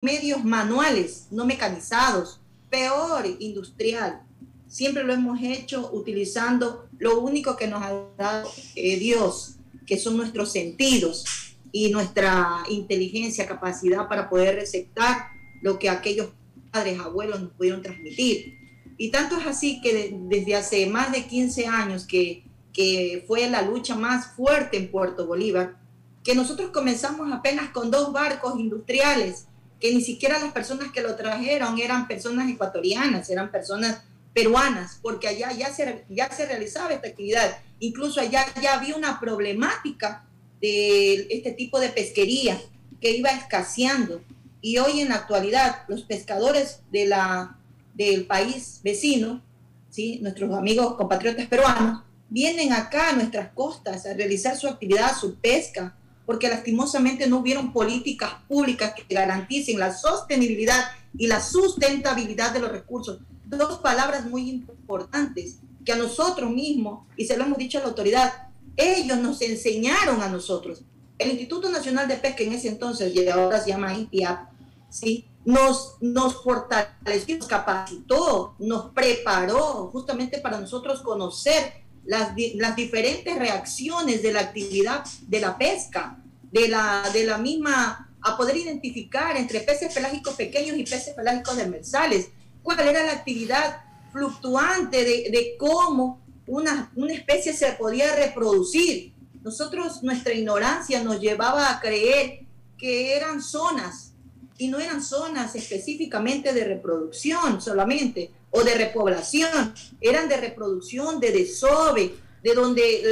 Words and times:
medios 0.00 0.42
manuales, 0.44 1.26
no 1.30 1.44
mecanizados, 1.44 2.40
peor, 2.70 3.26
industrial. 3.38 4.22
Siempre 4.66 5.04
lo 5.04 5.12
hemos 5.12 5.42
hecho 5.42 5.90
utilizando 5.92 6.88
lo 6.98 7.20
único 7.20 7.56
que 7.56 7.66
nos 7.66 7.82
ha 7.82 8.06
dado 8.16 8.50
eh, 8.76 8.98
Dios, 8.98 9.56
que 9.86 9.98
son 9.98 10.16
nuestros 10.16 10.52
sentidos 10.52 11.26
y 11.70 11.90
nuestra 11.90 12.62
inteligencia, 12.70 13.46
capacidad 13.46 14.08
para 14.08 14.30
poder 14.30 14.54
receptar 14.54 15.28
lo 15.60 15.78
que 15.78 15.90
aquellos 15.90 16.30
padres, 16.70 16.98
abuelos 16.98 17.40
nos 17.40 17.50
pudieron 17.52 17.82
transmitir. 17.82 18.58
Y 18.96 19.10
tanto 19.10 19.36
es 19.38 19.46
así 19.46 19.82
que 19.82 20.16
desde 20.28 20.56
hace 20.56 20.86
más 20.86 21.12
de 21.12 21.26
15 21.26 21.66
años 21.66 22.06
que, 22.06 22.44
que 22.72 23.24
fue 23.26 23.48
la 23.50 23.62
lucha 23.62 23.96
más 23.96 24.34
fuerte 24.34 24.78
en 24.78 24.90
Puerto 24.90 25.26
Bolívar, 25.26 25.78
que 26.22 26.34
nosotros 26.34 26.70
comenzamos 26.70 27.30
apenas 27.32 27.70
con 27.70 27.90
dos 27.90 28.12
barcos 28.12 28.58
industriales, 28.58 29.46
que 29.80 29.94
ni 29.94 30.02
siquiera 30.02 30.38
las 30.38 30.52
personas 30.52 30.92
que 30.92 31.00
lo 31.00 31.16
trajeron 31.16 31.78
eran 31.78 32.06
personas 32.06 32.50
ecuatorianas, 32.50 33.30
eran 33.30 33.50
personas 33.50 34.02
peruanas, 34.34 34.98
porque 35.02 35.28
allá 35.28 35.52
ya 35.52 35.72
se, 35.72 36.04
ya 36.08 36.30
se 36.30 36.46
realizaba 36.46 36.92
esta 36.92 37.08
actividad. 37.08 37.58
Incluso 37.80 38.20
allá 38.20 38.46
ya 38.60 38.74
había 38.74 38.94
una 38.94 39.18
problemática 39.18 40.24
de 40.60 41.26
este 41.30 41.52
tipo 41.52 41.80
de 41.80 41.88
pesquería 41.88 42.60
que 43.00 43.16
iba 43.16 43.30
escaseando. 43.30 44.22
Y 44.60 44.78
hoy 44.78 45.00
en 45.00 45.08
la 45.08 45.16
actualidad 45.16 45.84
los 45.88 46.02
pescadores 46.02 46.80
de 46.92 47.06
la, 47.06 47.58
del 47.94 48.26
país 48.26 48.80
vecino, 48.84 49.42
¿sí? 49.88 50.18
nuestros 50.20 50.54
amigos 50.54 50.94
compatriotas 50.96 51.46
peruanos, 51.46 52.02
vienen 52.28 52.72
acá 52.72 53.10
a 53.10 53.12
nuestras 53.14 53.52
costas 53.52 54.06
a 54.06 54.12
realizar 54.12 54.56
su 54.56 54.68
actividad, 54.68 55.16
su 55.18 55.36
pesca, 55.36 55.96
porque 56.30 56.48
lastimosamente 56.48 57.26
no 57.26 57.38
hubieron 57.38 57.72
políticas 57.72 58.34
públicas 58.46 58.94
que 58.94 59.12
garanticen 59.12 59.80
la 59.80 59.92
sostenibilidad 59.92 60.92
y 61.18 61.26
la 61.26 61.42
sustentabilidad 61.42 62.52
de 62.52 62.60
los 62.60 62.70
recursos. 62.70 63.18
Dos 63.46 63.80
palabras 63.80 64.26
muy 64.26 64.48
importantes 64.48 65.56
que 65.84 65.90
a 65.90 65.96
nosotros 65.96 66.48
mismos, 66.48 67.08
y 67.16 67.24
se 67.24 67.36
lo 67.36 67.42
hemos 67.42 67.58
dicho 67.58 67.78
a 67.78 67.80
la 67.80 67.88
autoridad, 67.88 68.32
ellos 68.76 69.18
nos 69.18 69.42
enseñaron 69.42 70.22
a 70.22 70.28
nosotros. 70.28 70.84
El 71.18 71.30
Instituto 71.30 71.68
Nacional 71.68 72.06
de 72.06 72.14
Pesca 72.14 72.44
en 72.44 72.52
ese 72.52 72.68
entonces, 72.68 73.12
y 73.12 73.28
ahora 73.28 73.60
se 73.60 73.70
llama 73.70 73.92
IPIAP, 73.92 74.50
¿sí? 74.88 75.26
nos, 75.44 75.96
nos 76.00 76.44
fortaleció, 76.44 77.38
nos 77.38 77.48
capacitó, 77.48 78.54
nos 78.60 78.92
preparó 78.92 79.90
justamente 79.90 80.38
para 80.38 80.60
nosotros 80.60 81.00
conocer 81.00 81.80
las, 82.04 82.34
las 82.54 82.76
diferentes 82.76 83.36
reacciones 83.38 84.22
de 84.22 84.32
la 84.32 84.40
actividad 84.40 85.04
de 85.26 85.40
la 85.40 85.58
pesca, 85.58 86.19
de 86.52 86.68
la, 86.68 87.08
de 87.12 87.24
la 87.24 87.38
misma, 87.38 88.08
a 88.22 88.36
poder 88.36 88.56
identificar 88.56 89.36
entre 89.36 89.60
peces 89.60 89.92
pelágicos 89.94 90.34
pequeños 90.34 90.76
y 90.76 90.84
peces 90.84 91.14
pelágicos 91.14 91.56
demersales, 91.56 92.28
cuál 92.62 92.80
era 92.80 93.04
la 93.04 93.12
actividad 93.12 93.82
fluctuante 94.12 95.04
de, 95.04 95.30
de 95.30 95.56
cómo 95.58 96.20
una, 96.46 96.90
una 96.96 97.14
especie 97.14 97.52
se 97.52 97.72
podía 97.72 98.14
reproducir. 98.16 99.14
Nosotros, 99.42 100.02
nuestra 100.02 100.34
ignorancia 100.34 101.02
nos 101.02 101.20
llevaba 101.20 101.70
a 101.70 101.80
creer 101.80 102.40
que 102.76 103.16
eran 103.16 103.40
zonas 103.40 104.12
y 104.58 104.68
no 104.68 104.78
eran 104.78 105.02
zonas 105.02 105.54
específicamente 105.54 106.52
de 106.52 106.64
reproducción 106.64 107.62
solamente 107.62 108.30
o 108.50 108.62
de 108.62 108.74
repoblación, 108.74 109.72
eran 110.00 110.28
de 110.28 110.36
reproducción, 110.36 111.20
de 111.20 111.30
desove, 111.30 112.14
de 112.42 112.54
donde 112.54 113.02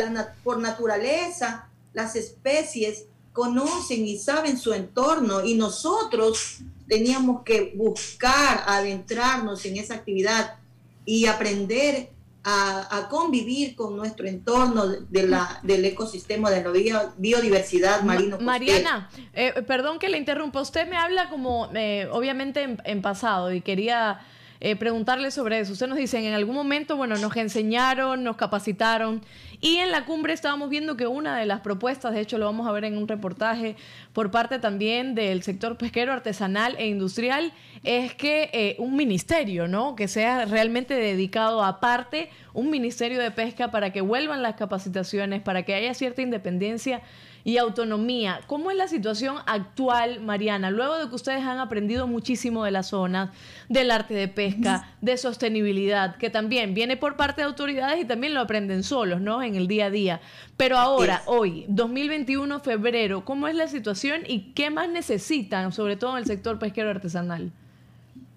por 0.43 0.59
naturaleza 0.59 1.71
las 1.93 2.17
especies 2.17 3.07
conocen 3.39 4.05
y 4.05 4.19
saben 4.19 4.59
su 4.59 4.75
entorno 4.75 5.45
y 5.45 5.55
nosotros 5.55 6.59
teníamos 6.89 7.43
que 7.45 7.73
buscar 7.77 8.65
adentrarnos 8.67 9.65
en 9.65 9.77
esa 9.77 9.95
actividad 9.95 10.57
y 11.05 11.27
aprender 11.27 12.11
a, 12.43 13.07
convivir 13.09 13.77
con 13.77 13.97
nuestro 13.97 14.27
entorno 14.27 14.89
de 14.89 15.27
la, 15.29 15.61
del 15.63 15.85
ecosistema 15.85 16.51
de 16.51 16.65
la 16.65 17.13
biodiversidad 17.17 18.03
marino. 18.03 18.39
Mariana, 18.41 19.09
eh, 19.35 19.53
perdón 19.67 20.01
que 20.01 20.09
le 20.09 20.19
interrumpa, 20.19 20.61
usted 20.61 20.89
me 20.89 20.97
habla 20.97 21.29
como 21.29 21.71
eh, 21.75 22.09
obviamente 22.11 22.77
en 22.83 23.03
pasado 23.03 23.53
y 23.53 23.61
quería 23.61 24.21
eh, 24.61 24.77
preguntarle 24.77 25.31
sobre 25.31 25.61
eso. 25.61 25.73
Usted 25.73 25.87
nos 25.87 25.99
dice, 25.99 26.27
en 26.27 26.35
algún 26.35 26.55
momento, 26.55 26.97
bueno, 26.97 27.17
nos 27.17 27.37
enseñaron, 27.37 28.25
nos 28.25 28.37
capacitaron 28.37 29.23
y 29.61 29.77
en 29.77 29.91
la 29.91 30.05
cumbre 30.05 30.33
estábamos 30.33 30.71
viendo 30.71 30.97
que 30.97 31.07
una 31.07 31.39
de 31.39 31.47
las 31.47 31.61
propuestas, 31.61 32.15
de 32.15 32.21
hecho 32.21 32.39
lo 32.39 32.47
vamos 32.47 32.67
a 32.67 32.73
ver 32.73 32.85
en 32.85 32.97
un 32.97 33.09
reportaje 33.09 33.77
por 34.19 34.33
parte 34.33 34.59
también 34.59 35.15
del 35.15 35.45
sector 35.45 35.77
pesquero 35.77 36.13
artesanal 36.13 36.75
e 36.77 36.89
industrial, 36.89 37.53
es 37.85 38.15
que 38.15 38.51
eh, 38.53 38.75
un 38.81 38.97
ministerio, 38.97 39.69
¿no? 39.69 39.95
Que 39.95 40.09
sea 40.09 40.45
realmente 40.45 40.95
dedicado 40.95 41.63
aparte, 41.63 42.29
un 42.53 42.69
ministerio 42.69 43.21
de 43.21 43.31
pesca 43.31 43.71
para 43.71 43.93
que 43.93 44.01
vuelvan 44.01 44.43
las 44.43 44.57
capacitaciones, 44.57 45.41
para 45.41 45.63
que 45.63 45.73
haya 45.73 45.95
cierta 45.95 46.21
independencia 46.21 47.01
y 47.45 47.57
autonomía. 47.57 48.41
¿Cómo 48.47 48.71
es 48.73 48.77
la 48.77 48.89
situación 48.89 49.37
actual, 49.47 50.21
Mariana? 50.21 50.71
Luego 50.71 50.99
de 50.99 51.09
que 51.09 51.15
ustedes 51.15 51.43
han 51.45 51.61
aprendido 51.61 52.07
muchísimo 52.09 52.65
de 52.65 52.73
las 52.73 52.89
zonas, 52.89 53.31
del 53.69 53.93
arte 53.93 54.15
de 54.15 54.27
pesca, 54.29 54.91
de 55.01 55.17
sostenibilidad, 55.17 56.17
que 56.17 56.29
también 56.29 56.75
viene 56.75 56.97
por 56.97 57.17
parte 57.17 57.41
de 57.41 57.47
autoridades 57.47 58.01
y 58.01 58.05
también 58.05 58.35
lo 58.35 58.41
aprenden 58.41 58.83
solos, 58.83 59.21
¿no? 59.21 59.43
En 59.43 59.55
el 59.55 59.69
día 59.69 59.87
a 59.87 59.91
día. 59.91 60.21
Pero 60.57 60.77
ahora, 60.77 61.23
hoy, 61.27 61.65
2021, 61.69 62.59
febrero, 62.61 63.25
¿cómo 63.25 63.47
es 63.47 63.55
la 63.55 63.69
situación 63.69 64.08
y 64.27 64.53
qué 64.55 64.71
más 64.71 64.89
necesitan, 64.89 65.73
sobre 65.73 65.97
todo 65.97 66.13
en 66.13 66.19
el 66.19 66.27
sector 66.27 66.59
pesquero 66.59 66.91
artesanal? 66.91 67.53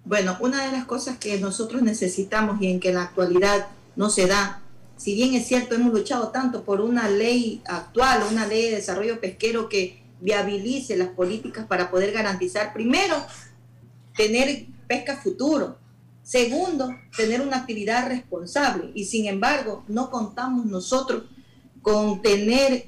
Bueno, 0.04 0.36
una 0.40 0.66
de 0.66 0.72
las 0.72 0.84
cosas 0.84 1.18
que 1.18 1.38
nosotros 1.38 1.82
necesitamos 1.82 2.60
y 2.60 2.68
en 2.68 2.80
que 2.80 2.88
en 2.88 2.96
la 2.96 3.02
actualidad 3.02 3.68
no 3.96 4.10
se 4.10 4.26
da 4.26 4.62
si 5.02 5.16
bien 5.16 5.34
es 5.34 5.48
cierto, 5.48 5.74
hemos 5.74 5.92
luchado 5.92 6.28
tanto 6.28 6.62
por 6.62 6.80
una 6.80 7.08
ley 7.08 7.60
actual, 7.66 8.22
una 8.30 8.46
ley 8.46 8.66
de 8.66 8.76
desarrollo 8.76 9.20
pesquero 9.20 9.68
que 9.68 10.00
viabilice 10.20 10.96
las 10.96 11.08
políticas 11.08 11.66
para 11.66 11.90
poder 11.90 12.12
garantizar, 12.12 12.72
primero, 12.72 13.16
tener 14.16 14.66
pesca 14.86 15.16
futuro, 15.16 15.76
segundo, 16.22 16.94
tener 17.16 17.40
una 17.40 17.56
actividad 17.56 18.06
responsable. 18.06 18.92
Y 18.94 19.06
sin 19.06 19.26
embargo, 19.26 19.82
no 19.88 20.08
contamos 20.08 20.66
nosotros 20.66 21.24
con 21.82 22.22
tener 22.22 22.86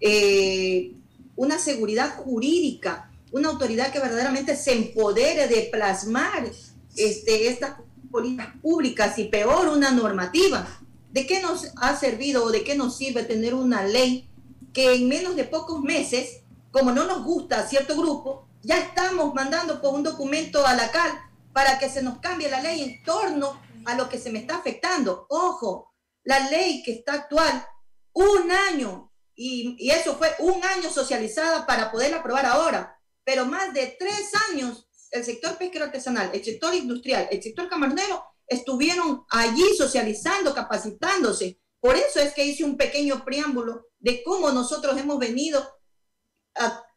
eh, 0.00 0.92
una 1.40 1.58
seguridad 1.58 2.16
jurídica, 2.16 3.10
una 3.32 3.48
autoridad 3.48 3.90
que 3.90 3.98
verdaderamente 3.98 4.54
se 4.56 4.74
empodere 4.74 5.48
de 5.48 5.70
plasmar 5.72 6.50
este, 6.94 7.48
estas 7.48 7.76
políticas 8.10 8.48
públicas 8.60 9.18
y 9.18 9.24
peor, 9.24 9.68
una 9.68 9.90
normativa 9.90 10.68
¿De 11.10 11.26
qué 11.26 11.40
nos 11.40 11.72
ha 11.76 11.96
servido 11.96 12.44
o 12.44 12.50
de 12.50 12.62
qué 12.62 12.76
nos 12.76 12.98
sirve 12.98 13.24
tener 13.24 13.54
una 13.54 13.82
ley 13.82 14.30
que 14.74 14.94
en 14.94 15.08
menos 15.08 15.34
de 15.34 15.44
pocos 15.44 15.80
meses, 15.80 16.42
como 16.70 16.92
no 16.92 17.04
nos 17.04 17.24
gusta 17.24 17.58
a 17.58 17.66
cierto 17.66 17.96
grupo, 17.96 18.46
ya 18.62 18.78
estamos 18.78 19.34
mandando 19.34 19.80
por 19.80 19.94
un 19.94 20.02
documento 20.02 20.66
a 20.66 20.74
la 20.74 20.90
CAL 20.90 21.10
para 21.54 21.78
que 21.78 21.88
se 21.88 22.02
nos 22.02 22.18
cambie 22.18 22.50
la 22.50 22.60
ley 22.60 22.82
en 22.82 23.02
torno 23.02 23.60
a 23.86 23.94
lo 23.94 24.10
que 24.10 24.18
se 24.18 24.30
me 24.30 24.40
está 24.40 24.56
afectando? 24.56 25.26
Ojo, 25.30 25.94
la 26.22 26.50
ley 26.50 26.82
que 26.84 26.92
está 26.92 27.14
actual, 27.14 27.66
un 28.12 28.50
año, 28.50 29.09
y, 29.42 29.74
y 29.78 29.90
eso 29.90 30.16
fue 30.16 30.34
un 30.40 30.62
año 30.62 30.90
socializada 30.90 31.64
para 31.66 31.90
poderla 31.90 32.18
aprobar 32.18 32.44
ahora, 32.44 33.00
pero 33.24 33.46
más 33.46 33.72
de 33.72 33.96
tres 33.98 34.32
años 34.50 34.86
el 35.10 35.24
sector 35.24 35.56
pesquero 35.56 35.86
artesanal, 35.86 36.30
el 36.34 36.44
sector 36.44 36.74
industrial, 36.74 37.26
el 37.30 37.42
sector 37.42 37.66
camarnero 37.66 38.22
estuvieron 38.46 39.24
allí 39.30 39.64
socializando, 39.78 40.54
capacitándose. 40.54 41.58
Por 41.80 41.96
eso 41.96 42.20
es 42.20 42.34
que 42.34 42.44
hice 42.44 42.64
un 42.64 42.76
pequeño 42.76 43.24
preámbulo 43.24 43.86
de 43.98 44.22
cómo 44.22 44.50
nosotros 44.50 44.98
hemos 44.98 45.18
venido 45.18 45.66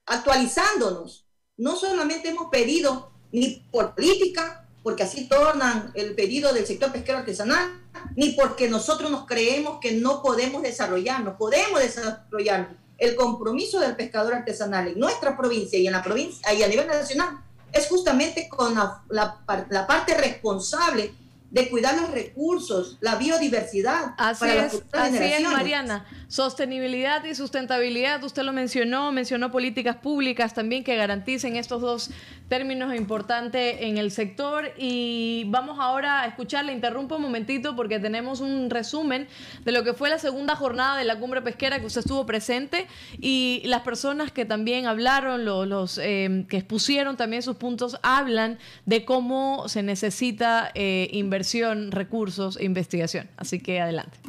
actualizándonos. 0.06 1.26
No 1.56 1.78
solamente 1.78 2.28
hemos 2.28 2.50
pedido 2.50 3.14
ni 3.32 3.68
por 3.72 3.96
política, 3.96 4.70
porque 4.84 5.04
así 5.04 5.30
tornan 5.30 5.94
el 5.96 6.14
pedido 6.14 6.52
del 6.52 6.68
sector 6.68 6.92
pesquero 6.92 7.20
artesanal, 7.20 7.83
ni 8.16 8.32
porque 8.32 8.70
nosotros 8.70 9.12
nos 9.12 9.26
creemos 9.26 9.80
que 9.80 9.94
no 9.94 10.22
podemos 10.22 10.62
desarrollarnos, 10.62 11.36
podemos 11.38 11.80
desarrollarnos. 11.80 12.78
El 12.98 13.16
compromiso 13.16 13.80
del 13.80 13.96
pescador 13.96 14.34
artesanal 14.34 14.88
en 14.88 15.00
nuestra 15.00 15.36
provincia 15.36 15.78
y 15.78 15.88
en 15.88 15.94
la 15.94 16.04
provincia 16.04 16.54
y 16.54 16.64
a 16.64 16.68
nivel 16.68 16.88
nacional 16.88 17.40
es 17.72 17.88
justamente 17.88 18.48
con 18.48 18.76
la, 18.76 19.04
la 19.10 19.88
parte 19.88 20.14
responsable 20.16 21.14
de 21.54 21.70
cuidar 21.70 21.96
los 21.96 22.10
recursos, 22.10 22.98
la 23.00 23.16
biodiversidad. 23.16 24.16
Así 24.18 24.40
para 24.40 24.66
es, 24.66 24.84
así 24.92 25.18
es, 25.18 25.44
Mariana. 25.44 26.04
Sostenibilidad 26.28 27.24
y 27.26 27.36
sustentabilidad, 27.36 28.24
usted 28.24 28.42
lo 28.42 28.54
mencionó, 28.54 29.12
mencionó 29.12 29.52
políticas 29.52 29.98
públicas 29.98 30.56
también 30.56 30.84
que 30.84 30.96
garanticen 30.96 31.56
estos 31.56 31.80
dos 31.80 32.10
términos 32.54 32.94
importantes 32.94 33.78
en 33.80 33.98
el 33.98 34.12
sector. 34.12 34.74
Y 34.78 35.46
vamos 35.48 35.80
ahora 35.80 36.22
a 36.22 36.28
escuchar, 36.28 36.66
le 36.66 36.72
interrumpo 36.72 37.16
un 37.16 37.24
momentito 37.24 37.76
porque 37.76 37.98
tenemos 37.98 38.42
un 38.42 38.70
resumen 38.70 39.28
de 39.66 39.72
lo 39.72 39.84
que 39.84 39.96
fue 39.96 40.08
la 40.08 40.20
segunda 40.20 40.56
jornada 40.56 40.96
de 40.96 41.04
la 41.04 41.18
cumbre 41.18 41.42
pesquera 41.42 41.80
que 41.80 41.88
usted 41.88 42.02
estuvo 42.02 42.28
presente 42.28 42.86
y 43.20 43.64
las 43.66 43.82
personas 43.82 44.32
que 44.32 44.46
también 44.46 44.86
hablaron, 44.86 45.46
los, 45.46 45.98
eh, 45.98 46.46
que 46.48 46.58
expusieron 46.58 47.18
también 47.18 47.42
sus 47.42 47.56
puntos, 47.56 47.98
hablan 48.04 48.60
de 48.86 49.04
cómo 49.04 49.68
se 49.68 49.82
necesita 49.82 50.70
eh, 50.76 51.10
inversión, 51.12 51.92
recursos 51.92 52.58
e 52.58 52.66
investigación. 52.66 53.32
Así 53.36 53.62
que 53.62 53.82
adelante. 53.82 54.20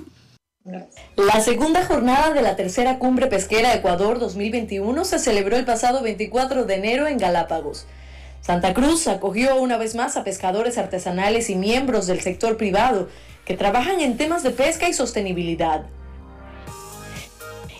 La 1.16 1.42
segunda 1.42 1.84
jornada 1.84 2.32
de 2.32 2.40
la 2.40 2.56
tercera 2.56 2.98
cumbre 2.98 3.26
pesquera 3.26 3.74
Ecuador 3.74 4.18
2021 4.18 5.04
se 5.04 5.18
celebró 5.18 5.58
el 5.58 5.66
pasado 5.66 6.00
24 6.00 6.64
de 6.64 6.74
enero 6.74 7.06
en 7.06 7.18
Galápagos. 7.18 7.86
Santa 8.44 8.74
Cruz 8.74 9.08
acogió 9.08 9.56
una 9.56 9.78
vez 9.78 9.94
más 9.94 10.16
a 10.16 10.24
pescadores 10.24 10.76
artesanales 10.76 11.48
y 11.48 11.54
miembros 11.54 12.06
del 12.06 12.20
sector 12.20 12.58
privado 12.58 13.08
que 13.46 13.56
trabajan 13.56 14.00
en 14.00 14.18
temas 14.18 14.42
de 14.42 14.50
pesca 14.50 14.88
y 14.88 14.92
sostenibilidad. 14.92 15.86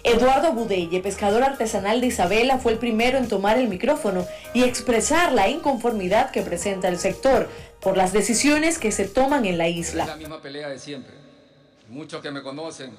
Eduardo 0.02 0.52
Budelle, 0.52 1.00
pescador 1.00 1.42
artesanal 1.42 2.00
de 2.00 2.06
Isabela, 2.08 2.58
fue 2.58 2.72
el 2.72 2.78
primero 2.78 3.18
en 3.18 3.28
tomar 3.28 3.58
el 3.58 3.68
micrófono 3.68 4.26
y 4.52 4.62
expresar 4.62 5.32
la 5.32 5.48
inconformidad 5.48 6.30
que 6.30 6.42
presenta 6.42 6.88
el 6.88 6.98
sector 6.98 7.48
por 7.80 7.96
las 7.96 8.12
decisiones 8.12 8.78
que 8.78 8.92
se 8.92 9.06
toman 9.06 9.44
en 9.44 9.58
la 9.58 9.68
isla. 9.68 10.04
Es 10.04 10.08
la 10.08 10.16
misma 10.16 10.40
pelea 10.40 10.68
de 10.68 10.78
siempre 10.78 11.24
muchos 11.88 12.22
que 12.22 12.30
me 12.30 12.42
conocen 12.42 12.90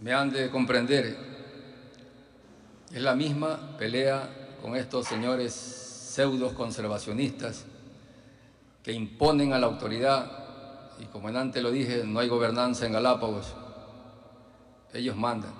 me 0.00 0.14
han 0.14 0.30
de 0.30 0.50
comprender. 0.50 1.14
Es 2.92 3.02
la 3.02 3.14
misma 3.14 3.76
pelea 3.76 4.28
con 4.60 4.76
estos 4.76 5.06
señores 5.06 5.52
pseudos 5.52 6.52
conservacionistas 6.52 7.64
que 8.82 8.92
imponen 8.92 9.52
a 9.52 9.58
la 9.58 9.66
autoridad, 9.66 10.30
y 10.98 11.04
como 11.06 11.28
en 11.28 11.36
antes 11.36 11.62
lo 11.62 11.70
dije, 11.70 12.02
no 12.04 12.20
hay 12.20 12.28
gobernanza 12.28 12.86
en 12.86 12.92
Galápagos, 12.92 13.54
ellos 14.92 15.16
mandan. 15.16 15.52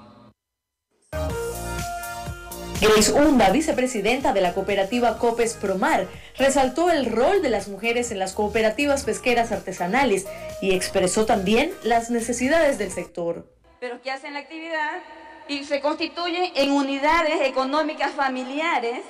Grace 2.81 3.13
Hunda, 3.13 3.51
vicepresidenta 3.51 4.33
de 4.33 4.41
la 4.41 4.55
cooperativa 4.55 5.19
Copes 5.19 5.53
Promar, 5.53 6.09
resaltó 6.39 6.91
el 6.91 7.05
rol 7.07 7.43
de 7.43 7.51
las 7.51 7.69
mujeres 7.69 8.11
en 8.11 8.19
las 8.19 8.33
cooperativas 8.33 9.05
pesqueras 9.05 9.53
artesanales 9.53 10.27
y 10.63 10.73
expresó 10.73 11.27
también 11.27 11.73
las 11.83 12.11
necesidades 12.11 12.79
del 12.79 12.91
sector. 12.91 13.47
Pero 13.81 14.01
que 14.01 14.11
hacen 14.11 14.33
la 14.33 14.41
actividad 14.41 15.03
y 15.51 15.65
se 15.65 15.81
constituyen 15.81 16.53
en 16.55 16.71
unidades 16.71 17.41
económicas 17.43 18.13
familiares 18.13 19.01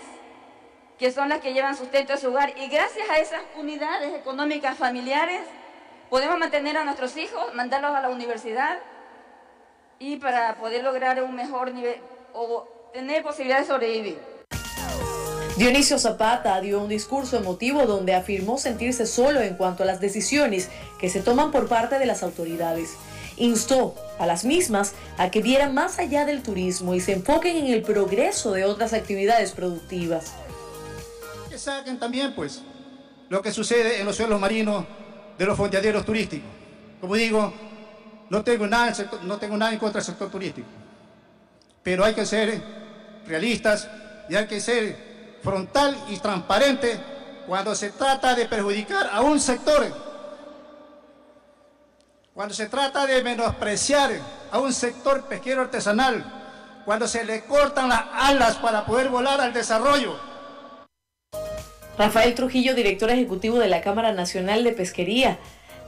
que 0.99 1.13
son 1.13 1.29
las 1.29 1.41
que 1.41 1.53
llevan 1.53 1.77
sustento 1.77 2.15
a 2.15 2.17
su 2.17 2.29
hogar 2.29 2.55
y 2.57 2.69
gracias 2.69 3.11
a 3.11 3.19
esas 3.19 3.43
unidades 3.59 4.15
económicas 4.15 4.79
familiares 4.79 5.43
podemos 6.09 6.39
mantener 6.39 6.79
a 6.79 6.85
nuestros 6.85 7.15
hijos, 7.19 7.55
mandarlos 7.55 7.95
a 7.95 8.01
la 8.01 8.09
universidad 8.09 8.79
y 9.99 10.17
para 10.17 10.55
poder 10.55 10.83
lograr 10.83 11.23
un 11.23 11.35
mejor 11.35 11.75
nivel 11.75 11.97
o 12.33 12.67
tener 12.95 13.23
posibilidad 13.23 13.61
de 13.61 13.67
sobrevivir. 13.67 14.19
Dionisio 15.59 15.99
Zapata 15.99 16.59
dio 16.63 16.81
un 16.81 16.89
discurso 16.89 17.37
emotivo 17.37 17.85
donde 17.85 18.15
afirmó 18.15 18.57
sentirse 18.57 19.05
solo 19.05 19.43
en 19.43 19.57
cuanto 19.57 19.83
a 19.83 19.87
las 19.87 20.01
decisiones 20.01 20.71
que 20.99 21.11
se 21.11 21.21
toman 21.21 21.51
por 21.51 21.69
parte 21.69 21.99
de 21.99 22.07
las 22.07 22.23
autoridades. 22.23 22.97
Instó 23.41 23.95
a 24.19 24.27
las 24.27 24.45
mismas 24.45 24.93
a 25.17 25.31
que 25.31 25.41
vieran 25.41 25.75
más 25.75 25.99
allá 25.99 26.27
del 26.27 26.43
turismo 26.43 26.95
y 26.95 27.01
se 27.01 27.13
enfoquen 27.13 27.57
en 27.57 27.67
el 27.69 27.83
progreso 27.83 28.53
de 28.53 28.65
otras 28.65 28.93
actividades 28.93 29.53
productivas. 29.53 30.35
Que 31.49 31.59
saquen 31.59 31.99
también, 31.99 32.35
pues, 32.35 32.61
lo 33.31 33.41
que 33.41 33.51
sucede 33.51 33.99
en 33.99 34.07
los 34.07 34.17
suelos 34.17 34.39
marinos 34.39 34.85
de 35.39 35.47
los 35.47 35.57
fondeaderos 35.57 36.05
turísticos. 36.05 36.51
Como 37.01 37.15
digo, 37.15 37.53
no 38.29 38.45
tengo 38.45 38.67
nada, 38.67 38.93
no 39.23 39.39
tengo 39.39 39.57
nada 39.57 39.73
en 39.73 39.79
contra 39.79 40.01
del 40.01 40.07
sector 40.07 40.31
turístico, 40.31 40.69
pero 41.83 42.05
hay 42.05 42.15
que 42.15 42.27
ser 42.27 42.63
realistas 43.27 43.89
y 44.29 44.37
hay 44.37 44.47
que 44.47 44.61
ser 44.61 45.39
frontal 45.43 45.97
y 46.09 46.19
transparente 46.19 47.01
cuando 47.47 47.75
se 47.75 47.91
trata 47.91 48.35
de 48.35 48.45
perjudicar 48.45 49.09
a 49.11 49.23
un 49.23 49.41
sector, 49.41 50.10
cuando 52.41 52.55
se 52.55 52.69
trata 52.69 53.07
de 53.07 53.23
menospreciar 53.23 54.13
a 54.51 54.61
un 54.61 54.73
sector 54.73 55.29
pesquero 55.29 55.61
artesanal, 55.61 56.25
cuando 56.87 57.07
se 57.07 57.23
le 57.27 57.45
cortan 57.45 57.91
las 57.91 58.05
alas 58.15 58.57
para 58.57 58.87
poder 58.87 59.11
volar 59.11 59.43
al 59.43 59.53
desarrollo. 59.53 60.19
Rafael 61.99 62.35
Trujillo, 62.35 62.75
director 62.75 63.11
ejecutivo 63.11 63.59
de 63.59 63.69
la 63.69 63.83
Cámara 63.83 64.13
Nacional 64.13 64.65
de 64.65 64.73
Pesquería, 64.73 65.39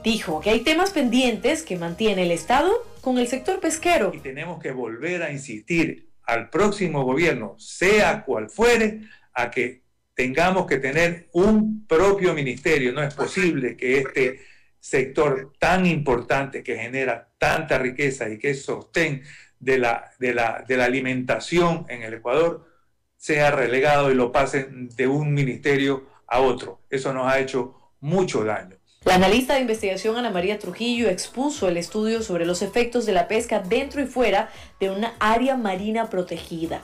dijo 0.03 0.41
que 0.41 0.51
hay 0.51 0.59
temas 0.59 0.91
pendientes 0.91 1.63
que 1.63 1.75
mantiene 1.75 2.21
el 2.21 2.29
Estado 2.29 2.71
con 3.01 3.17
el 3.17 3.27
sector 3.27 3.59
pesquero. 3.59 4.11
Y 4.13 4.19
tenemos 4.19 4.61
que 4.61 4.73
volver 4.73 5.23
a 5.23 5.31
insistir 5.31 6.11
al 6.21 6.51
próximo 6.51 7.03
gobierno, 7.03 7.55
sea 7.57 8.23
cual 8.23 8.51
fuere, 8.51 8.99
a 9.33 9.49
que 9.49 9.81
tengamos 10.13 10.67
que 10.67 10.77
tener 10.77 11.29
un 11.33 11.87
propio 11.87 12.35
ministerio. 12.35 12.93
No 12.93 13.01
es 13.01 13.15
posible 13.15 13.75
que 13.75 13.97
este 13.97 14.52
sector 14.83 15.53
tan 15.59 15.85
importante 15.85 16.61
que 16.61 16.77
genera 16.77 17.29
tanta 17.37 17.77
riqueza 17.77 18.27
y 18.27 18.37
que 18.37 18.49
es 18.49 18.65
sostén 18.65 19.23
de 19.57 19.77
la, 19.77 20.11
de 20.19 20.33
la, 20.33 20.65
de 20.67 20.75
la 20.75 20.83
alimentación 20.83 21.85
en 21.87 22.03
el 22.03 22.15
Ecuador 22.15 22.69
sea 23.15 23.51
relegado 23.51 24.11
y 24.11 24.13
lo 24.13 24.33
pasen 24.33 24.89
de 24.89 25.07
un 25.07 25.33
ministerio 25.33 26.05
a 26.27 26.41
otro. 26.41 26.81
Eso 26.89 27.13
nos 27.13 27.31
ha 27.31 27.39
hecho 27.39 27.93
mucho 28.01 28.43
daño. 28.43 28.75
La 29.05 29.15
analista 29.15 29.53
de 29.53 29.61
investigación 29.61 30.17
Ana 30.17 30.31
María 30.31 30.59
Trujillo 30.59 31.07
expuso 31.07 31.69
el 31.69 31.77
estudio 31.77 32.21
sobre 32.21 32.45
los 32.45 32.61
efectos 32.61 33.05
de 33.05 33.13
la 33.13 33.29
pesca 33.29 33.59
dentro 33.59 34.01
y 34.01 34.05
fuera 34.05 34.49
de 34.81 34.89
una 34.89 35.13
área 35.19 35.55
marina 35.55 36.09
protegida. 36.09 36.83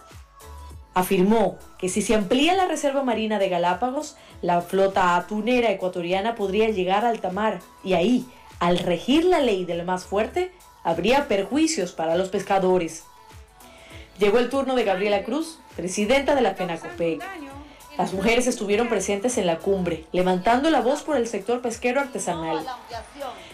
Afirmó 1.00 1.58
que 1.78 1.88
si 1.88 2.02
se 2.02 2.14
amplía 2.14 2.56
la 2.56 2.68
reserva 2.68 3.04
marina 3.04 3.40
de 3.40 3.48
Galápagos, 3.48 4.18
la 4.42 4.60
flota 4.60 5.16
atunera 5.16 5.72
ecuatoriana 5.72 6.36
podría 6.36 6.68
llegar 6.72 7.06
al 7.06 7.12
alta 7.12 7.32
mar 7.32 7.62
y 7.86 7.94
ahí, 7.94 8.26
al 8.60 8.80
regir 8.80 9.24
la 9.24 9.40
ley 9.40 9.64
del 9.64 9.86
más 9.86 10.04
fuerte, 10.04 10.52
habría 10.84 11.30
perjuicios 11.30 11.94
para 11.94 12.18
los 12.18 12.28
pescadores. 12.28 13.06
Llegó 14.18 14.40
el 14.40 14.50
turno 14.50 14.76
de 14.76 14.84
Gabriela 14.84 15.24
Cruz, 15.24 15.60
presidenta 15.78 16.36
de 16.36 16.42
la 16.42 16.56
FENACOPEC. 16.56 17.24
Las 17.98 18.12
mujeres 18.12 18.46
estuvieron 18.48 18.90
presentes 18.90 19.38
en 19.38 19.48
la 19.48 19.60
cumbre, 19.60 20.04
levantando 20.12 20.70
la 20.70 20.82
voz 20.82 21.04
por 21.04 21.16
el 21.16 21.28
sector 21.28 21.62
pesquero 21.62 22.02
artesanal. 22.02 22.66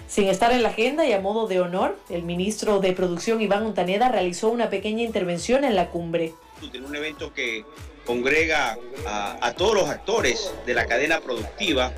Sin 0.08 0.30
estar 0.30 0.52
en 0.52 0.64
la 0.64 0.70
agenda 0.70 1.06
y 1.06 1.14
a 1.14 1.22
modo 1.22 1.46
de 1.46 1.62
honor, 1.62 2.00
el 2.10 2.24
ministro 2.24 2.80
de 2.80 2.94
Producción 2.94 3.40
Iván 3.40 3.62
Montaneda 3.62 4.10
realizó 4.10 4.50
una 4.50 4.72
pequeña 4.72 5.04
intervención 5.04 5.64
en 5.64 5.76
la 5.76 5.92
cumbre. 5.92 6.34
Un 6.62 6.96
evento 6.96 7.34
que 7.34 7.66
congrega 8.06 8.78
a, 9.08 9.38
a 9.46 9.54
todos 9.54 9.76
los 9.76 9.90
actores 9.90 10.54
de 10.66 10.74
la 10.74 10.86
cadena 10.86 11.22
productiva 11.22 11.94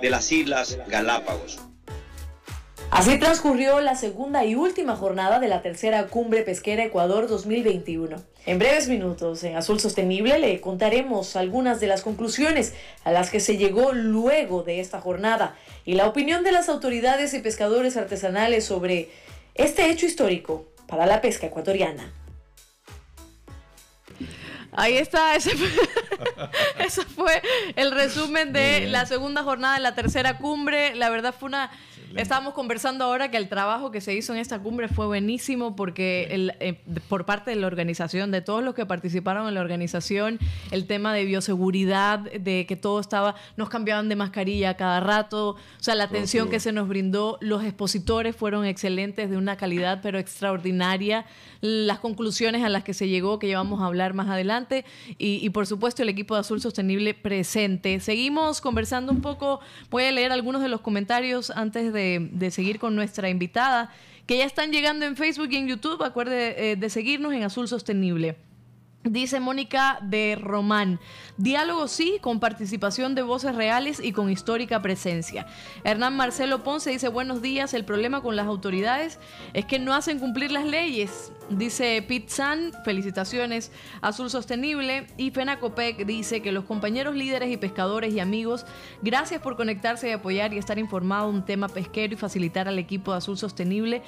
de 0.00 0.10
las 0.10 0.30
Islas 0.32 0.78
Galápagos. 0.88 1.58
Así 2.90 3.18
transcurrió 3.18 3.80
la 3.80 3.96
segunda 3.96 4.44
y 4.44 4.54
última 4.54 4.96
jornada 4.96 5.40
de 5.40 5.48
la 5.48 5.60
tercera 5.60 6.06
Cumbre 6.06 6.42
Pesquera 6.42 6.84
Ecuador 6.84 7.26
2021. 7.26 8.16
En 8.46 8.58
breves 8.60 8.88
minutos, 8.88 9.42
en 9.42 9.56
Azul 9.56 9.80
Sostenible, 9.80 10.38
le 10.38 10.60
contaremos 10.60 11.34
algunas 11.34 11.80
de 11.80 11.88
las 11.88 12.02
conclusiones 12.02 12.74
a 13.02 13.10
las 13.10 13.30
que 13.30 13.40
se 13.40 13.56
llegó 13.56 13.92
luego 13.92 14.62
de 14.62 14.78
esta 14.78 15.00
jornada 15.00 15.56
y 15.84 15.94
la 15.94 16.06
opinión 16.06 16.44
de 16.44 16.52
las 16.52 16.68
autoridades 16.68 17.34
y 17.34 17.40
pescadores 17.40 17.96
artesanales 17.96 18.64
sobre 18.64 19.10
este 19.56 19.90
hecho 19.90 20.06
histórico 20.06 20.66
para 20.86 21.06
la 21.06 21.20
pesca 21.20 21.48
ecuatoriana. 21.48 22.12
Ahí 24.76 24.98
está, 24.98 25.34
ese 26.78 27.02
fue, 27.06 27.42
el 27.76 27.90
resumen 27.92 28.52
de 28.52 28.86
la 28.86 29.06
segunda 29.06 29.42
jornada 29.42 29.74
de 29.74 29.80
la 29.80 29.94
tercera 29.94 30.36
cumbre. 30.36 30.94
La 30.94 31.08
verdad 31.08 31.34
fue 31.36 31.48
una 31.48 31.70
Estábamos 32.14 32.54
conversando 32.54 33.04
ahora 33.04 33.30
que 33.30 33.36
el 33.36 33.48
trabajo 33.48 33.90
que 33.90 34.00
se 34.00 34.14
hizo 34.14 34.32
en 34.32 34.38
esta 34.38 34.58
cumbre 34.58 34.88
fue 34.88 35.06
buenísimo 35.06 35.76
porque 35.76 36.28
el, 36.30 36.54
eh, 36.60 36.80
por 37.08 37.26
parte 37.26 37.50
de 37.50 37.56
la 37.56 37.66
organización, 37.66 38.30
de 38.30 38.40
todos 38.40 38.62
los 38.62 38.74
que 38.74 38.86
participaron 38.86 39.48
en 39.48 39.54
la 39.54 39.60
organización, 39.60 40.38
el 40.70 40.86
tema 40.86 41.12
de 41.12 41.24
bioseguridad, 41.24 42.20
de 42.20 42.64
que 42.66 42.76
todo 42.76 43.00
estaba, 43.00 43.34
nos 43.56 43.68
cambiaban 43.68 44.08
de 44.08 44.16
mascarilla 44.16 44.76
cada 44.76 45.00
rato, 45.00 45.50
o 45.50 45.56
sea, 45.78 45.94
la 45.94 46.04
atención 46.04 46.48
que 46.48 46.60
se 46.60 46.72
nos 46.72 46.88
brindó, 46.88 47.38
los 47.40 47.64
expositores 47.64 48.34
fueron 48.36 48.64
excelentes, 48.64 49.28
de 49.28 49.36
una 49.36 49.56
calidad 49.56 50.00
pero 50.02 50.18
extraordinaria, 50.18 51.26
las 51.60 51.98
conclusiones 51.98 52.62
a 52.62 52.68
las 52.68 52.84
que 52.84 52.94
se 52.94 53.08
llegó, 53.08 53.38
que 53.38 53.46
llevamos 53.46 53.82
a 53.82 53.86
hablar 53.86 54.14
más 54.14 54.28
adelante, 54.28 54.84
y, 55.18 55.44
y 55.44 55.50
por 55.50 55.66
supuesto 55.66 56.02
el 56.02 56.08
equipo 56.08 56.34
de 56.34 56.40
Azul 56.40 56.60
Sostenible 56.60 57.14
presente. 57.14 57.98
Seguimos 58.00 58.60
conversando 58.60 59.12
un 59.12 59.20
poco, 59.20 59.60
voy 59.90 60.04
a 60.04 60.12
leer 60.12 60.32
algunos 60.32 60.62
de 60.62 60.68
los 60.68 60.80
comentarios 60.80 61.50
antes 61.50 61.92
de 61.92 61.95
de, 61.96 62.50
seguir 62.50 62.78
con 62.78 62.94
nuestra 62.94 63.28
invitada, 63.28 63.90
que 64.26 64.38
ya 64.38 64.44
están 64.44 64.70
llegando 64.70 65.04
en 65.06 65.16
Facebook 65.16 65.48
y 65.50 65.56
en 65.56 65.66
YouTube. 65.66 66.02
Acuerde 66.04 66.72
eh, 66.72 66.76
de 66.76 66.90
seguirnos 66.90 67.32
en 67.32 67.42
Azul 67.42 67.66
Sostenible. 67.66 68.36
Dice 69.08 69.38
Mónica 69.38 70.00
de 70.02 70.36
Román, 70.40 70.98
diálogo 71.36 71.86
sí, 71.86 72.18
con 72.20 72.40
participación 72.40 73.14
de 73.14 73.22
voces 73.22 73.54
reales 73.54 74.00
y 74.02 74.10
con 74.10 74.30
histórica 74.30 74.82
presencia. 74.82 75.46
Hernán 75.84 76.16
Marcelo 76.16 76.64
Ponce 76.64 76.90
dice, 76.90 77.06
buenos 77.06 77.40
días, 77.40 77.72
el 77.72 77.84
problema 77.84 78.20
con 78.20 78.34
las 78.34 78.46
autoridades 78.46 79.20
es 79.54 79.64
que 79.64 79.78
no 79.78 79.94
hacen 79.94 80.18
cumplir 80.18 80.50
las 80.50 80.64
leyes. 80.64 81.32
Dice 81.50 82.04
San, 82.26 82.72
felicitaciones, 82.84 83.70
Azul 84.00 84.28
Sostenible. 84.28 85.06
Y 85.16 85.30
Fenacopec 85.30 86.04
dice 86.04 86.42
que 86.42 86.50
los 86.50 86.64
compañeros 86.64 87.14
líderes 87.14 87.52
y 87.52 87.56
pescadores 87.56 88.12
y 88.12 88.18
amigos, 88.18 88.66
gracias 89.02 89.40
por 89.40 89.56
conectarse 89.56 90.08
y 90.08 90.12
apoyar 90.12 90.52
y 90.52 90.58
estar 90.58 90.80
informado 90.80 91.28
un 91.28 91.44
tema 91.44 91.68
pesquero 91.68 92.14
y 92.14 92.16
facilitar 92.16 92.66
al 92.66 92.80
equipo 92.80 93.12
de 93.12 93.18
Azul 93.18 93.38
Sostenible 93.38 94.02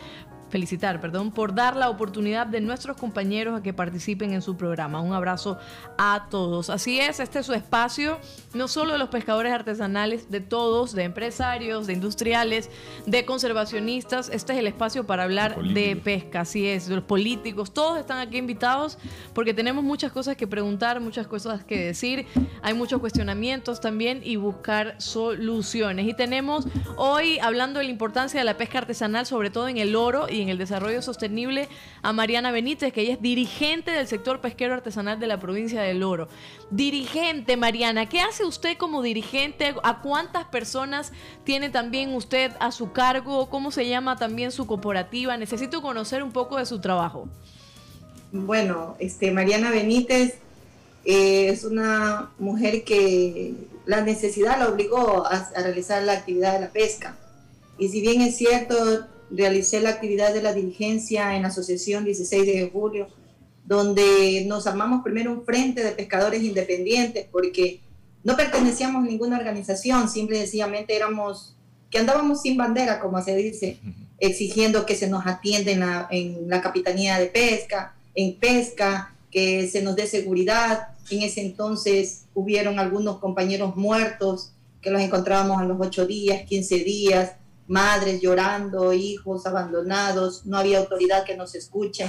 felicitar, 0.49 1.00
perdón, 1.00 1.31
por 1.31 1.55
dar 1.55 1.76
la 1.76 1.90
oportunidad 1.90 2.47
de 2.47 2.61
nuestros 2.61 2.97
compañeros 2.97 3.59
a 3.59 3.62
que 3.62 3.73
participen 3.73 4.33
en 4.33 4.43
su 4.43 4.57
programa. 4.57 5.00
Un 5.00 5.12
abrazo 5.12 5.59
a 5.97 6.26
todos. 6.31 6.71
Así 6.71 7.00
es, 7.00 7.21
este 7.21 7.40
es 7.40 7.47
su 7.47 7.55
espacio, 7.55 8.19
no 8.55 8.69
solo 8.69 8.93
de 8.93 8.99
los 8.99 9.09
pescadores 9.09 9.52
artesanales, 9.52 10.31
de 10.31 10.40
todos, 10.40 10.95
de 10.95 11.05
empresarios, 11.05 11.87
de 11.87 11.93
industriales, 11.93 12.71
de 13.07 13.25
conservacionistas. 13.25 14.28
Este 14.31 14.52
es 14.52 14.59
el 14.59 14.67
espacio 14.67 15.07
para 15.07 15.25
hablar 15.25 15.62
de 15.62 15.97
pesca, 15.97 16.40
así 16.40 16.67
es, 16.67 16.88
de 16.88 16.97
los 16.97 17.05
políticos. 17.05 17.73
Todos 17.73 17.99
están 17.99 18.19
aquí 18.19 18.38
invitados 18.38 18.99
porque 19.35 19.55
tenemos 19.55 19.85
muchas 19.85 20.12
cosas 20.12 20.37
que 20.37 20.47
preguntar, 20.47 21.00
muchas 21.00 21.26
cosas 21.26 21.64
que 21.64 21.87
decir. 21.87 22.26
Hay 22.62 22.75
muchos 22.75 23.00
cuestionamientos 23.00 23.81
también 23.81 24.21
y 24.25 24.37
buscar 24.37 24.97
soluciones. 25.00 26.07
Y 26.07 26.14
tenemos 26.14 26.67
hoy, 26.97 27.38
hablando 27.40 27.78
de 27.78 27.85
la 27.85 27.90
importancia 27.90 28.40
de 28.40 28.45
la 28.45 28.57
pesca 28.57 28.78
artesanal, 28.78 29.26
sobre 29.26 29.50
todo 29.50 29.69
en 29.69 29.78
el 29.78 29.97
oro 29.97 30.28
y 30.28 30.38
en 30.40 30.49
el 30.49 30.59
desarrollo 30.59 31.02
sostenible 31.02 31.68
a 32.02 32.12
Mariana 32.12 32.50
Benítez, 32.50 32.92
que 32.92 33.02
ella 33.02 33.14
es 33.14 33.23
dirigente 33.23 33.90
del 33.90 34.07
sector 34.07 34.40
pesquero 34.40 34.75
artesanal 34.75 35.21
de 35.21 35.26
la 35.26 35.40
provincia 35.40 35.83
del 35.83 36.02
Oro. 36.02 36.28
Dirigente, 36.71 37.57
Mariana, 37.57 38.09
¿qué 38.09 38.21
hace 38.21 38.45
usted 38.45 38.76
como 38.76 39.02
dirigente? 39.02 39.75
¿A 39.83 40.00
cuántas 40.00 40.45
personas 40.47 41.12
tiene 41.45 41.71
también 41.71 42.14
usted 42.14 42.52
a 42.61 42.73
su 42.73 42.92
cargo? 42.92 43.49
¿Cómo 43.49 43.71
se 43.71 43.88
llama 43.88 44.16
también 44.16 44.52
su 44.52 44.66
cooperativa? 44.66 45.37
Necesito 45.37 45.83
conocer 45.83 46.23
un 46.23 46.33
poco 46.33 46.59
de 46.59 46.66
su 46.66 46.80
trabajo. 46.80 47.28
Bueno, 48.33 48.97
este, 48.99 49.30
Mariana 49.30 49.71
Benítez 49.71 50.38
eh, 51.04 51.49
es 51.49 51.64
una 51.64 52.30
mujer 52.38 52.85
que 52.85 53.54
la 53.87 54.02
necesidad 54.02 54.59
la 54.59 54.68
obligó 54.68 55.26
a, 55.26 55.37
a 55.37 55.62
realizar 55.62 56.02
la 56.02 56.12
actividad 56.12 56.52
de 56.54 56.61
la 56.61 56.68
pesca. 56.68 57.16
Y 57.78 57.88
si 57.88 58.00
bien 58.00 58.21
es 58.21 58.37
cierto, 58.37 59.07
realicé 59.31 59.81
la 59.81 59.91
actividad 59.91 60.33
de 60.33 60.43
la 60.43 60.53
dirigencia 60.53 61.37
en 61.37 61.43
la 61.43 61.49
Asociación 61.49 62.05
16 62.05 62.47
de 62.47 62.71
Julio, 62.73 63.09
donde 63.65 64.45
nos 64.47 64.67
armamos 64.67 65.03
primero 65.03 65.33
un 65.33 65.45
frente 65.45 65.83
de 65.83 65.93
pescadores 65.93 66.43
independientes, 66.43 67.27
porque 67.31 67.81
no 68.25 68.37
pertenecíamos 68.37 69.05
a 69.05 69.07
ninguna 69.07 69.39
organización, 69.39 70.09
simple 70.09 70.37
y 70.37 70.41
sencillamente 70.41 70.97
éramos, 70.97 71.55
que 71.91 71.99
andábamos 71.99 72.43
sin 72.43 72.57
bandera, 72.57 73.01
como 73.01 73.23
se 73.23 73.37
dice, 73.37 73.79
exigiendo 74.19 74.87
que 74.87 74.97
se 74.97 75.09
nos 75.09 75.27
atienda 75.27 75.71
en 75.71 75.81
la, 75.81 76.09
en 76.11 76.49
la 76.49 76.61
Capitanía 76.61 77.19
de 77.19 77.27
Pesca, 77.27 77.95
en 78.15 78.35
pesca, 78.35 79.15
que 79.31 79.69
se 79.69 79.83
nos 79.83 79.97
dé 79.97 80.07
seguridad. 80.07 80.89
En 81.11 81.23
ese 81.23 81.41
entonces 81.43 82.25
hubieron 82.35 82.79
algunos 82.79 83.19
compañeros 83.19 83.77
muertos 83.77 84.53
que 84.81 84.91
los 84.91 85.01
encontrábamos 85.01 85.59
a 85.59 85.65
los 85.65 85.79
8 85.81 86.07
días, 86.07 86.43
15 86.45 86.77
días, 86.79 87.33
madres 87.69 88.21
llorando, 88.21 88.93
hijos 88.93 89.47
abandonados, 89.47 90.45
no 90.47 90.59
había 90.59 90.79
autoridad 90.79 91.25
que 91.25 91.37
nos 91.37 91.55
escuche, 91.55 92.07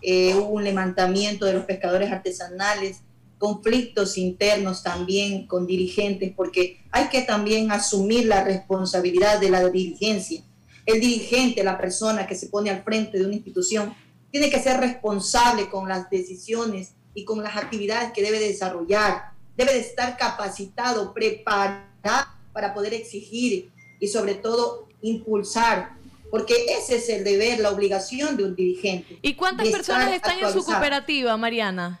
eh, 0.00 0.34
hubo 0.34 0.48
un 0.48 0.64
levantamiento 0.64 1.46
de 1.46 1.52
los 1.52 1.64
pescadores 1.64 2.10
artesanales, 2.10 3.00
conflictos 3.38 4.18
internos 4.18 4.82
también 4.82 5.46
con 5.46 5.66
dirigentes, 5.66 6.32
porque 6.34 6.80
hay 6.90 7.08
que 7.08 7.22
también 7.22 7.72
asumir 7.72 8.26
la 8.26 8.44
responsabilidad 8.44 9.40
de 9.40 9.50
la 9.50 9.68
dirigencia. 9.68 10.42
El 10.86 11.00
dirigente, 11.00 11.64
la 11.64 11.78
persona 11.78 12.26
que 12.26 12.34
se 12.34 12.48
pone 12.48 12.70
al 12.70 12.82
frente 12.84 13.18
de 13.18 13.24
una 13.24 13.34
institución, 13.34 13.94
tiene 14.30 14.48
que 14.48 14.62
ser 14.62 14.80
responsable 14.80 15.68
con 15.68 15.88
las 15.88 16.08
decisiones 16.08 16.94
y 17.14 17.24
con 17.24 17.42
las 17.42 17.56
actividades 17.56 18.12
que 18.12 18.22
debe 18.22 18.38
desarrollar. 18.38 19.32
Debe 19.56 19.74
de 19.74 19.80
estar 19.80 20.16
capacitado, 20.16 21.12
preparado 21.12 21.82
para 22.52 22.72
poder 22.74 22.94
exigir 22.94 23.70
y 24.00 24.08
sobre 24.08 24.34
todo 24.34 24.88
impulsar, 25.02 25.92
porque 26.30 26.54
ese 26.78 26.96
es 26.96 27.08
el 27.08 27.24
deber, 27.24 27.60
la 27.60 27.70
obligación 27.70 28.36
de 28.36 28.44
un 28.44 28.56
dirigente. 28.56 29.18
¿Y 29.20 29.34
cuántas 29.34 29.68
personas 29.68 30.12
están 30.12 30.38
en 30.38 30.52
su 30.52 30.64
cooperativa, 30.64 31.36
Mariana? 31.36 32.00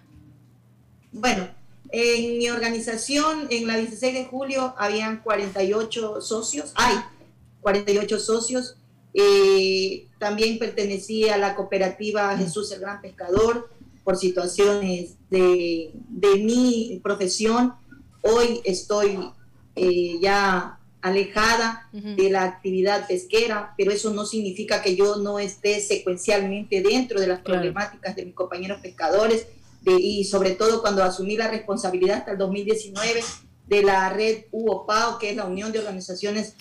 Bueno, 1.12 1.48
en 1.90 2.38
mi 2.38 2.48
organización, 2.48 3.48
en 3.50 3.66
la 3.66 3.76
16 3.76 4.14
de 4.14 4.24
julio, 4.24 4.74
habían 4.78 5.22
48 5.22 6.22
socios, 6.22 6.72
hay 6.74 6.96
48 7.60 8.18
socios. 8.18 8.76
Eh, 9.14 10.06
también 10.18 10.58
pertenecía 10.58 11.34
a 11.34 11.38
la 11.38 11.54
cooperativa 11.54 12.34
Jesús 12.38 12.72
el 12.72 12.80
Gran 12.80 13.02
Pescador 13.02 13.68
por 14.04 14.16
situaciones 14.16 15.16
de, 15.28 15.90
de 16.08 16.36
mi 16.36 16.98
profesión. 17.02 17.74
Hoy 18.22 18.62
estoy 18.64 19.18
eh, 19.76 20.18
ya 20.20 20.78
alejada 21.02 21.88
de 21.92 22.30
la 22.30 22.44
actividad 22.44 23.06
pesquera, 23.08 23.74
pero 23.76 23.90
eso 23.90 24.12
no 24.12 24.24
significa 24.24 24.82
que 24.82 24.94
yo 24.94 25.16
no 25.16 25.40
esté 25.40 25.80
secuencialmente 25.80 26.80
dentro 26.80 27.20
de 27.20 27.26
las 27.26 27.40
problemáticas 27.40 28.14
de 28.14 28.24
mis 28.24 28.34
compañeros 28.34 28.80
pescadores 28.80 29.46
y 29.84 30.24
sobre 30.24 30.52
todo 30.52 30.80
cuando 30.80 31.02
asumí 31.02 31.36
la 31.36 31.48
responsabilidad 31.48 32.18
hasta 32.18 32.32
el 32.32 32.38
2019 32.38 33.20
de 33.66 33.82
la 33.82 34.10
red 34.10 34.44
UOPAO, 34.52 35.18
que 35.18 35.30
es 35.30 35.36
la 35.36 35.44
Unión 35.44 35.72
de 35.72 35.80
Organizaciones 35.80 36.54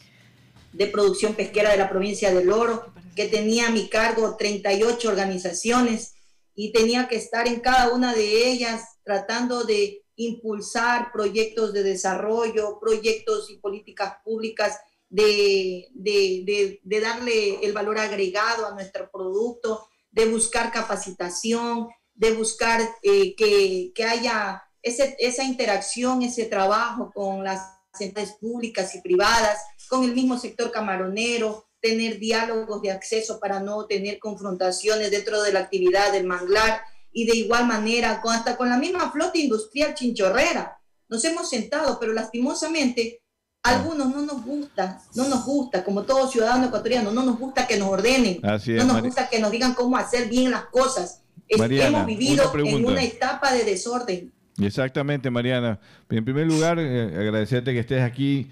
de 0.74 0.88
Producción 0.88 1.36
Pesquera 1.36 1.72
de 1.72 1.78
la 1.78 1.90
provincia 1.90 2.34
del 2.34 2.52
Oro, 2.52 2.86
que 3.16 3.28
tenía 3.28 3.68
a 3.68 3.72
mi 3.72 3.90
cargo 3.90 4.38
38 4.38 5.08
organizaciones 5.08 6.16
y 6.56 6.72
tenía 6.72 7.08
que 7.08 7.18
estar 7.18 7.48
en 7.48 7.60
cada 7.60 7.94
una 7.94 8.14
de 8.14 8.50
ellas 8.50 8.84
tratando 9.04 9.64
de 9.66 10.01
impulsar 10.16 11.12
proyectos 11.12 11.74
de 11.74 11.84
desarrollo, 11.84 12.80
proyectos 12.80 13.50
y 13.50 13.58
políticas 13.58 14.16
públicas 14.24 14.80
de, 15.10 16.80
darle 16.84 17.66
el 17.66 17.74
valor 17.74 17.98
agregado 17.98 18.68
a 18.68 18.74
nuestro 18.74 19.10
producto, 19.12 19.88
de 20.12 20.26
buscar 20.26 20.72
capacitación, 20.72 21.90
de 22.14 22.34
buscar 22.34 22.82
eh, 23.04 23.36
que, 23.36 24.04
haya 24.04 24.64
esa 24.82 25.44
interacción, 25.44 26.22
ese 26.22 26.46
trabajo 26.46 27.12
con 27.14 27.44
las 27.44 27.62
entidades 28.00 28.34
públicas 28.40 28.96
y 28.96 29.02
privadas, 29.02 29.60
con 29.90 30.04
el 30.04 30.14
mismo 30.14 30.38
sector 30.38 30.72
camaronero, 30.72 31.66
tener 31.82 32.20
diálogos 32.20 32.82
de 32.82 32.92
acceso 32.92 33.40
para 33.40 33.60
no 33.60 33.86
tener 33.88 34.20
confrontaciones 34.20 35.12
dentro 35.12 35.42
de 35.42 35.52
la 35.52 35.62
actividad 35.62 36.12
del 36.12 36.26
manglar 36.26 36.82
y 37.14 37.26
de 37.26 37.36
igual 37.36 37.68
manera 37.68 38.22
con, 38.22 38.34
hasta 38.34 38.58
con 38.58 38.70
la 38.70 38.78
misma 38.78 39.12
flota 39.12 39.38
industrial 39.38 39.94
chinchorrera. 39.94 40.78
Nos 41.10 41.24
hemos 41.26 41.50
sentado, 41.50 41.98
pero 42.00 42.14
lastimosamente 42.14 43.22
algunos 43.64 44.10
no 44.10 44.22
nos 44.22 44.44
gusta, 44.44 45.02
no 45.16 45.28
nos 45.28 45.46
gusta, 45.46 45.84
como 45.84 46.04
todo 46.04 46.28
ciudadano 46.28 46.68
ecuatoriano, 46.68 47.12
no 47.12 47.24
nos 47.24 47.38
gusta 47.38 47.68
que 47.68 47.78
nos 47.78 47.90
ordenen, 47.90 48.40
no 48.42 48.84
nos 48.86 49.02
gusta 49.02 49.30
que 49.30 49.40
nos 49.40 49.52
digan 49.52 49.74
cómo 49.74 49.98
hacer 49.98 50.30
bien 50.30 50.52
las 50.52 50.66
cosas. 50.66 51.22
hemos 51.48 52.06
vivido 52.06 52.52
en 52.56 52.86
una 52.86 53.04
etapa 53.04 53.54
de 53.54 53.64
desorden. 53.64 54.32
Exactamente, 54.60 55.30
Mariana. 55.30 55.80
En 56.10 56.26
primer 56.26 56.48
lugar, 56.48 56.78
eh, 56.80 57.04
agradecerte 57.04 57.74
que 57.74 57.80
estés 57.80 58.02
aquí. 58.02 58.50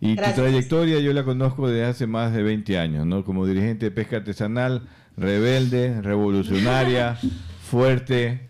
Y 0.00 0.16
tu 0.16 0.32
trayectoria 0.34 1.00
yo 1.00 1.12
la 1.12 1.24
conozco 1.24 1.68
desde 1.68 1.84
hace 1.84 2.06
más 2.06 2.32
de 2.34 2.42
20 2.42 2.78
años, 2.78 3.06
¿no? 3.06 3.24
Como 3.24 3.46
dirigente 3.46 3.86
de 3.86 3.90
pesca 3.90 4.16
artesanal, 4.16 4.88
rebelde, 5.16 6.00
revolucionaria, 6.02 7.18
fuerte 7.74 8.40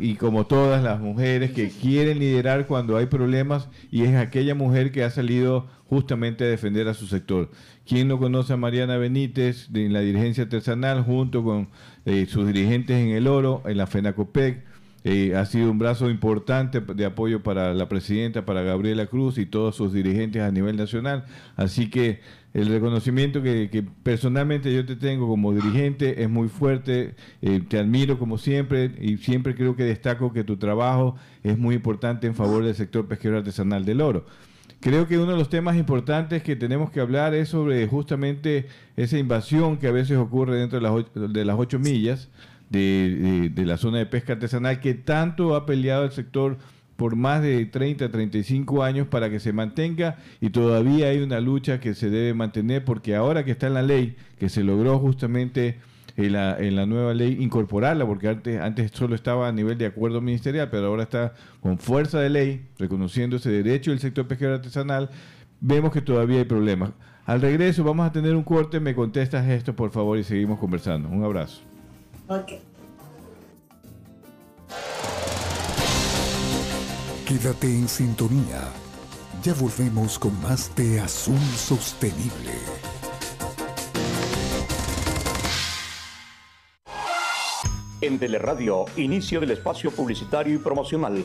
Y, 0.00 0.14
como 0.16 0.46
todas 0.46 0.82
las 0.82 0.98
mujeres 0.98 1.52
que 1.52 1.68
quieren 1.82 2.18
liderar 2.18 2.66
cuando 2.66 2.96
hay 2.96 3.06
problemas 3.06 3.68
y 3.92 4.02
es 4.02 4.16
aquella 4.16 4.56
mujer 4.56 4.90
que 4.90 5.04
ha 5.04 5.10
salido 5.10 5.66
justamente 5.88 6.44
a 6.44 6.48
defender 6.48 6.88
a 6.88 6.94
su 6.94 7.06
sector. 7.06 7.50
¿Quién 7.86 8.08
no 8.08 8.18
conoce 8.18 8.52
a 8.52 8.56
Mariana 8.56 8.96
Benítez 8.96 9.72
de 9.72 9.88
la 9.88 10.00
dirigencia 10.00 10.44
artesanal 10.44 11.02
junto 11.04 11.44
con 11.44 11.68
eh, 12.04 12.26
sus 12.28 12.46
dirigentes 12.48 12.96
en 12.96 13.10
el 13.10 13.28
oro, 13.28 13.62
en 13.64 13.76
la 13.76 13.86
FENACOPEC? 13.86 14.64
Eh, 15.04 15.36
ha 15.36 15.46
sido 15.46 15.70
un 15.70 15.78
brazo 15.78 16.10
importante 16.10 16.80
de 16.80 17.04
apoyo 17.04 17.42
para 17.44 17.72
la 17.72 17.88
presidenta, 17.88 18.44
para 18.44 18.62
Gabriela 18.62 19.06
Cruz 19.06 19.38
y 19.38 19.46
todos 19.46 19.76
sus 19.76 19.92
dirigentes 19.92 20.42
a 20.42 20.50
nivel 20.50 20.76
nacional. 20.76 21.24
Así 21.56 21.88
que 21.88 22.20
el 22.60 22.68
reconocimiento 22.68 23.42
que, 23.42 23.84
personalmente 24.02 24.74
yo 24.74 24.84
te 24.84 24.96
tengo 24.96 25.28
como 25.28 25.52
dirigente 25.52 26.22
es 26.22 26.28
muy 26.28 26.48
fuerte, 26.48 27.14
eh, 27.42 27.60
te 27.66 27.78
admiro 27.78 28.18
como 28.18 28.38
siempre 28.38 28.92
y 29.00 29.16
siempre 29.18 29.54
creo 29.54 29.76
que 29.76 29.84
destaco 29.84 30.32
que 30.32 30.44
tu 30.44 30.56
trabajo 30.56 31.16
es 31.42 31.58
muy 31.58 31.74
importante 31.74 32.26
en 32.26 32.34
favor 32.34 32.64
del 32.64 32.74
sector 32.74 33.06
pesquero 33.06 33.38
artesanal 33.38 33.84
del 33.84 34.00
oro. 34.00 34.26
Creo 34.80 35.08
que 35.08 35.18
uno 35.18 35.32
de 35.32 35.38
los 35.38 35.48
temas 35.48 35.76
importantes 35.76 36.42
que 36.42 36.54
tenemos 36.54 36.90
que 36.90 37.00
hablar 37.00 37.34
es 37.34 37.48
sobre 37.48 37.86
justamente 37.88 38.66
esa 38.96 39.18
invasión 39.18 39.76
que 39.76 39.88
a 39.88 39.92
veces 39.92 40.18
ocurre 40.18 40.56
dentro 40.56 40.78
de 40.78 40.82
las, 40.82 41.32
de 41.32 41.44
las 41.44 41.58
ocho 41.58 41.78
millas 41.78 42.28
de, 42.70 43.50
de, 43.52 43.66
la 43.66 43.76
zona 43.76 43.98
de 43.98 44.06
pesca 44.06 44.34
artesanal 44.34 44.80
que 44.80 44.94
tanto 44.94 45.56
ha 45.56 45.66
peleado 45.66 46.04
el 46.04 46.12
sector 46.12 46.58
por 46.98 47.14
más 47.14 47.40
de 47.42 47.64
30, 47.64 48.10
35 48.10 48.82
años 48.82 49.06
para 49.06 49.30
que 49.30 49.38
se 49.38 49.52
mantenga 49.52 50.16
y 50.40 50.50
todavía 50.50 51.06
hay 51.06 51.20
una 51.20 51.40
lucha 51.40 51.78
que 51.78 51.94
se 51.94 52.10
debe 52.10 52.34
mantener 52.34 52.84
porque 52.84 53.14
ahora 53.14 53.44
que 53.44 53.52
está 53.52 53.68
en 53.68 53.74
la 53.74 53.82
ley, 53.82 54.16
que 54.36 54.48
se 54.48 54.64
logró 54.64 54.98
justamente 54.98 55.78
en 56.16 56.32
la, 56.32 56.58
en 56.58 56.74
la 56.74 56.86
nueva 56.86 57.14
ley 57.14 57.36
incorporarla, 57.38 58.04
porque 58.04 58.26
antes, 58.26 58.60
antes 58.60 58.90
solo 58.92 59.14
estaba 59.14 59.46
a 59.46 59.52
nivel 59.52 59.78
de 59.78 59.86
acuerdo 59.86 60.20
ministerial, 60.20 60.70
pero 60.70 60.88
ahora 60.88 61.04
está 61.04 61.34
con 61.60 61.78
fuerza 61.78 62.18
de 62.18 62.30
ley, 62.30 62.66
reconociendo 62.80 63.36
ese 63.36 63.50
derecho 63.50 63.92
del 63.92 64.00
sector 64.00 64.26
pesquero 64.26 64.54
artesanal, 64.54 65.08
vemos 65.60 65.92
que 65.92 66.00
todavía 66.00 66.38
hay 66.38 66.46
problemas. 66.46 66.90
Al 67.26 67.40
regreso 67.40 67.84
vamos 67.84 68.08
a 68.08 68.10
tener 68.10 68.34
un 68.34 68.42
corte, 68.42 68.80
me 68.80 68.96
contestas 68.96 69.46
esto 69.48 69.76
por 69.76 69.92
favor 69.92 70.18
y 70.18 70.24
seguimos 70.24 70.58
conversando. 70.58 71.08
Un 71.08 71.22
abrazo. 71.22 71.62
Quédate 77.28 77.66
en 77.66 77.86
sintonía. 77.88 78.72
Ya 79.42 79.52
volvemos 79.52 80.18
con 80.18 80.40
más 80.40 80.74
de 80.74 80.98
Azul 80.98 81.38
Sostenible. 81.58 82.54
En 88.00 88.18
Teleradio, 88.18 88.86
inicio 88.96 89.40
del 89.40 89.50
espacio 89.50 89.90
publicitario 89.90 90.54
y 90.54 90.58
promocional. 90.58 91.22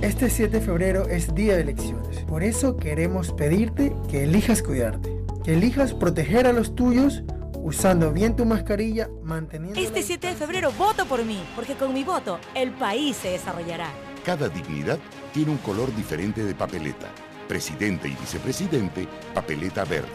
Este 0.00 0.30
7 0.30 0.60
de 0.60 0.64
febrero 0.64 1.08
es 1.08 1.34
día 1.34 1.56
de 1.56 1.62
elecciones. 1.62 2.20
Por 2.20 2.44
eso 2.44 2.76
queremos 2.76 3.32
pedirte 3.32 3.96
que 4.08 4.22
elijas 4.22 4.62
cuidarte, 4.62 5.24
que 5.42 5.54
elijas 5.54 5.92
proteger 5.92 6.46
a 6.46 6.52
los 6.52 6.76
tuyos 6.76 7.24
usando 7.66 8.12
bien 8.12 8.36
tu 8.36 8.44
mascarilla, 8.44 9.10
manteniendo... 9.24 9.80
Este 9.80 10.00
7 10.00 10.28
de 10.28 10.34
febrero 10.36 10.70
voto 10.78 11.04
por 11.04 11.24
mí, 11.24 11.42
porque 11.56 11.74
con 11.74 11.92
mi 11.92 12.04
voto 12.04 12.38
el 12.54 12.70
país 12.70 13.16
se 13.16 13.30
desarrollará. 13.30 13.88
Cada 14.24 14.48
dignidad 14.48 15.00
tiene 15.32 15.50
un 15.50 15.58
color 15.58 15.94
diferente 15.96 16.44
de 16.44 16.54
papeleta. 16.54 17.08
Presidente 17.48 18.06
y 18.08 18.14
vicepresidente, 18.14 19.08
papeleta 19.34 19.84
verde. 19.84 20.06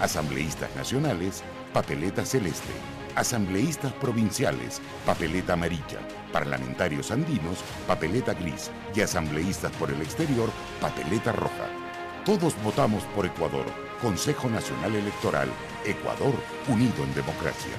Asambleístas 0.00 0.74
nacionales, 0.74 1.42
papeleta 1.74 2.24
celeste. 2.24 2.72
Asambleístas 3.14 3.92
provinciales, 3.94 4.80
papeleta 5.04 5.52
amarilla. 5.52 6.00
Parlamentarios 6.32 7.10
andinos, 7.10 7.58
papeleta 7.86 8.32
gris. 8.32 8.70
Y 8.94 9.02
asambleístas 9.02 9.72
por 9.72 9.90
el 9.90 10.00
exterior, 10.00 10.48
papeleta 10.80 11.32
roja. 11.32 11.68
Todos 12.24 12.54
votamos 12.62 13.04
por 13.14 13.26
Ecuador. 13.26 13.85
Consejo 14.00 14.48
Nacional 14.48 14.94
Electoral. 14.94 15.48
Ecuador, 15.84 16.34
unido 16.68 17.04
en 17.04 17.14
democracia. 17.14 17.72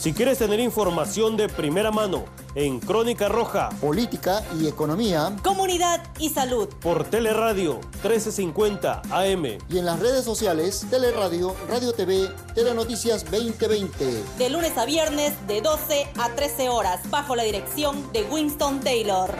Si 0.00 0.14
quieres 0.14 0.38
tener 0.38 0.60
información 0.60 1.36
de 1.36 1.50
primera 1.50 1.90
mano 1.90 2.24
en 2.54 2.80
Crónica 2.80 3.28
Roja, 3.28 3.68
política 3.82 4.42
y 4.58 4.66
economía, 4.66 5.36
comunidad 5.42 6.02
y 6.18 6.30
salud, 6.30 6.68
por 6.80 7.04
Teleradio 7.04 7.74
1350 8.02 9.02
AM 9.10 9.44
y 9.68 9.78
en 9.78 9.84
las 9.84 10.00
redes 10.00 10.24
sociales 10.24 10.86
Teleradio, 10.88 11.54
Radio 11.68 11.92
TV, 11.92 12.30
Telenoticias 12.54 13.30
2020. 13.30 14.24
De 14.38 14.48
lunes 14.48 14.78
a 14.78 14.86
viernes 14.86 15.34
de 15.46 15.60
12 15.60 16.08
a 16.18 16.30
13 16.30 16.70
horas, 16.70 17.00
bajo 17.10 17.36
la 17.36 17.42
dirección 17.42 18.10
de 18.14 18.22
Winston 18.22 18.80
Taylor. 18.80 19.30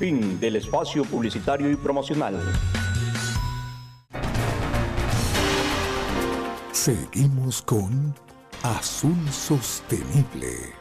Fin 0.00 0.40
del 0.40 0.56
espacio 0.56 1.04
publicitario 1.04 1.70
y 1.70 1.76
promocional. 1.76 2.40
Seguimos 6.72 7.60
con 7.60 8.14
Azul 8.62 9.28
Sostenible. 9.30 10.79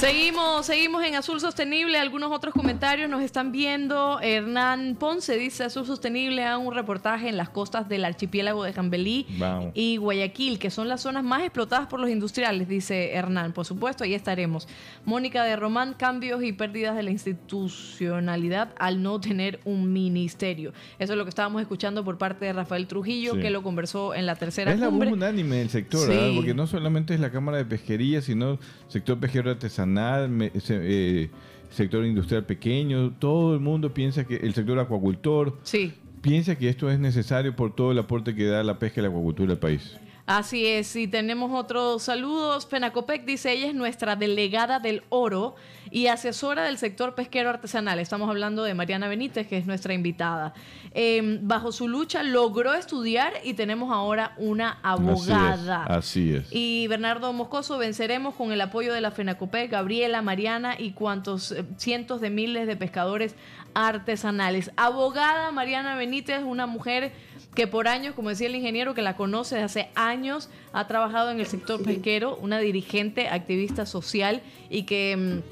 Seguimos, 0.00 0.66
seguimos 0.66 1.04
en 1.04 1.16
Azul 1.16 1.40
Sostenible. 1.40 1.98
Algunos 1.98 2.30
otros 2.30 2.54
comentarios 2.54 3.10
nos 3.10 3.20
están 3.20 3.50
viendo. 3.50 4.20
Hernán 4.20 4.94
Ponce 4.94 5.36
dice 5.36 5.64
Azul 5.64 5.86
Sostenible 5.86 6.44
a 6.44 6.56
un 6.56 6.72
reportaje 6.72 7.28
en 7.28 7.36
las 7.36 7.48
costas 7.48 7.88
del 7.88 8.04
archipiélago 8.04 8.62
de 8.62 8.72
Jambelí 8.72 9.26
y 9.74 9.96
Guayaquil, 9.96 10.60
que 10.60 10.70
son 10.70 10.86
las 10.86 11.00
zonas 11.00 11.24
más 11.24 11.42
explotadas 11.42 11.88
por 11.88 11.98
los 11.98 12.10
industriales, 12.10 12.68
dice 12.68 13.12
Hernán. 13.12 13.52
Por 13.52 13.64
supuesto, 13.64 14.04
ahí 14.04 14.14
estaremos. 14.14 14.68
Mónica 15.04 15.42
de 15.42 15.56
Román, 15.56 15.94
cambios 15.94 16.44
y 16.44 16.52
pérdidas 16.52 16.94
de 16.94 17.02
la 17.02 17.10
institucionalidad 17.10 18.74
al 18.78 19.02
no 19.02 19.20
tener 19.20 19.58
un 19.64 19.92
ministerio. 19.92 20.72
Eso 21.00 21.14
es 21.14 21.18
lo 21.18 21.24
que 21.24 21.30
estábamos 21.30 21.60
escuchando 21.60 22.04
por 22.04 22.18
parte 22.18 22.44
de 22.44 22.52
Rafael 22.52 22.86
Trujillo, 22.86 23.34
que 23.40 23.50
lo 23.50 23.64
conversó 23.64 24.14
en 24.14 24.26
la 24.26 24.36
tercera 24.36 24.72
es 24.72 24.78
cumbre. 24.78 25.08
Es 25.08 25.18
la 25.18 25.26
unánime 25.26 25.56
del 25.56 25.70
sector, 25.70 26.08
porque 26.36 26.54
no 26.54 26.68
solamente 26.68 27.14
es 27.14 27.20
la 27.20 27.32
Cámara 27.32 27.58
de 27.58 27.64
Pesquería, 27.64 28.22
sino 28.22 28.60
sector 28.86 29.18
pesquero 29.18 29.50
artesanal 29.50 29.87
eh, 29.96 31.30
sector 31.70 32.04
industrial 32.04 32.44
pequeño, 32.44 33.12
todo 33.18 33.54
el 33.54 33.60
mundo 33.60 33.92
piensa 33.92 34.24
que 34.24 34.36
el 34.36 34.54
sector 34.54 34.78
acuacultor 34.78 35.58
sí. 35.62 35.94
piensa 36.20 36.56
que 36.56 36.68
esto 36.68 36.90
es 36.90 36.98
necesario 36.98 37.54
por 37.54 37.74
todo 37.74 37.92
el 37.92 37.98
aporte 37.98 38.34
que 38.34 38.46
da 38.46 38.62
la 38.62 38.78
pesca 38.78 39.00
y 39.00 39.02
la 39.02 39.08
acuacultura 39.08 39.52
al 39.52 39.58
país. 39.58 39.96
Así 40.28 40.66
es, 40.66 40.94
y 40.94 41.08
tenemos 41.08 41.58
otros 41.58 42.02
saludos. 42.02 42.66
Penacopec 42.66 43.24
dice, 43.24 43.50
ella 43.50 43.68
es 43.68 43.74
nuestra 43.74 44.14
delegada 44.14 44.78
del 44.78 45.02
oro 45.08 45.54
y 45.90 46.08
asesora 46.08 46.64
del 46.64 46.76
sector 46.76 47.14
pesquero 47.14 47.48
artesanal. 47.48 47.98
Estamos 47.98 48.28
hablando 48.28 48.62
de 48.62 48.74
Mariana 48.74 49.08
Benítez, 49.08 49.46
que 49.46 49.56
es 49.56 49.64
nuestra 49.64 49.94
invitada. 49.94 50.52
Em, 50.92 51.40
bajo 51.48 51.72
su 51.72 51.88
lucha 51.88 52.22
logró 52.22 52.74
estudiar 52.74 53.32
y 53.42 53.54
tenemos 53.54 53.90
ahora 53.90 54.34
una 54.36 54.78
abogada. 54.82 55.84
Así 55.84 56.34
es. 56.34 56.46
Y 56.50 56.88
Bernardo 56.88 57.32
Moscoso, 57.32 57.78
venceremos 57.78 58.34
con 58.34 58.52
el 58.52 58.60
apoyo 58.60 58.92
de 58.92 59.00
la 59.00 59.10
FENACOPEC, 59.10 59.70
Gabriela, 59.70 60.20
Mariana 60.20 60.74
y 60.78 60.90
cuantos 60.90 61.52
eh, 61.52 61.64
cientos 61.78 62.20
de 62.20 62.28
miles 62.28 62.66
de 62.66 62.76
pescadores 62.76 63.34
artesanales. 63.72 64.72
Abogada 64.76 65.52
Mariana 65.52 65.96
Benítez, 65.96 66.42
una 66.42 66.66
mujer 66.66 67.12
que 67.58 67.66
por 67.66 67.88
años, 67.88 68.14
como 68.14 68.28
decía 68.28 68.46
el 68.46 68.54
ingeniero 68.54 68.94
que 68.94 69.02
la 69.02 69.16
conoce 69.16 69.56
desde 69.56 69.64
hace 69.64 69.90
años, 69.96 70.48
ha 70.72 70.86
trabajado 70.86 71.32
en 71.32 71.40
el 71.40 71.46
sector 71.46 71.82
pesquero, 71.82 72.36
una 72.36 72.60
dirigente, 72.60 73.26
activista 73.26 73.84
social 73.84 74.42
y 74.70 74.84
que 74.84 75.42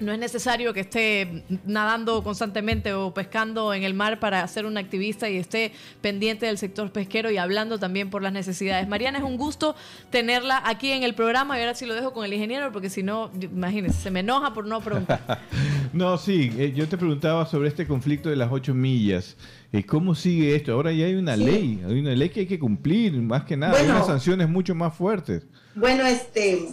mm, 0.00 0.04
no 0.04 0.12
es 0.12 0.18
necesario 0.18 0.74
que 0.74 0.80
esté 0.80 1.44
nadando 1.64 2.24
constantemente 2.24 2.92
o 2.94 3.14
pescando 3.14 3.72
en 3.74 3.84
el 3.84 3.94
mar 3.94 4.18
para 4.18 4.44
ser 4.48 4.66
una 4.66 4.80
activista 4.80 5.30
y 5.30 5.36
esté 5.36 5.70
pendiente 6.00 6.46
del 6.46 6.58
sector 6.58 6.90
pesquero 6.90 7.30
y 7.30 7.36
hablando 7.36 7.78
también 7.78 8.10
por 8.10 8.22
las 8.22 8.32
necesidades. 8.32 8.88
Mariana, 8.88 9.18
es 9.18 9.24
un 9.24 9.36
gusto 9.36 9.76
tenerla 10.10 10.62
aquí 10.64 10.90
en 10.90 11.04
el 11.04 11.14
programa 11.14 11.56
y 11.58 11.60
ahora 11.60 11.76
sí 11.76 11.86
lo 11.86 11.94
dejo 11.94 12.12
con 12.12 12.24
el 12.24 12.32
ingeniero 12.32 12.72
porque 12.72 12.90
si 12.90 13.04
no, 13.04 13.30
imagínense, 13.40 14.00
se 14.00 14.10
me 14.10 14.18
enoja 14.18 14.52
por 14.52 14.66
no 14.66 14.80
preguntar. 14.80 15.40
no, 15.92 16.18
sí, 16.18 16.52
eh, 16.58 16.72
yo 16.74 16.88
te 16.88 16.98
preguntaba 16.98 17.46
sobre 17.46 17.68
este 17.68 17.86
conflicto 17.86 18.30
de 18.30 18.34
las 18.34 18.50
ocho 18.50 18.74
millas. 18.74 19.36
¿Y 19.72 19.84
cómo 19.84 20.14
sigue 20.14 20.54
esto? 20.54 20.72
Ahora 20.72 20.92
ya 20.92 21.06
hay 21.06 21.14
una 21.14 21.34
ley, 21.34 21.82
hay 21.86 22.00
una 22.00 22.14
ley 22.14 22.28
que 22.28 22.40
hay 22.40 22.46
que 22.46 22.58
cumplir, 22.58 23.14
más 23.14 23.44
que 23.44 23.56
nada, 23.56 23.78
hay 23.78 23.86
unas 23.86 24.06
sanciones 24.06 24.46
mucho 24.46 24.74
más 24.74 24.94
fuertes. 24.94 25.44
Bueno, 25.74 26.04
este, 26.04 26.68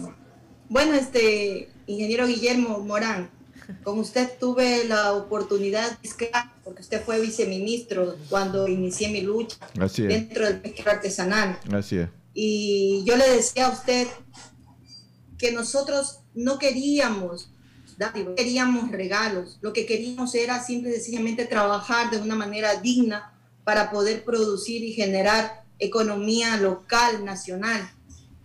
bueno, 0.68 0.92
este, 0.92 1.70
ingeniero 1.86 2.26
Guillermo 2.26 2.80
Morán, 2.80 3.30
con 3.82 3.98
usted 3.98 4.28
tuve 4.38 4.84
la 4.84 5.14
oportunidad, 5.14 5.98
porque 6.62 6.82
usted 6.82 7.02
fue 7.02 7.18
viceministro 7.22 8.16
cuando 8.28 8.68
inicié 8.68 9.08
mi 9.08 9.22
lucha 9.22 9.56
dentro 9.96 10.44
del 10.44 10.60
pesquero 10.60 10.90
artesanal. 10.90 11.58
Así 11.72 11.96
es. 11.96 12.08
Y 12.34 13.02
yo 13.06 13.16
le 13.16 13.28
decía 13.30 13.68
a 13.68 13.70
usted 13.70 14.08
que 15.38 15.52
nosotros 15.52 16.20
no 16.34 16.58
queríamos 16.58 17.50
queríamos 18.36 18.90
regalos, 18.90 19.58
lo 19.60 19.72
que 19.72 19.86
queríamos 19.86 20.34
era 20.34 20.62
simple 20.62 20.90
y 20.90 20.94
sencillamente 20.94 21.44
trabajar 21.44 22.10
de 22.10 22.18
una 22.18 22.34
manera 22.34 22.80
digna 22.80 23.32
para 23.64 23.90
poder 23.90 24.24
producir 24.24 24.82
y 24.82 24.92
generar 24.92 25.64
economía 25.78 26.56
local, 26.56 27.24
nacional. 27.24 27.90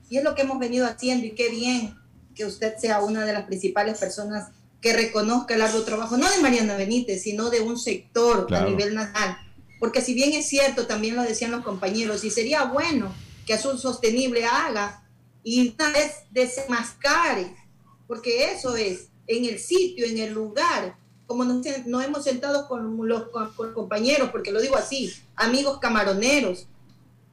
Y 0.10 0.18
es 0.18 0.24
lo 0.24 0.36
que 0.36 0.44
hemos 0.44 0.60
venido 0.60 0.86
haciendo 0.86 1.26
y 1.26 1.32
qué 1.32 1.50
bien 1.50 1.96
que 2.36 2.46
usted 2.46 2.78
sea 2.78 3.02
una 3.02 3.26
de 3.26 3.34
las 3.34 3.46
principales 3.46 3.98
personas 3.98 4.50
que 4.82 4.94
reconozca 4.94 5.56
el 5.56 5.62
arduo 5.62 5.84
trabajo, 5.84 6.18
no 6.18 6.30
de 6.30 6.38
Mariana 6.40 6.78
Benítez, 6.78 7.24
sino 7.24 7.50
de 7.50 7.62
un 7.62 7.80
sector 7.80 8.54
a 8.54 8.66
nivel 8.66 8.94
nacional. 8.94 9.38
Porque 9.80 10.02
si 10.02 10.14
bien 10.14 10.34
es 10.34 10.48
cierto, 10.48 10.86
también 10.86 11.16
lo 11.16 11.24
decían 11.24 11.52
los 11.52 11.64
compañeros, 11.64 12.24
y 12.24 12.30
sería 12.30 12.66
bueno 12.66 13.14
que 13.46 13.54
Azul 13.54 13.80
Sostenible 13.80 14.46
haga 14.46 15.04
y 15.44 15.74
una 15.74 15.92
vez 15.92 16.12
desmascare, 16.32 17.56
porque 18.08 18.52
eso 18.52 18.76
es, 18.76 19.10
en 19.28 19.46
el 19.46 19.60
sitio, 19.60 20.06
en 20.06 20.18
el 20.18 20.34
lugar, 20.34 20.98
como 21.28 21.44
nos, 21.44 21.66
hemos 21.66 22.24
sentado 22.24 22.68
con 22.68 23.08
los, 23.08 23.30
compañeros, 23.74 24.30
porque 24.32 24.52
lo 24.52 24.62
digo 24.62 24.76
así, 24.76 25.14
amigos 25.36 25.80
camaroneros, 25.80 26.68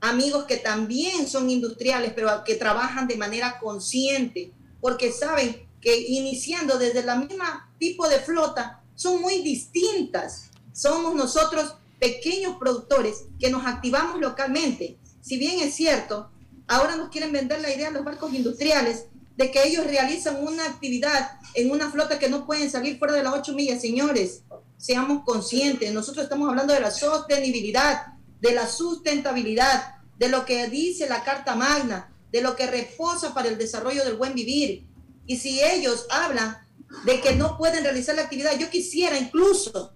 amigos 0.00 0.44
que 0.44 0.57
también 0.57 1.28
son 1.28 1.50
industriales, 1.50 2.12
pero 2.14 2.42
que 2.44 2.55
trabajan 2.55 3.07
de 3.07 3.16
manera 3.16 3.59
consciente, 3.61 4.52
porque 4.81 5.12
saben 5.12 5.66
que 5.81 5.96
iniciando 6.09 6.78
desde 6.78 7.02
la 7.02 7.16
misma 7.16 7.70
tipo 7.78 8.09
de 8.09 8.18
flota 8.18 8.83
son 8.94 9.20
muy 9.20 9.42
distintas. 9.42 10.50
Somos 10.72 11.14
nosotros 11.14 11.74
pequeños 11.98 12.57
productores 12.57 13.24
que 13.38 13.50
nos 13.50 13.66
activamos 13.66 14.20
localmente. 14.20 14.98
Si 15.20 15.37
bien 15.37 15.61
es 15.61 15.74
cierto, 15.74 16.31
ahora 16.66 16.96
nos 16.96 17.11
quieren 17.11 17.33
vender 17.33 17.61
la 17.61 17.72
idea 17.72 17.88
a 17.88 17.92
los 17.92 18.05
barcos 18.05 18.33
industriales 18.33 19.07
de 19.36 19.50
que 19.50 19.66
ellos 19.66 19.86
realizan 19.86 20.42
una 20.42 20.66
actividad 20.66 21.38
en 21.54 21.70
una 21.70 21.90
flota 21.90 22.18
que 22.18 22.28
no 22.28 22.46
pueden 22.46 22.70
salir 22.70 22.98
fuera 22.98 23.14
de 23.14 23.22
las 23.22 23.34
ocho 23.34 23.52
millas, 23.52 23.80
señores. 23.80 24.42
Seamos 24.76 25.24
conscientes, 25.24 25.92
nosotros 25.92 26.24
estamos 26.24 26.48
hablando 26.48 26.74
de 26.74 26.80
la 26.80 26.90
sostenibilidad, 26.90 28.14
de 28.40 28.52
la 28.52 28.66
sustentabilidad, 28.66 29.96
de 30.18 30.28
lo 30.28 30.44
que 30.44 30.68
dice 30.68 31.08
la 31.08 31.22
Carta 31.24 31.54
Magna, 31.54 32.12
de 32.30 32.42
lo 32.42 32.56
que 32.56 32.66
reposa 32.66 33.34
para 33.34 33.48
el 33.48 33.58
desarrollo 33.58 34.04
del 34.04 34.16
buen 34.16 34.34
vivir. 34.34 34.86
Y 35.26 35.36
si 35.36 35.62
ellos 35.62 36.06
hablan 36.10 36.58
de 37.04 37.20
que 37.20 37.34
no 37.34 37.56
pueden 37.56 37.84
realizar 37.84 38.14
la 38.14 38.22
actividad, 38.22 38.58
yo 38.58 38.70
quisiera 38.70 39.18
incluso 39.18 39.94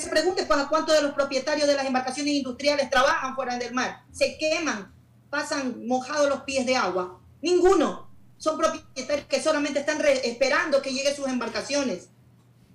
se 0.00 0.08
pregunte 0.08 0.46
para 0.46 0.68
cuántos 0.68 0.94
de 0.94 1.02
los 1.02 1.12
propietarios 1.12 1.68
de 1.68 1.74
las 1.74 1.86
embarcaciones 1.86 2.32
industriales 2.32 2.90
trabajan 2.90 3.34
fuera 3.34 3.58
del 3.58 3.74
mar, 3.74 4.02
se 4.10 4.38
queman, 4.38 4.92
pasan 5.28 5.86
mojados 5.86 6.28
los 6.28 6.42
pies 6.42 6.66
de 6.66 6.76
agua. 6.76 7.20
Ninguno. 7.42 8.09
Son 8.40 8.56
propietarios 8.56 9.26
que 9.28 9.42
solamente 9.42 9.80
están 9.80 10.00
esperando 10.24 10.80
que 10.80 10.94
lleguen 10.94 11.14
sus 11.14 11.28
embarcaciones. 11.28 12.08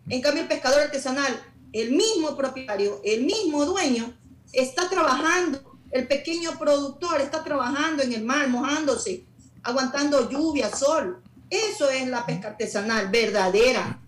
En 0.08 0.22
cambio, 0.22 0.44
el 0.44 0.48
pescador 0.48 0.80
artesanal, 0.80 1.42
el 1.74 1.92
mismo 1.92 2.38
propietario, 2.38 3.02
el 3.04 3.24
mismo 3.24 3.66
dueño, 3.66 4.16
está 4.54 4.88
trabajando. 4.90 5.80
El 5.90 6.08
pequeño 6.08 6.60
productor 6.60 7.20
está 7.20 7.44
trabajando 7.44 8.04
en 8.04 8.14
el 8.14 8.24
mar, 8.24 8.48
mojándose, 8.48 9.26
aguantando 9.64 10.30
lluvia, 10.30 10.70
sol. 10.70 11.24
Eso 11.50 11.90
es 11.90 12.08
la 12.10 12.28
pesca 12.28 12.50
artesanal 12.50 13.10
verdadera. 13.10 14.00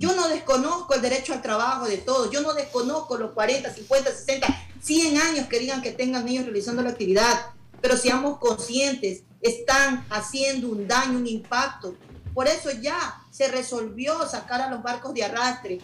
Yo 0.00 0.12
no 0.16 0.26
desconozco 0.28 0.94
el 0.94 1.02
derecho 1.02 1.32
al 1.34 1.40
trabajo 1.40 1.86
de 1.86 1.98
todos. 1.98 2.32
Yo 2.32 2.40
no 2.40 2.52
desconozco 2.52 3.16
los 3.16 3.30
40, 3.30 3.72
50, 3.72 4.10
60, 4.10 4.46
100 4.82 5.18
años 5.18 5.46
que 5.46 5.60
digan 5.60 5.82
que 5.82 5.92
tengan 5.92 6.24
niños 6.24 6.46
realizando 6.46 6.82
la 6.82 6.90
actividad. 6.90 7.55
Pero 7.80 7.96
seamos 7.96 8.38
conscientes, 8.38 9.22
están 9.40 10.04
haciendo 10.10 10.68
un 10.68 10.88
daño, 10.88 11.18
un 11.18 11.26
impacto. 11.26 11.94
Por 12.34 12.48
eso 12.48 12.70
ya 12.70 13.22
se 13.30 13.48
resolvió 13.48 14.28
sacar 14.28 14.60
a 14.60 14.70
los 14.70 14.82
barcos 14.82 15.14
de 15.14 15.24
arrastre, 15.24 15.78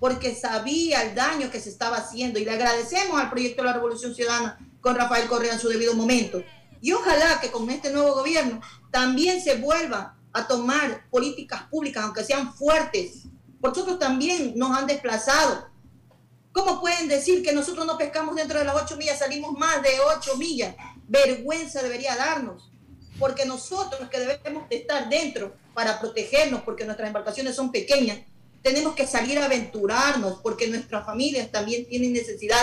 porque 0.00 0.34
sabía 0.34 1.02
el 1.02 1.14
daño 1.14 1.50
que 1.50 1.60
se 1.60 1.70
estaba 1.70 1.98
haciendo. 1.98 2.38
Y 2.38 2.44
le 2.44 2.52
agradecemos 2.52 3.20
al 3.20 3.30
proyecto 3.30 3.62
de 3.62 3.68
la 3.68 3.74
Revolución 3.74 4.14
Ciudadana 4.14 4.58
con 4.80 4.94
Rafael 4.94 5.28
Correa 5.28 5.54
en 5.54 5.60
su 5.60 5.68
debido 5.68 5.94
momento. 5.94 6.42
Y 6.80 6.92
ojalá 6.92 7.40
que 7.40 7.50
con 7.50 7.68
este 7.70 7.90
nuevo 7.90 8.14
gobierno 8.14 8.60
también 8.90 9.42
se 9.42 9.56
vuelva 9.56 10.16
a 10.32 10.46
tomar 10.46 11.08
políticas 11.10 11.62
públicas, 11.64 12.04
aunque 12.04 12.24
sean 12.24 12.54
fuertes. 12.54 13.24
Nosotros 13.60 13.98
también 13.98 14.52
nos 14.56 14.76
han 14.76 14.86
desplazado. 14.86 15.68
¿Cómo 16.52 16.80
pueden 16.80 17.08
decir 17.08 17.42
que 17.42 17.52
nosotros 17.52 17.86
no 17.86 17.98
pescamos 17.98 18.36
dentro 18.36 18.58
de 18.58 18.64
las 18.64 18.76
ocho 18.76 18.96
millas, 18.96 19.18
salimos 19.18 19.52
más 19.58 19.82
de 19.82 19.90
ocho 20.16 20.36
millas? 20.36 20.74
Vergüenza 21.08 21.82
debería 21.82 22.14
darnos, 22.16 22.70
porque 23.18 23.46
nosotros 23.46 24.08
que 24.10 24.20
debemos 24.20 24.64
estar 24.70 25.08
dentro 25.08 25.54
para 25.74 25.98
protegernos, 26.00 26.62
porque 26.62 26.84
nuestras 26.84 27.08
embarcaciones 27.08 27.56
son 27.56 27.72
pequeñas, 27.72 28.18
tenemos 28.62 28.94
que 28.94 29.06
salir 29.06 29.38
a 29.38 29.46
aventurarnos, 29.46 30.40
porque 30.42 30.68
nuestras 30.68 31.06
familias 31.06 31.50
también 31.50 31.86
tienen 31.86 32.12
necesidad 32.12 32.60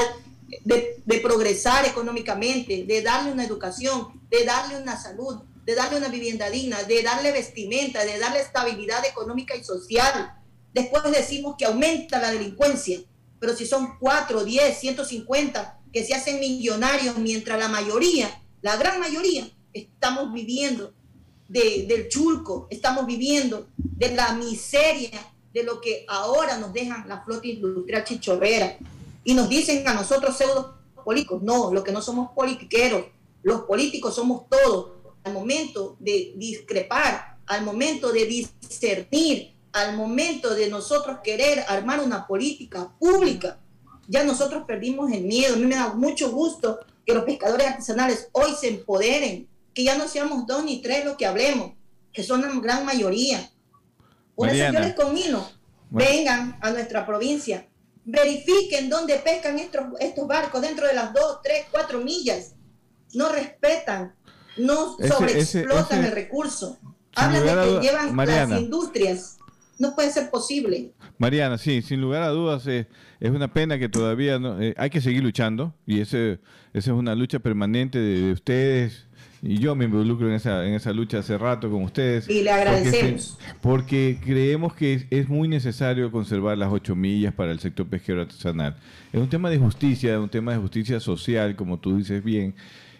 de, 0.64 1.02
de 1.04 1.20
progresar 1.20 1.86
económicamente, 1.86 2.86
de 2.86 3.02
darle 3.02 3.32
una 3.32 3.46
educación, 3.46 4.22
de 4.30 4.46
darle 4.46 4.78
una 4.78 5.02
salud, 5.02 5.42
de 5.66 5.74
darle 5.74 5.98
una 5.98 6.10
vivienda 6.10 6.50
digna, 6.50 6.84
de 6.84 7.02
darle 7.02 7.32
vestimenta, 7.32 8.06
de 8.06 8.20
darle 8.20 8.42
estabilidad 8.42 9.04
económica 9.06 9.56
y 9.56 9.64
social. 9.64 10.36
Después 10.74 11.04
decimos 11.06 11.56
que 11.58 11.66
aumenta 11.66 12.20
la 12.20 12.32
delincuencia, 12.32 13.00
pero 13.40 13.56
si 13.56 13.66
son 13.66 13.98
4, 14.00 14.44
10, 14.44 14.78
150 14.78 15.80
que 15.96 16.04
se 16.04 16.14
hacen 16.14 16.42
millonarios, 16.42 17.18
mientras 17.20 17.58
la 17.58 17.70
mayoría, 17.70 18.30
la 18.62 18.76
gran 18.76 19.00
mayoría, 19.00 19.50
estamos 19.72 20.34
viviendo 20.34 20.94
del 21.48 22.10
chulco, 22.10 22.68
estamos 22.70 23.06
viviendo 23.06 23.70
de 23.78 24.14
la 24.14 24.34
miseria 24.34 25.26
de 25.54 25.64
lo 25.64 25.80
que 25.80 26.04
ahora 26.10 26.58
nos 26.58 26.74
dejan 26.74 27.08
la 27.08 27.24
flota 27.24 27.48
industrial 27.48 28.04
chichorrera. 28.04 28.78
Y 29.24 29.36
nos 29.36 29.48
dicen 29.48 29.88
a 29.88 29.94
nosotros 29.94 30.36
pseudo 30.36 30.78
políticos, 31.06 31.42
no, 31.42 31.72
lo 31.72 31.82
que 31.82 31.94
no 31.94 32.02
somos 32.02 32.32
politiqueros, 32.36 33.06
los 33.42 33.62
políticos 33.62 34.16
somos 34.16 34.50
todos, 34.50 34.92
al 35.24 35.32
momento 35.32 35.96
de 36.02 36.34
discrepar, 36.36 37.38
al 37.46 37.64
momento 37.64 38.12
de 38.12 38.26
discernir, 38.26 39.54
al 39.72 39.96
momento 39.96 40.56
de 40.56 40.70
nosotros 40.70 41.20
querer 41.24 41.64
armar 41.70 42.02
una 42.02 42.28
política 42.28 42.92
pública, 43.00 43.62
ya 44.08 44.24
nosotros 44.24 44.64
perdimos 44.66 45.12
el 45.12 45.24
miedo. 45.24 45.56
A 45.56 45.58
mí 45.58 45.66
me 45.66 45.76
da 45.76 45.94
mucho 45.94 46.32
gusto 46.32 46.80
que 47.06 47.14
los 47.14 47.24
pescadores 47.24 47.68
artesanales 47.68 48.30
hoy 48.32 48.52
se 48.60 48.70
empoderen, 48.70 49.48
que 49.74 49.84
ya 49.84 49.98
no 49.98 50.08
seamos 50.08 50.48
dos 50.48 50.64
ni 50.64 50.82
tres 50.82 51.06
los 51.06 51.18
que 51.18 51.26
hablemos, 51.26 51.74
que 52.14 52.24
son 52.24 52.42
la 52.42 52.50
gran 52.62 52.86
mayoría. 52.86 53.50
Por 54.36 54.50
eso 54.50 54.72
yo 54.72 54.80
les 54.80 54.96
conmino, 54.96 55.50
vengan 55.90 56.58
a 56.62 56.72
nuestra 56.72 57.06
provincia, 57.06 57.68
verifiquen 58.04 58.90
dónde 58.90 59.16
pescan 59.18 59.60
estos, 59.60 59.84
estos 60.00 60.28
barcos 60.28 60.62
dentro 60.62 60.88
de 60.88 60.94
las 60.94 61.14
dos, 61.14 61.40
tres, 61.44 61.66
cuatro 61.72 62.00
millas. 62.00 62.54
No 63.14 63.30
respetan 63.30 64.14
no 64.58 64.98
sobreexplotan 64.98 66.06
el 66.06 66.12
recurso. 66.12 66.78
Hablan 67.16 67.46
de 67.46 67.80
que 67.80 67.80
llevan 67.82 68.16
las 68.16 68.60
industrias. 68.60 69.38
No 69.78 69.94
puede 69.96 70.12
ser 70.12 70.30
posible. 70.30 70.92
Mariana, 71.18 71.58
sí, 71.58 71.82
sin 71.82 72.02
lugar 72.02 72.24
a 72.24 72.30
dudas 72.30 72.66
eh, 72.68 72.88
es 73.20 73.32
una 73.32 73.52
pena 73.52 73.78
que 73.78 73.90
todavía 73.90 74.40
no, 74.40 74.62
eh, 74.62 74.74
hay 74.78 74.90
que 74.90 75.02
seguir 75.02 75.24
luchando 75.24 75.74
y 75.86 76.00
ese, 76.00 76.40
esa 76.74 76.92
es 76.92 76.98
una 76.98 77.14
lucha 77.16 77.40
permanente 77.40 78.00
de, 78.00 78.32
ustedes 78.32 79.06
y 79.42 79.58
yo 79.60 79.76
me 79.76 79.86
involucro 79.86 80.28
en 80.28 80.34
esa, 80.34 80.66
en 80.66 80.74
esa 80.74 80.92
lucha 80.92 81.20
hace 81.20 81.38
rato 81.38 81.70
con 81.70 81.84
ustedes. 81.84 82.28
Y 82.30 82.42
le 82.42 82.52
agradecemos. 82.52 83.38
Porque, 83.62 84.20
creemos 84.24 84.74
que 84.74 85.06
es, 85.10 85.30
muy 85.30 85.48
necesario 85.48 86.12
conservar 86.12 86.58
las 86.58 86.72
ocho 86.72 86.96
millas 86.96 87.34
para 87.34 87.52
el 87.52 87.60
sector 87.60 87.86
pesquero 87.86 88.22
artesanal. 88.22 88.76
Es 89.14 89.20
un 89.20 89.30
tema 89.30 89.50
de 89.50 89.58
justicia, 89.58 90.14
es 90.14 90.20
un 90.20 90.30
tema 90.30 90.54
de 90.54 90.58
justicia 90.58 91.00
social, 91.00 91.56
como 91.56 91.80
tú 91.80 91.98
dices 91.98 92.24
bien, 92.24 92.56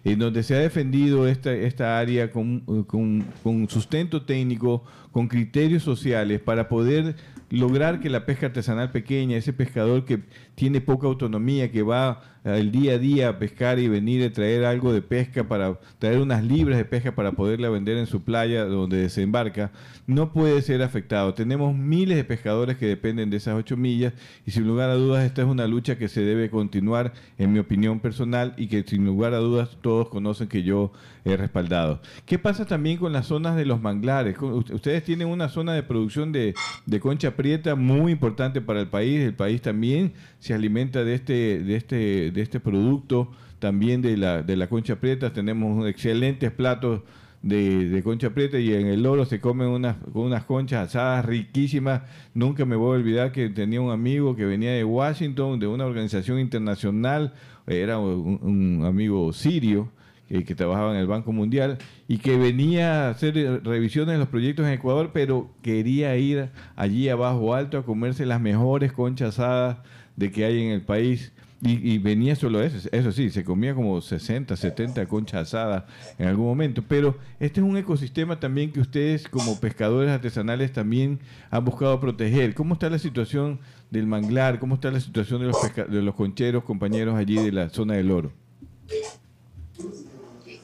en 0.06 0.20
donde 0.20 0.44
se 0.44 0.56
ha 0.56 0.60
defendido 0.60 1.28
esta, 1.28 1.52
esta 1.52 1.98
área 1.98 2.32
con, 2.32 2.60
con, 2.86 3.26
con 3.42 3.68
sustento 3.68 4.22
técnico, 4.22 4.84
con 5.12 5.28
criterios 5.28 5.82
sociales 5.82 6.40
para 6.40 6.70
poder 6.70 7.16
lograr 7.50 8.00
que 8.00 8.12
la 8.12 8.24
pesca 8.24 8.46
artesanal 8.46 8.92
pequeña, 8.92 9.36
ese 9.36 9.52
pescador 9.52 10.06
que 10.06 10.20
tiene 10.56 10.82
poca 10.82 11.08
autonomía, 11.08 11.72
que 11.72 11.84
va 11.84 12.22
el 12.46 12.72
día 12.72 12.94
a 12.94 12.98
día 13.00 13.30
a 13.30 13.40
pescar 13.40 13.80
y 13.80 13.88
venir 13.88 14.24
a 14.24 14.32
traer 14.32 14.66
algo 14.66 14.94
de 14.94 15.02
pesca 15.02 15.48
para 15.48 15.80
traer 15.98 16.20
unas 16.20 16.44
libras 16.44 16.78
de 16.78 16.86
pesca 16.86 17.16
para 17.16 17.32
poderla 17.32 17.70
vender 17.70 17.98
en 17.98 18.06
su 18.06 18.24
playa 18.24 18.66
donde 18.66 18.98
desembarca, 18.98 19.72
no 20.06 20.32
puede 20.32 20.62
ser 20.62 20.84
afectado. 20.84 21.34
Tenemos 21.34 21.76
miles 21.76 22.18
de 22.18 22.24
pescadores 22.24 22.78
que 22.78 22.86
dependen 22.86 23.32
de 23.32 23.38
esas 23.38 23.56
ocho 23.56 23.78
millas 23.78 24.14
y 24.46 24.52
sin 24.52 24.68
lugar 24.68 24.92
a 24.92 24.96
dudas 24.96 25.26
esta 25.26 25.42
es 25.42 25.48
una 25.48 25.66
lucha 25.66 25.98
que 25.98 26.08
se 26.08 26.22
debe 26.22 26.52
continuar 26.52 27.14
en 27.40 27.52
mi 27.52 27.58
opinión 27.58 28.00
personal 28.00 28.54
y 28.58 28.68
que 28.68 28.84
sin 28.84 29.06
lugar 29.06 29.34
a 29.34 29.38
dudas 29.38 29.78
todos 29.82 30.10
conocen 30.10 30.48
que 30.48 30.62
yo 30.62 30.92
he 31.26 31.36
respaldado. 31.36 32.02
¿Qué 32.28 32.38
pasa 32.38 32.66
también 32.66 32.98
con 32.98 33.12
las 33.12 33.26
zonas 33.26 33.56
de 33.56 33.66
los 33.66 33.82
manglares? 33.82 34.38
Ustedes 34.40 35.04
tienen 35.04 35.30
una 35.30 35.50
zona 35.50 35.74
de 35.74 35.82
producción 35.82 36.32
de, 36.32 36.54
de 36.86 37.00
concha 37.00 37.36
prieta 37.36 37.74
muy 37.74 38.12
importante 38.12 38.62
para 38.62 38.82
el 38.82 38.88
país. 38.88 39.22
El 39.22 39.34
país 39.34 39.62
también 39.64 40.14
se 40.46 40.54
alimenta 40.54 41.04
de 41.04 41.16
este, 41.16 41.64
de 41.64 41.76
este 41.76 42.30
de 42.30 42.42
este 42.44 42.60
producto, 42.60 43.32
también 43.58 44.04
de 44.04 44.16
la, 44.16 44.44
de 44.44 44.56
la 44.56 44.68
concha 44.68 44.98
prieta. 44.98 45.34
Tenemos 45.34 45.88
excelentes 45.88 46.52
platos 46.52 47.02
de, 47.42 48.00
concha 48.04 48.30
prieta 48.30 48.60
y 48.60 48.72
en 48.72 48.86
el 48.86 49.08
oro 49.08 49.26
se 49.26 49.40
comen 49.40 49.70
unas, 49.70 49.98
unas 50.14 50.44
conchas 50.44 50.90
asadas 50.90 51.26
riquísimas. 51.26 52.04
Nunca 52.36 52.64
me 52.64 52.76
voy 52.76 52.94
a 52.94 53.00
olvidar 53.00 53.32
que 53.32 53.50
tenía 53.50 53.82
un 53.82 53.90
amigo 53.92 54.36
que 54.36 54.46
venía 54.46 54.72
de 54.74 54.84
Washington, 54.84 55.60
de 55.60 55.66
una 55.66 55.88
organización 55.88 56.40
internacional, 56.40 57.34
era 57.66 57.98
un, 57.98 58.84
amigo 58.86 59.34
sirio. 59.34 59.90
Que, 60.28 60.44
que, 60.44 60.56
trabajaba 60.56 60.92
en 60.92 61.00
el 61.00 61.06
Banco 61.06 61.32
Mundial 61.32 61.78
y 62.08 62.18
que 62.18 62.36
venía 62.36 63.06
a 63.06 63.10
hacer 63.12 63.36
revisiones 63.64 64.14
de 64.14 64.18
los 64.18 64.28
proyectos 64.28 64.66
en 64.66 64.74
Ecuador, 64.74 65.12
pero 65.14 65.52
quería 65.62 66.18
ir 66.18 66.50
allí 66.76 67.10
abajo 67.10 67.54
alto 67.54 67.78
a 67.78 67.86
comerse 67.86 68.26
las 68.26 68.42
mejores 68.42 68.92
conchas 68.92 69.38
asadas 69.38 69.78
de 70.16 70.32
que 70.32 70.46
hay 70.46 70.62
en 70.62 70.72
el 70.72 70.82
país. 70.82 71.32
Y, 71.62 71.98
venía 71.98 72.36
solo 72.36 72.62
eso, 72.62 72.88
eso 72.92 73.12
sí, 73.12 73.32
se 73.32 73.44
comía 73.44 73.74
como 73.74 74.00
60, 74.00 74.56
70 74.56 75.08
conchas 75.08 75.48
asadas 75.48 75.86
en 76.20 76.28
algún 76.28 76.46
momento, 76.46 76.84
pero 76.88 77.18
este 77.40 77.60
es 77.60 77.66
un 77.66 77.76
ecosistema 77.76 78.40
también 78.40 78.72
que 78.72 78.82
ustedes 78.82 79.28
como 79.28 79.60
pescadores 79.60 80.12
artesanales 80.12 80.72
también 80.74 81.20
han 81.50 81.66
buscado 81.66 82.00
proteger. 82.00 82.54
¿Cómo 82.54 82.76
está 82.76 82.88
la 82.88 83.00
situación 83.00 83.60
del 83.90 84.06
manglar? 84.06 84.60
¿Cómo 84.60 84.76
está 84.76 84.92
la 84.92 85.00
situación 85.00 85.42
de 85.42 85.48
los, 85.48 85.58
de 85.76 86.02
los 86.04 86.14
concheros, 86.14 86.64
compañeros 86.66 87.16
allí 87.16 87.38
de 87.38 87.52
la 87.52 87.70
zona 87.70 87.96
del 87.96 88.12
oro? 88.12 88.32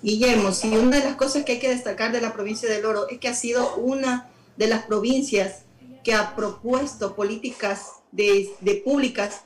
Guillermo, 0.04 0.52
si 0.52 0.76
una 0.76 0.98
de 0.98 1.04
las 1.04 1.16
cosas 1.16 1.46
que 1.46 1.54
hay 1.54 1.60
que 1.60 1.70
destacar 1.70 2.12
de 2.12 2.22
la 2.22 2.34
provincia 2.34 2.70
del 2.70 2.86
Oro 2.86 3.08
es 3.10 3.20
que 3.20 3.28
ha 3.28 3.36
sido 3.36 3.76
una 3.76 4.30
de 4.58 4.68
las 4.68 4.86
provincias 4.86 5.64
que 6.04 6.14
ha 6.16 6.36
propuesto 6.36 7.16
políticas 7.16 8.01
de, 8.12 8.54
de 8.60 8.76
públicas 8.76 9.44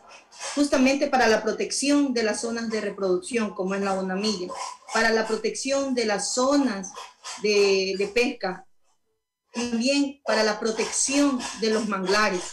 justamente 0.53 1.07
para 1.07 1.27
la 1.27 1.43
protección 1.43 2.13
de 2.13 2.23
las 2.23 2.41
zonas 2.41 2.69
de 2.69 2.81
reproducción, 2.81 3.53
como 3.53 3.75
es 3.75 3.81
la 3.81 3.93
UNAMILLA, 3.93 4.51
para 4.93 5.11
la 5.11 5.27
protección 5.27 5.93
de 5.95 6.05
las 6.05 6.33
zonas 6.33 6.91
de, 7.41 7.95
de 7.97 8.07
pesca, 8.07 8.65
también 9.53 10.21
para 10.25 10.43
la 10.43 10.59
protección 10.59 11.39
de 11.61 11.69
los 11.69 11.87
manglares. 11.87 12.43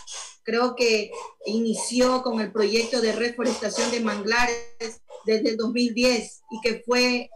Creo 0.45 0.75
que 0.75 1.11
inició 1.47 2.23
con 2.23 2.41
el 2.41 2.53
proyecto 2.53 3.01
de 3.01 3.13
reforestación 3.13 3.91
de 3.91 4.01
manglares 4.01 5.03
desde 5.25 5.51
el 5.51 5.57
2010 5.57 6.43
y 6.51 6.61
que 6.61 6.83
fue 6.85 7.31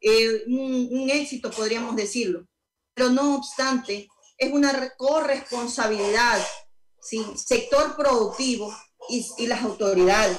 eh, 0.00 0.44
un, 0.46 0.88
un 0.90 1.10
éxito, 1.10 1.50
podríamos 1.50 1.96
decirlo. 1.96 2.46
Pero 2.94 3.10
no 3.10 3.36
obstante, 3.36 4.08
es 4.38 4.52
una 4.52 4.90
corresponsabilidad, 4.96 6.38
¿sí? 7.04 7.24
sector 7.36 7.96
productivo 7.96 8.74
y, 9.08 9.46
las 9.46 9.62
autoridades. 9.62 10.38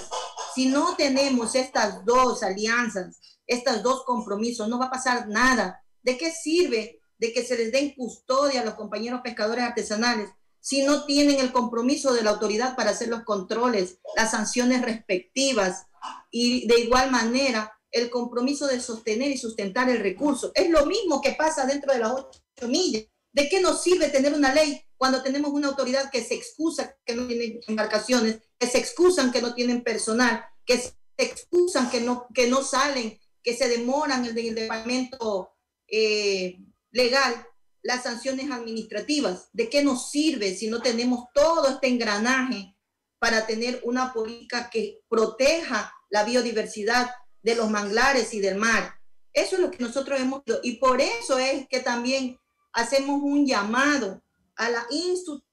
Si 0.54 0.68
no 0.68 0.96
tenemos 0.96 1.56
estas 1.56 2.04
dos 2.06 2.44
alianzas, 2.44 3.20
estos 3.46 3.84
dos 3.84 4.04
compromisos, 4.04 4.68
no 4.68 4.80
va 4.80 4.88
a 4.88 4.92
pasar 4.92 5.28
nada. 5.28 5.84
¿De 6.02 6.18
qué 6.18 6.32
sirve 6.32 7.00
de 7.18 7.32
que 7.32 7.46
se 7.46 7.58
les 7.58 7.72
den 7.72 7.94
custodia 7.96 8.62
a 8.62 8.66
los 8.66 8.74
compañeros 8.74 9.22
pescadores 9.24 9.64
artesanales 9.64 10.30
si 10.60 10.84
no 10.84 11.06
tienen 11.06 11.40
el 11.40 11.52
compromiso 11.52 12.14
de 12.14 12.24
la 12.24 12.32
autoridad 12.32 12.76
para 12.76 12.90
hacer 12.90 13.08
los 13.08 13.24
controles, 13.24 14.00
las 14.16 14.32
sanciones 14.32 14.82
respectivas 14.82 15.86
y 16.32 16.68
de 16.68 16.80
igual 16.80 17.12
manera 17.12 17.72
el 17.92 18.10
compromiso 18.10 18.68
de 18.68 18.82
sostener 18.82 19.30
y 19.32 19.38
sustentar 19.38 19.90
el 19.90 20.00
recurso? 20.00 20.52
Es 20.56 20.70
lo 20.70 20.86
mismo 20.88 21.22
que 21.22 21.34
pasa 21.34 21.66
dentro 21.66 21.94
de 21.94 22.00
las 22.00 22.12
ocho 22.12 22.68
millas. 22.68 23.06
¿De 23.36 23.50
qué 23.50 23.60
nos 23.60 23.84
sirve 23.84 24.08
tener 24.08 24.34
una 24.34 24.54
ley 24.54 24.82
cuando 24.96 25.22
tenemos 25.22 25.52
una 25.52 25.68
autoridad 25.68 26.10
que 26.10 26.24
se 26.24 26.36
excusa 26.36 26.96
que 27.04 27.16
no 27.16 27.28
tiene 27.28 27.60
embarcaciones, 27.68 28.40
que 28.58 28.66
se 28.66 28.78
excusan 28.78 29.34
que 29.34 29.42
no 29.42 29.54
tienen 29.54 29.84
personal, 29.84 30.46
que 30.66 30.78
se 30.78 30.94
excusan 31.18 31.90
que 31.90 32.00
no, 32.00 32.28
que 32.34 32.48
no 32.50 32.64
salen, 32.64 33.20
que 33.44 33.54
se 33.54 33.68
demoran 33.68 34.24
el, 34.24 34.38
el 34.38 34.56
departamento 34.56 35.52
eh, 35.86 36.60
legal, 36.92 37.46
las 37.84 38.04
sanciones 38.04 38.50
administrativas? 38.52 39.50
¿De 39.52 39.68
qué 39.70 39.84
nos 39.84 40.10
sirve 40.10 40.56
si 40.56 40.68
no 40.70 40.82
tenemos 40.82 41.26
todo 41.34 41.68
este 41.68 41.90
engranaje 41.90 42.78
para 43.20 43.46
tener 43.46 43.82
una 43.84 44.14
política 44.14 44.70
que 44.70 45.02
proteja 45.10 45.94
la 46.10 46.24
biodiversidad 46.24 47.12
de 47.44 47.56
los 47.56 47.70
manglares 47.70 48.34
y 48.34 48.40
del 48.40 48.56
mar? 48.56 48.96
Eso 49.34 49.58
es 49.58 49.62
lo 49.62 49.72
que 49.72 49.84
nosotros 49.84 50.22
hemos 50.22 50.42
y 50.64 50.78
por 50.78 51.02
eso 51.02 51.38
es 51.38 51.68
que 51.68 51.82
también 51.82 52.40
hacemos 52.76 53.22
un 53.24 53.48
llamado 53.48 54.22
a 54.58 54.70
la 54.70 54.86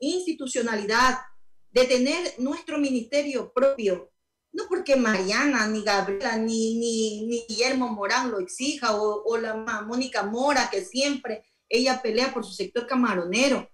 institucionalidad 0.01 1.21
de 1.71 1.85
tener 1.85 2.35
nuestro 2.39 2.79
ministerio 2.79 3.53
propio, 3.53 4.11
no 4.53 4.65
porque 4.69 4.97
Mariana, 4.97 5.67
ni 5.69 5.83
Gabriela, 5.83 6.37
ni, 6.37 6.75
ni, 6.75 7.47
Guillermo 7.49 7.89
Morán 7.89 8.31
lo 8.31 8.41
exija, 8.41 9.01
o, 9.01 9.37
la 9.39 9.55
Mónica 9.87 10.25
Mora, 10.25 10.69
que 10.69 10.85
siempre 10.85 11.45
ella 11.69 12.03
pelea 12.03 12.35
por 12.35 12.45
su 12.45 12.53
sector 12.53 12.87
camaronero. 12.87 13.71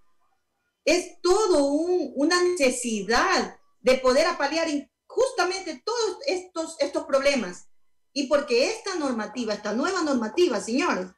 Es 0.85 1.21
todo 1.21 1.65
un, 1.65 2.13
una 2.15 2.41
necesidad 2.43 3.59
de 3.81 3.95
poder 3.95 4.27
apalear 4.27 4.69
justamente 5.07 5.83
todos 5.85 6.19
estos, 6.27 6.77
estos 6.79 7.05
problemas. 7.07 7.67
Y 8.13 8.29
porque 8.29 8.71
esta 8.71 8.95
normativa, 8.95 9.55
esta 9.55 9.73
nueva 9.73 10.03
normativa, 10.03 10.61
señores, 10.61 11.09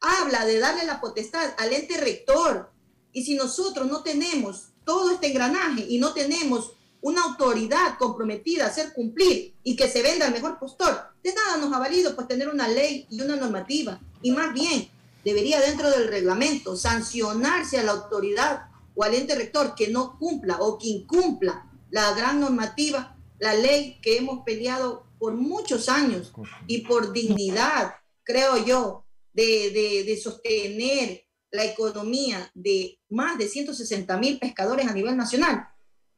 habla 0.00 0.44
de 0.46 0.58
darle 0.58 0.84
la 0.84 1.00
potestad 1.00 1.54
al 1.58 1.72
ente 1.72 1.96
rector. 1.98 2.70
Y 3.12 3.24
si 3.24 3.34
nosotros 3.34 3.86
no 3.88 4.02
tenemos 4.02 4.68
todo 4.84 5.10
este 5.10 5.28
engranaje 5.28 5.84
y 5.88 5.98
no 5.98 6.12
tenemos 6.12 6.72
una 7.02 7.22
autoridad 7.22 7.96
comprometida 7.98 8.64
a 8.64 8.68
hacer 8.68 8.92
cumplir 8.92 9.54
y 9.62 9.76
que 9.76 9.88
se 9.88 10.02
venda 10.02 10.26
el 10.26 10.32
mejor 10.32 10.58
postor, 10.58 10.98
de 11.22 11.34
nada 11.34 11.56
nos 11.56 11.72
ha 11.72 11.78
valido 11.78 12.14
pues 12.14 12.28
tener 12.28 12.48
una 12.48 12.68
ley 12.68 13.06
y 13.10 13.20
una 13.20 13.36
normativa. 13.36 14.00
Y 14.22 14.32
más 14.32 14.52
bien, 14.52 14.88
debería 15.24 15.60
dentro 15.60 15.90
del 15.90 16.08
reglamento 16.08 16.76
sancionarse 16.76 17.78
a 17.78 17.82
la 17.82 17.92
autoridad 17.92 18.66
o 18.94 19.04
al 19.04 19.14
ente 19.14 19.34
rector 19.34 19.74
que 19.74 19.88
no 19.88 20.18
cumpla 20.18 20.58
o 20.60 20.78
que 20.78 20.88
incumpla 20.88 21.66
la 21.90 22.12
gran 22.12 22.40
normativa, 22.40 23.16
la 23.38 23.54
ley 23.54 23.98
que 24.02 24.18
hemos 24.18 24.44
peleado 24.44 25.04
por 25.18 25.34
muchos 25.34 25.88
años 25.88 26.32
y 26.66 26.78
por 26.78 27.12
dignidad, 27.12 27.94
creo 28.24 28.64
yo, 28.64 29.04
de, 29.32 30.20
sostener 30.22 31.26
la 31.50 31.64
economía 31.64 32.50
de 32.54 33.00
más 33.08 33.38
de 33.38 33.48
160 33.48 34.16
mil 34.18 34.38
pescadores 34.38 34.86
a 34.86 34.94
nivel 34.94 35.16
nacional. 35.16 35.68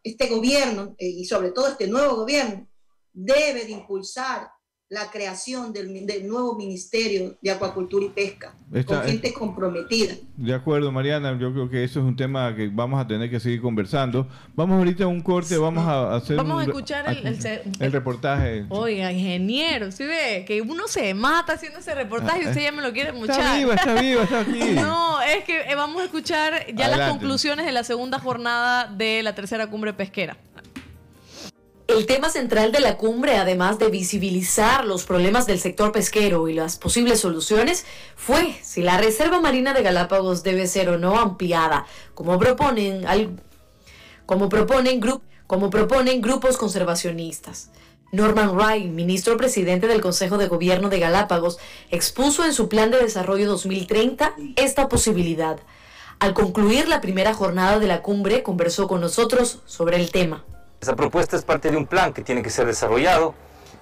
Este 0.03 0.27
gobierno, 0.29 0.94
eh, 0.98 1.09
y 1.09 1.25
sobre 1.25 1.53
todo 1.53 1.68
este 1.68 1.87
nuevo 1.87 2.16
gobierno, 2.16 2.68
debe 3.12 3.64
de 3.64 3.72
impulsar 3.72 4.51
la 4.92 5.11
creación 5.11 5.72
del, 5.72 6.07
del, 6.07 6.28
nuevo 6.28 6.55
Ministerio 6.55 7.35
de 7.40 7.50
Acuacultura 7.50 8.05
y 8.05 8.11
Pesca, 8.11 8.55
Esta, 8.74 8.96
con 8.96 9.09
gente 9.09 9.33
comprometida. 9.33 10.12
De 10.37 10.52
acuerdo, 10.52 10.92
Mariana, 10.92 11.35
yo 11.40 11.50
creo 11.50 11.70
que 11.70 11.83
eso 11.83 12.00
es 12.00 12.05
un 12.05 12.14
tema 12.14 12.55
que 12.55 12.68
vamos 12.68 13.00
a 13.00 13.07
tener 13.07 13.31
que 13.31 13.40
seguir 13.40 13.62
conversando. 13.62 14.28
Vamos 14.55 14.76
ahorita 14.76 15.05
a 15.05 15.07
un 15.07 15.22
corte, 15.22 15.57
vamos 15.57 15.88
a 15.88 16.16
hacer 16.16 16.37
Vamos 16.37 16.57
un, 16.57 16.61
a 16.61 16.64
escuchar 16.64 17.09
el, 17.09 17.26
el, 17.26 17.46
el, 17.46 17.62
el 17.81 17.92
reportaje. 17.92 18.66
Oiga, 18.68 19.11
ingeniero, 19.11 19.90
¿sí 19.90 20.05
ve? 20.05 20.44
Que 20.46 20.61
uno 20.61 20.87
se 20.87 21.14
mata 21.14 21.55
haciendo 21.55 21.78
ese 21.78 21.94
reportaje 21.94 22.42
y 22.42 22.48
usted 22.48 22.61
ya 22.61 22.72
me 22.72 22.83
lo 22.83 22.92
quiere 22.92 23.12
muchar. 23.12 23.40
Está 23.40 23.57
viva, 23.57 23.74
está 23.74 23.94
viva, 23.98 24.22
está 24.24 24.40
aquí. 24.42 24.61
No, 24.74 25.22
es 25.22 25.44
que 25.44 25.62
eh, 25.62 25.74
vamos 25.74 26.02
a 26.02 26.05
escuchar 26.05 26.66
ya 26.66 26.85
Adelante. 26.85 26.98
las 26.98 27.11
conclusiones 27.12 27.64
de 27.64 27.72
la 27.72 27.83
segunda 27.83 28.18
jornada 28.18 28.88
de 28.88 29.22
la 29.22 29.35
tercera 29.35 29.68
cumbre 29.68 29.94
pesquera. 29.94 30.37
El 31.92 32.07
tema 32.07 32.31
central 32.31 32.72
de 32.72 32.81
la 32.81 32.96
cumbre, 32.96 33.37
además 33.37 33.78
de 33.78 33.90
visibilizar 33.90 34.87
los 34.87 35.05
problemas 35.05 35.46
del 35.46 35.61
sector 35.61 35.92
pesquero 35.92 36.48
y 36.48 36.55
las 36.55 36.78
posibles 36.78 37.20
soluciones, 37.20 37.85
fue 38.16 38.57
si 38.62 38.81
la 38.81 38.96
Reserva 38.96 39.40
Marina 39.40 39.74
de 39.74 39.83
Galápagos 39.83 40.42
debe 40.42 40.66
ser 40.66 40.88
o 40.88 40.96
no 40.96 41.18
ampliada, 41.18 41.85
como 42.14 42.38
proponen, 42.38 43.05
como 44.24 44.48
proponen, 44.48 45.02
como 45.46 45.68
proponen 45.68 46.22
grupos 46.22 46.57
conservacionistas. 46.57 47.70
Norman 48.11 48.57
Wright, 48.57 48.90
ministro 48.90 49.37
presidente 49.37 49.87
del 49.87 50.00
Consejo 50.00 50.38
de 50.38 50.48
Gobierno 50.48 50.88
de 50.88 50.98
Galápagos, 50.98 51.59
expuso 51.90 52.46
en 52.46 52.55
su 52.55 52.70
Plan 52.70 52.90
de 52.90 53.02
Desarrollo 53.02 53.46
2030 53.48 54.35
esta 54.57 54.88
posibilidad. 54.88 55.61
Al 56.20 56.33
concluir 56.33 56.88
la 56.88 57.02
primera 57.02 57.35
jornada 57.35 57.78
de 57.78 57.87
la 57.87 58.00
cumbre, 58.00 58.42
conversó 58.42 58.88
con 58.88 59.02
nosotros 59.02 59.61
sobre 59.66 59.98
el 59.98 60.11
tema. 60.11 60.46
Esa 60.82 60.96
propuesta 60.96 61.36
es 61.36 61.44
parte 61.44 61.70
de 61.70 61.76
un 61.76 61.86
plan 61.86 62.12
que 62.12 62.22
tiene 62.22 62.42
que 62.42 62.50
ser 62.50 62.66
desarrollado 62.66 63.34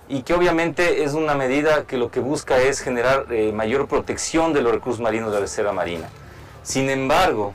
y 0.06 0.20
que 0.20 0.34
obviamente 0.34 1.02
es 1.02 1.14
una 1.14 1.34
medida 1.34 1.84
que 1.86 1.96
lo 1.96 2.10
que 2.10 2.20
busca 2.20 2.58
es 2.58 2.80
generar 2.80 3.24
eh, 3.30 3.52
mayor 3.52 3.88
protección 3.88 4.52
de 4.52 4.60
los 4.60 4.70
recursos 4.70 5.00
marinos 5.00 5.30
de 5.30 5.36
la 5.36 5.40
reserva 5.40 5.72
marina. 5.72 6.10
Sin 6.62 6.90
embargo, 6.90 7.54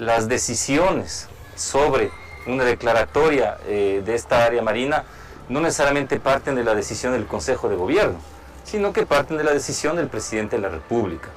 las 0.00 0.26
decisiones 0.26 1.28
sobre 1.54 2.10
una 2.48 2.64
declaratoria 2.64 3.58
eh, 3.68 4.02
de 4.04 4.16
esta 4.16 4.44
área 4.44 4.60
marina 4.60 5.04
no 5.48 5.60
necesariamente 5.60 6.18
parten 6.18 6.56
de 6.56 6.64
la 6.64 6.74
decisión 6.74 7.12
del 7.12 7.26
Consejo 7.26 7.68
de 7.68 7.76
Gobierno, 7.76 8.18
sino 8.64 8.92
que 8.92 9.06
parten 9.06 9.36
de 9.36 9.44
la 9.44 9.52
decisión 9.52 9.94
del 9.94 10.08
presidente 10.08 10.56
de 10.56 10.62
la 10.62 10.68
República. 10.68 11.28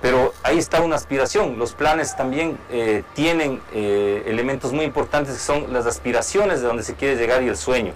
Pero 0.00 0.34
ahí 0.42 0.58
está 0.58 0.82
una 0.82 0.96
aspiración. 0.96 1.58
Los 1.58 1.72
planes 1.72 2.16
también 2.16 2.58
eh, 2.70 3.02
tienen 3.14 3.60
eh, 3.72 4.22
elementos 4.26 4.72
muy 4.72 4.84
importantes 4.84 5.34
que 5.34 5.40
son 5.40 5.72
las 5.72 5.86
aspiraciones 5.86 6.60
de 6.60 6.66
donde 6.66 6.82
se 6.82 6.94
quiere 6.94 7.16
llegar 7.16 7.42
y 7.42 7.48
el 7.48 7.56
sueño. 7.56 7.92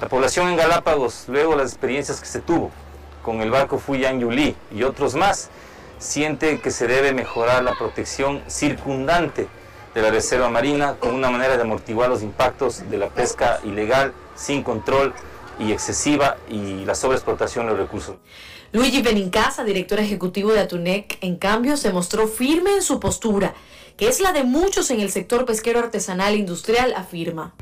La 0.00 0.08
población 0.08 0.48
en 0.48 0.56
Galápagos, 0.56 1.24
luego 1.28 1.56
las 1.56 1.72
experiencias 1.72 2.20
que 2.20 2.26
se 2.26 2.40
tuvo 2.40 2.70
con 3.22 3.40
el 3.40 3.50
barco 3.50 3.78
Fuyan 3.78 4.20
Yuli 4.20 4.54
y 4.74 4.82
otros 4.84 5.14
más, 5.14 5.50
siente 5.98 6.60
que 6.60 6.70
se 6.70 6.86
debe 6.86 7.12
mejorar 7.12 7.64
la 7.64 7.74
protección 7.74 8.42
circundante 8.46 9.48
de 9.94 10.02
la 10.02 10.10
reserva 10.10 10.48
marina 10.48 10.94
con 11.00 11.14
una 11.14 11.30
manera 11.30 11.56
de 11.56 11.62
amortiguar 11.62 12.08
los 12.08 12.22
impactos 12.22 12.88
de 12.88 12.98
la 12.98 13.08
pesca 13.08 13.58
ilegal, 13.64 14.12
sin 14.36 14.62
control 14.62 15.12
y 15.58 15.72
excesiva 15.72 16.36
y 16.48 16.84
la 16.84 16.94
sobreexplotación 16.94 17.66
de 17.66 17.72
los 17.72 17.80
recursos. 17.80 18.16
Luigi 18.70 19.00
Benincasa, 19.00 19.64
director 19.64 19.98
ejecutivo 19.98 20.52
de 20.52 20.60
Atunec, 20.60 21.16
en 21.22 21.36
cambio 21.36 21.78
se 21.78 21.90
mostró 21.90 22.28
firme 22.28 22.74
en 22.74 22.82
su 22.82 23.00
postura, 23.00 23.54
que 23.96 24.08
es 24.08 24.20
la 24.20 24.32
de 24.32 24.44
muchos 24.44 24.90
en 24.90 25.00
el 25.00 25.10
sector 25.10 25.46
pesquero 25.46 25.78
artesanal 25.78 26.34
e 26.34 26.36
industrial, 26.36 26.92
afirma. 26.94 27.54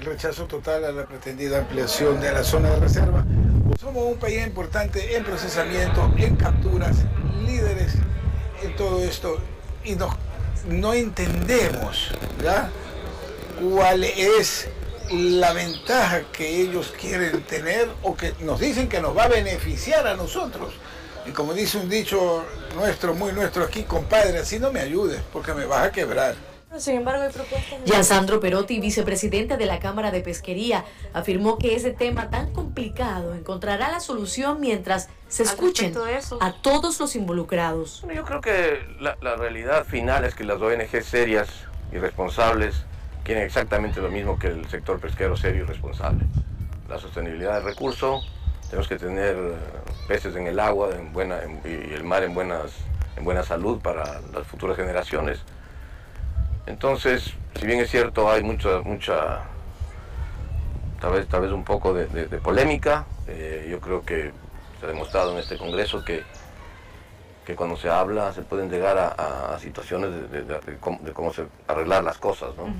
El 0.00 0.06
rechazo 0.06 0.46
total 0.46 0.84
a 0.84 0.90
la 0.90 1.06
pretendida 1.06 1.58
ampliación 1.58 2.20
de 2.20 2.32
la 2.32 2.42
zona 2.42 2.70
de 2.70 2.80
reserva. 2.80 3.24
Somos 3.80 4.04
un 4.04 4.18
país 4.18 4.44
importante 4.44 5.16
en 5.16 5.22
procesamiento, 5.22 6.12
en 6.18 6.34
capturas, 6.34 6.96
líderes 7.46 7.94
en 8.64 8.74
todo 8.74 9.00
esto 9.04 9.38
y 9.84 9.94
no, 10.66 10.92
entendemos 10.92 12.10
cuál 13.60 14.02
es 14.02 14.68
la 15.12 15.52
ventaja 15.52 16.22
que 16.32 16.62
ellos 16.62 16.92
quieren 16.98 17.42
tener 17.42 17.88
o 18.02 18.16
que 18.16 18.34
nos 18.40 18.60
dicen 18.60 18.88
que 18.88 19.00
nos 19.00 19.16
va 19.16 19.24
a 19.24 19.28
beneficiar 19.28 20.06
a 20.06 20.14
nosotros 20.16 20.74
Y 21.26 21.30
como 21.30 21.54
dice 21.54 21.78
un 21.78 21.88
dicho 21.88 22.44
nuestro, 22.74 23.14
muy 23.14 23.32
nuestro 23.32 23.64
aquí, 23.64 23.82
compadre, 23.84 24.38
así 24.38 24.58
no 24.58 24.72
me 24.72 24.80
ayudes, 24.80 25.20
porque 25.32 25.54
me 25.54 25.66
vas 25.66 25.86
a 25.86 25.92
quebrar. 25.92 26.34
Sin 26.78 26.96
embargo, 26.96 27.22
hay 27.22 27.30
propuestas. 27.30 27.78
Gian 27.84 28.04
Sandro 28.04 28.40
Perotti, 28.40 28.80
vicepresidente 28.80 29.56
de 29.58 29.66
la 29.66 29.78
Cámara 29.78 30.10
de 30.10 30.22
Pesquería, 30.22 30.84
afirmó 31.12 31.58
que 31.58 31.76
ese 31.76 31.90
tema 31.90 32.30
tan 32.30 32.52
complicado 32.52 33.34
encontrará 33.34 33.90
la 33.90 34.00
solución 34.00 34.58
mientras 34.58 35.10
se 35.28 35.42
escuchen 35.42 35.94
a 36.40 36.52
todos 36.54 36.98
los 36.98 37.14
involucrados. 37.14 38.00
Bueno, 38.02 38.20
yo 38.22 38.26
creo 38.26 38.40
que 38.40 38.80
la, 39.00 39.16
la 39.20 39.36
realidad 39.36 39.84
final 39.84 40.24
es 40.24 40.34
que 40.34 40.44
las 40.44 40.60
ONG 40.60 41.02
serias 41.04 41.48
y 41.92 41.98
responsables 41.98 42.74
quieren 43.24 43.44
exactamente 43.44 44.00
lo 44.00 44.10
mismo 44.10 44.38
que 44.38 44.48
el 44.48 44.68
sector 44.68 44.98
pesquero 45.00 45.36
serio 45.36 45.62
y 45.62 45.66
responsable. 45.66 46.24
La 46.88 46.98
sostenibilidad 46.98 47.54
del 47.54 47.64
recurso, 47.64 48.22
tenemos 48.68 48.88
que 48.88 48.96
tener 48.96 49.36
eh, 49.36 49.54
peces 50.08 50.34
en 50.36 50.46
el 50.46 50.58
agua 50.58 50.90
en 50.94 51.12
buena, 51.12 51.42
en- 51.42 51.60
y 51.64 51.92
el 51.94 52.04
mar 52.04 52.22
en, 52.22 52.34
buenas, 52.34 52.72
en 53.16 53.24
buena 53.24 53.42
salud 53.42 53.80
para 53.80 54.20
las 54.32 54.46
futuras 54.46 54.76
generaciones. 54.76 55.40
Entonces, 56.66 57.34
si 57.58 57.66
bien 57.66 57.80
es 57.80 57.90
cierto, 57.90 58.30
hay 58.30 58.42
mucha, 58.42 58.80
mucha 58.84 59.40
tal 61.00 61.12
vez, 61.12 61.26
tal 61.28 61.42
vez 61.42 61.50
un 61.52 61.64
poco 61.64 61.92
de 61.94 62.06
polémica, 62.38 63.04
eh, 63.28 63.68
yo 63.70 63.80
creo 63.80 64.04
que 64.04 64.32
se 64.80 64.86
ha 64.86 64.88
demostrado 64.88 65.32
en 65.32 65.38
este 65.38 65.56
Congreso 65.56 66.04
que, 66.04 66.22
que 67.44 67.56
cuando 67.56 67.76
se 67.76 67.88
habla 67.88 68.32
se 68.32 68.42
pueden 68.42 68.70
llegar 68.70 68.96
a, 68.98 69.54
a 69.54 69.58
situaciones 69.58 70.10
de, 70.12 70.28
de- 70.28 70.42
de- 70.44 70.60
de 70.60 70.76
cómo, 70.78 70.98
de 71.02 71.12
cómo 71.12 71.32
se 71.32 71.44
arreglar 71.66 72.04
las 72.04 72.18
cosas, 72.18 72.50
¿no? 72.56 72.72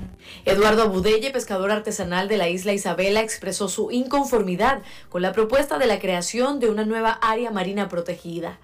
Eduardo 0.45 0.83
Abudelle, 0.83 1.31
pescador 1.31 1.69
artesanal 1.71 2.27
de 2.29 2.37
la 2.37 2.47
isla 2.47 2.71
Isabela, 2.71 3.19
expresó 3.21 3.67
su 3.67 3.91
inconformidad 3.91 4.81
con 5.09 5.21
la 5.21 5.33
propuesta 5.33 5.77
de 5.77 5.85
la 5.87 5.99
creación 5.99 6.59
de 6.61 6.69
una 6.69 6.85
nueva 6.85 7.11
área 7.21 7.51
marina 7.51 7.89
protegida. 7.89 8.57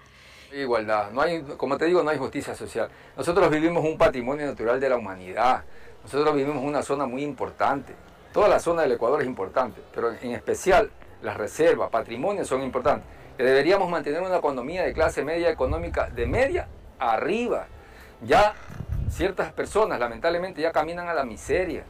igualdad, 0.56 1.10
no 1.12 1.20
hay, 1.20 1.42
como 1.56 1.76
te 1.76 1.84
digo, 1.84 2.02
no 2.02 2.10
hay 2.10 2.18
justicia 2.18 2.54
social. 2.54 2.88
Nosotros 3.16 3.50
vivimos 3.50 3.84
un 3.84 3.98
patrimonio 3.98 4.46
natural 4.46 4.80
de 4.80 4.88
la 4.88 4.96
humanidad, 4.96 5.64
nosotros 6.02 6.34
vivimos 6.34 6.64
una 6.64 6.82
zona 6.82 7.04
muy 7.06 7.22
importante. 7.22 7.94
Toda 8.32 8.48
la 8.48 8.58
zona 8.58 8.82
del 8.82 8.92
Ecuador 8.92 9.20
es 9.20 9.26
importante, 9.26 9.80
pero 9.94 10.12
en 10.12 10.32
especial 10.32 10.90
las 11.22 11.36
reservas, 11.36 11.90
patrimonios 11.90 12.48
son 12.48 12.62
importantes. 12.62 13.06
Que 13.40 13.46
deberíamos 13.46 13.88
mantener 13.88 14.20
una 14.20 14.36
economía 14.36 14.82
de 14.82 14.92
clase 14.92 15.24
media 15.24 15.48
económica 15.48 16.10
de 16.10 16.26
media 16.26 16.68
arriba. 16.98 17.68
Ya 18.22 18.52
ciertas 19.08 19.50
personas 19.54 19.98
lamentablemente 19.98 20.60
ya 20.60 20.72
caminan 20.72 21.08
a 21.08 21.14
la 21.14 21.24
miseria. 21.24 21.86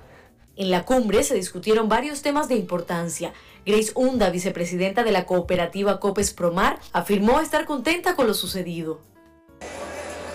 En 0.54 0.70
la 0.70 0.84
cumbre 0.84 1.24
se 1.24 1.34
discutieron 1.34 1.88
varios 1.88 2.22
temas 2.22 2.46
de 2.46 2.54
importancia. 2.54 3.32
Grace 3.66 3.90
Hunda, 3.96 4.30
vicepresidenta 4.30 5.02
de 5.02 5.10
la 5.10 5.26
cooperativa 5.26 5.98
Copes 5.98 6.32
Promar, 6.32 6.78
afirmó 6.92 7.40
estar 7.40 7.64
contenta 7.64 8.14
con 8.14 8.28
lo 8.28 8.34
sucedido. 8.34 9.00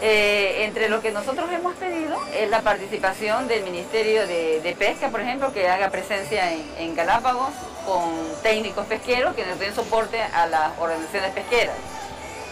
Eh, 0.01 0.65
entre 0.65 0.89
lo 0.89 1.01
que 1.01 1.11
nosotros 1.11 1.49
hemos 1.51 1.73
pedido 1.75 2.17
es 2.33 2.49
la 2.49 2.61
participación 2.61 3.47
del 3.47 3.63
Ministerio 3.63 4.27
de, 4.27 4.75
Pesca, 4.77 5.09
por 5.09 5.21
ejemplo, 5.21 5.53
que 5.53 5.69
haga 5.69 5.89
presencia 5.89 6.51
en, 6.51 6.95
Galápagos 6.95 7.49
con 7.85 8.13
técnicos 8.41 8.85
pesqueros 8.87 9.35
que 9.35 9.45
nos 9.45 9.59
den 9.59 9.73
soporte 9.73 10.21
a 10.21 10.47
las 10.47 10.71
organizaciones 10.79 11.31
pesqueras. 11.31 11.75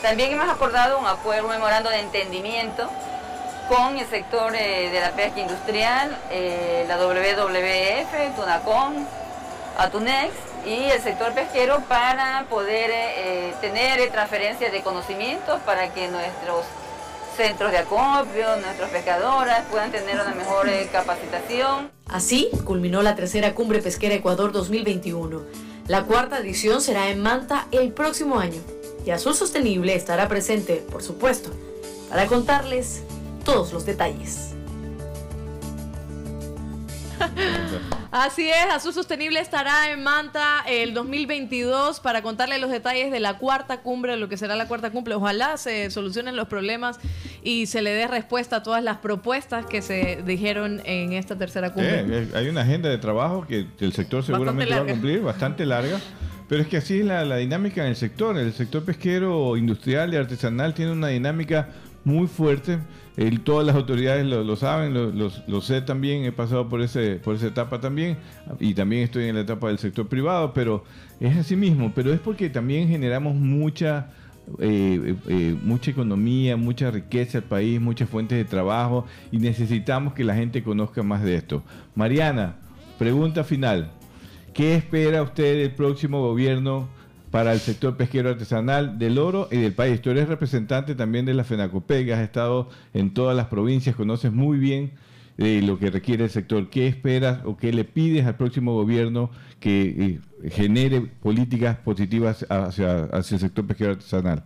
También 0.01 0.31
hemos 0.31 0.49
acordado 0.49 0.99
un 0.99 1.07
acuerdo, 1.07 1.45
un 1.45 1.51
memorando 1.51 1.89
de 1.89 1.99
entendimiento 1.99 2.89
con 3.67 3.97
el 3.97 4.05
sector 4.07 4.53
eh, 4.55 4.89
de 4.89 4.99
la 4.99 5.11
pesca 5.11 5.39
industrial, 5.39 6.17
eh, 6.29 6.85
la 6.87 6.97
WWF, 6.97 8.35
Tunacom, 8.35 9.05
Atunex 9.77 10.33
y 10.65 10.85
el 10.85 11.01
sector 11.01 11.33
pesquero 11.33 11.81
para 11.87 12.45
poder 12.49 12.91
tener 13.59 14.09
transferencias 14.11 14.71
de 14.71 14.81
conocimientos 14.81 15.59
para 15.61 15.89
que 15.93 16.07
nuestros 16.07 16.65
centros 17.35 17.71
de 17.71 17.79
acopio, 17.79 18.55
nuestros 18.61 18.89
pescadoras 18.89 19.65
puedan 19.69 19.91
tener 19.91 20.15
una 20.15 20.33
mejor 20.35 20.69
eh, 20.69 20.87
capacitación. 20.91 21.91
Así 22.07 22.49
culminó 22.63 23.01
la 23.01 23.15
tercera 23.15 23.55
Cumbre 23.55 23.81
Pesquera 23.81 24.15
Ecuador 24.15 24.51
2021. 24.51 25.41
La 25.87 26.03
cuarta 26.03 26.39
edición 26.39 26.81
será 26.81 27.09
en 27.09 27.21
Manta 27.21 27.67
el 27.71 27.91
próximo 27.91 28.39
año 28.39 28.61
y 29.05 29.11
Azul 29.11 29.35
Sostenible 29.35 29.95
estará 29.95 30.27
presente, 30.27 30.75
por 30.91 31.03
supuesto, 31.03 31.49
para 32.09 32.27
contarles 32.27 33.03
todos 33.43 33.73
los 33.73 33.85
detalles. 33.85 34.52
Así 38.11 38.47
es, 38.47 38.71
Azul 38.71 38.93
Sostenible 38.93 39.39
estará 39.39 39.91
en 39.91 40.03
Manta 40.03 40.63
el 40.67 40.93
2022 40.93 41.99
para 41.99 42.21
contarle 42.21 42.59
los 42.59 42.69
detalles 42.69 43.11
de 43.11 43.19
la 43.19 43.39
cuarta 43.39 43.81
cumbre, 43.81 44.17
lo 44.17 44.29
que 44.29 44.37
será 44.37 44.55
la 44.55 44.67
cuarta 44.67 44.91
cumbre. 44.91 45.15
Ojalá 45.15 45.57
se 45.57 45.89
solucionen 45.89 46.35
los 46.35 46.47
problemas 46.47 46.99
y 47.43 47.65
se 47.65 47.81
le 47.81 47.89
dé 47.89 48.07
respuesta 48.07 48.57
a 48.57 48.63
todas 48.63 48.83
las 48.83 48.97
propuestas 48.97 49.65
que 49.65 49.81
se 49.81 50.21
dijeron 50.25 50.81
en 50.85 51.13
esta 51.13 51.35
tercera 51.37 51.73
cumbre. 51.73 52.05
Eh, 52.07 52.27
hay 52.35 52.49
una 52.49 52.61
agenda 52.61 52.87
de 52.87 52.99
trabajo 52.99 53.47
que 53.47 53.65
el 53.79 53.93
sector 53.93 54.23
seguramente 54.23 54.75
va 54.75 54.81
a 54.81 54.85
cumplir, 54.85 55.21
bastante 55.21 55.65
larga. 55.65 55.99
Pero 56.47 56.61
es 56.61 56.67
que 56.67 56.77
así 56.77 56.99
es 56.99 57.05
la, 57.05 57.25
la 57.25 57.37
dinámica 57.37 57.81
en 57.81 57.87
el 57.87 57.95
sector. 57.95 58.37
El 58.37 58.53
sector 58.53 58.83
pesquero, 58.85 59.57
industrial 59.57 60.13
y 60.13 60.17
artesanal 60.17 60.75
tiene 60.75 60.91
una 60.91 61.07
dinámica 61.07 61.69
muy 62.03 62.27
fuerte. 62.27 62.77
El- 63.17 63.41
todas 63.41 63.65
las 63.65 63.75
autoridades 63.75 64.25
lo, 64.25 64.55
saben, 64.55 64.93
lo, 64.93 65.61
sé 65.61 65.81
también, 65.81 66.25
he 66.25 66.31
pasado 66.31 66.67
por, 66.69 66.81
ese, 66.81 67.17
por 67.17 67.35
esa 67.35 67.47
etapa 67.47 67.79
también 67.79 68.17
y 68.59 68.73
también 68.73 69.03
estoy 69.03 69.25
en 69.25 69.35
la 69.35 69.41
etapa 69.41 69.67
del 69.67 69.77
sector 69.77 70.07
privado, 70.07 70.53
pero 70.53 70.83
es 71.19 71.37
así 71.37 71.55
mismo, 71.55 71.91
pero 71.93 72.11
es 72.11 72.19
porque 72.19 72.49
también 72.49 72.87
generamos 72.87 73.35
mucha, 73.35 74.07
eh, 74.59 75.15
eh, 75.27 75.55
mucha 75.63 75.91
economía, 75.91 76.57
mucha 76.57 76.89
riqueza 76.89 77.37
al 77.37 77.43
país, 77.43 77.79
muchas 77.79 78.09
fuentes 78.09 78.37
de 78.37 78.45
trabajo 78.45 79.05
y 79.31 79.37
necesitamos 79.37 80.13
que 80.13 80.23
la 80.23 80.33
gente 80.35 80.63
conozca 80.63 81.03
más 81.03 81.21
de 81.23 81.35
esto. 81.35 81.63
Mariana, 81.95 82.55
pregunta 82.97 83.43
final. 83.43 83.91
¿Qué 84.55 84.75
espera 84.75 85.21
usted 85.23 85.57
del 85.61 85.71
próximo 85.71 86.21
gobierno 86.21 86.87
para 87.33 87.51
el 87.51 87.59
sector 87.59 87.97
pesquero 87.97 88.29
artesanal 88.29 88.99
del 88.99 89.17
oro 89.17 89.47
y 89.49 89.57
del 89.57 89.73
país? 89.73 89.99
Tú 90.03 90.11
eres 90.11 90.27
representante 90.27 90.93
también 90.93 91.25
de 91.25 91.33
la 91.33 91.43
FENACOPEC, 91.43 92.11
has 92.11 92.19
estado 92.19 92.69
en 92.93 93.11
todas 93.11 93.35
las 93.35 93.47
provincias, 93.47 93.95
conoces 93.95 94.31
muy 94.31 94.59
bien 94.59 94.91
eh, 95.39 95.59
lo 95.63 95.79
que 95.79 95.89
requiere 95.89 96.25
el 96.25 96.29
sector. 96.29 96.69
¿Qué 96.69 96.85
esperas 96.85 97.39
o 97.43 97.57
qué 97.57 97.73
le 97.73 97.85
pides 97.85 98.27
al 98.27 98.37
próximo 98.37 98.75
gobierno 98.75 99.31
que 99.59 100.19
eh, 100.43 100.49
genere 100.51 101.01
políticas 101.01 101.75
positivas 101.79 102.45
hacia, 102.49 103.05
hacia 103.05 103.33
el 103.33 103.41
sector 103.41 103.65
pesquero 103.65 103.93
artesanal? 103.93 104.43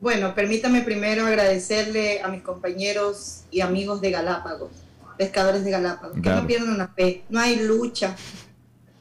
Bueno, 0.00 0.34
permítame 0.34 0.82
primero 0.82 1.26
agradecerle 1.26 2.22
a 2.22 2.26
mis 2.26 2.42
compañeros 2.42 3.44
y 3.52 3.60
amigos 3.60 4.00
de 4.00 4.10
Galápagos, 4.10 4.72
pescadores 5.16 5.64
de 5.64 5.70
Galápagos, 5.70 6.20
que 6.20 6.28
no 6.28 6.44
pierdan 6.44 6.76
la 6.76 6.88
fe. 6.88 7.22
No 7.28 7.38
hay 7.38 7.64
lucha, 7.64 8.16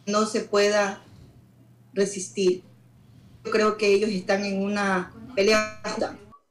no 0.05 0.27
se 0.27 0.41
pueda 0.41 1.01
resistir. 1.97 2.66
Creo 3.49 3.77
que 3.77 3.93
ellos 3.93 4.10
están 4.10 4.45
en 4.45 4.62
una 4.62 5.13
pelea 5.36 5.81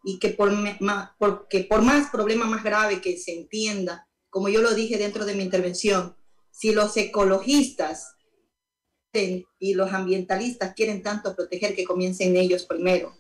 y 0.05 0.19
que 0.19 0.31
por, 0.31 0.53
ma- 0.81 1.15
porque 1.19 1.65
por 1.65 1.83
más 1.83 2.11
problema 2.11 2.45
más 2.47 2.63
grave 2.63 3.01
que 3.01 3.17
se 3.19 3.33
entienda, 3.33 4.07
como 4.31 4.49
yo 4.49 4.61
lo 4.63 4.75
dije 4.75 4.99
dentro 4.99 5.25
de 5.25 5.35
mi 5.35 5.43
intervención, 5.43 6.17
si 6.51 6.73
los 6.73 6.97
ecologistas 6.97 8.13
y 9.59 9.73
los 9.75 9.93
ambientalistas 9.93 10.75
quieren 10.75 11.03
tanto 11.03 11.35
proteger 11.35 11.75
que 11.75 11.85
comiencen 11.85 12.37
ellos 12.37 12.67
primero. 12.67 13.17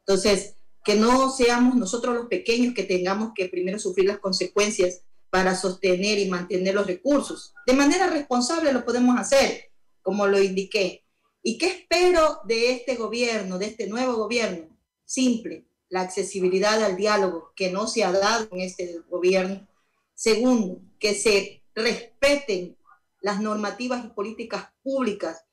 Entonces, 0.00 0.54
que 0.84 0.96
no 0.96 1.30
seamos 1.30 1.76
nosotros 1.76 2.14
los 2.14 2.26
pequeños 2.26 2.74
que 2.74 2.82
tengamos 2.82 3.32
que 3.36 3.48
primero 3.48 3.78
sufrir 3.78 4.06
las 4.06 4.18
consecuencias 4.18 5.02
para 5.30 5.54
sostener 5.54 6.18
y 6.18 6.28
mantener 6.28 6.74
los 6.74 6.86
recursos. 6.86 7.54
De 7.66 7.74
manera 7.74 8.08
responsable 8.08 8.72
lo 8.72 8.84
podemos 8.84 9.16
hacer, 9.18 9.70
como 10.02 10.26
lo 10.26 10.42
indiqué. 10.42 11.04
¿Y 11.48 11.56
qué 11.56 11.68
espero 11.68 12.40
de 12.44 12.72
este 12.72 12.96
gobierno, 12.96 13.58
de 13.58 13.68
este 13.68 13.86
nuevo 13.86 14.16
gobierno? 14.16 14.68
Simple, 15.06 15.64
la 15.88 16.02
accesibilidad 16.02 16.84
al 16.84 16.94
diálogo 16.94 17.54
que 17.56 17.70
no 17.70 17.86
se 17.86 18.04
ha 18.04 18.12
dado 18.12 18.48
en 18.52 18.60
este 18.60 19.00
gobierno. 19.08 19.66
Segundo, 20.14 20.82
que 20.98 21.14
se 21.14 21.62
respeten 21.74 22.76
las 23.22 23.40
normativas 23.40 24.04
y 24.04 24.08
políticas 24.08 24.66
públicas 24.82 25.46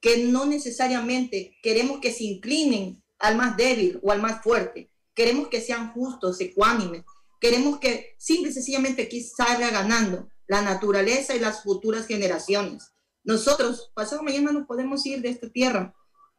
que 0.00 0.24
no 0.24 0.46
necesariamente 0.46 1.58
queremos 1.62 2.00
que 2.00 2.14
se 2.14 2.24
inclinen 2.24 3.02
al 3.18 3.36
más 3.36 3.54
débil 3.58 4.00
o 4.02 4.12
al 4.12 4.22
más 4.22 4.42
fuerte. 4.42 4.88
Queremos 5.14 5.48
que 5.48 5.60
sean 5.60 5.92
justos, 5.92 6.40
ecuánimes. 6.40 7.02
Queremos 7.38 7.78
que 7.80 8.14
simple 8.16 8.48
y 8.48 8.54
sencillamente 8.54 9.02
aquí 9.02 9.22
salga 9.22 9.68
ganando 9.68 10.26
la 10.46 10.62
naturaleza 10.62 11.36
y 11.36 11.40
las 11.40 11.62
futuras 11.62 12.06
generaciones. 12.06 12.93
Nosotros, 13.24 13.90
pasado 13.94 14.22
mañana, 14.22 14.52
nos 14.52 14.66
podemos 14.66 15.04
ir 15.06 15.22
de 15.22 15.30
esta 15.30 15.48
tierra. 15.48 15.94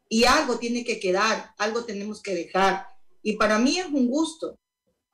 Y 0.07 0.25
algo 0.25 0.59
tiene 0.59 0.85
que 0.85 0.99
quedar, 0.99 1.53
algo 1.57 1.83
tenemos 1.83 2.21
que 2.21 2.35
dejar. 2.35 2.87
Y 3.23 3.33
para 3.37 3.57
mí 3.57 3.79
es 3.79 3.87
un 3.87 4.07
gusto 4.07 4.59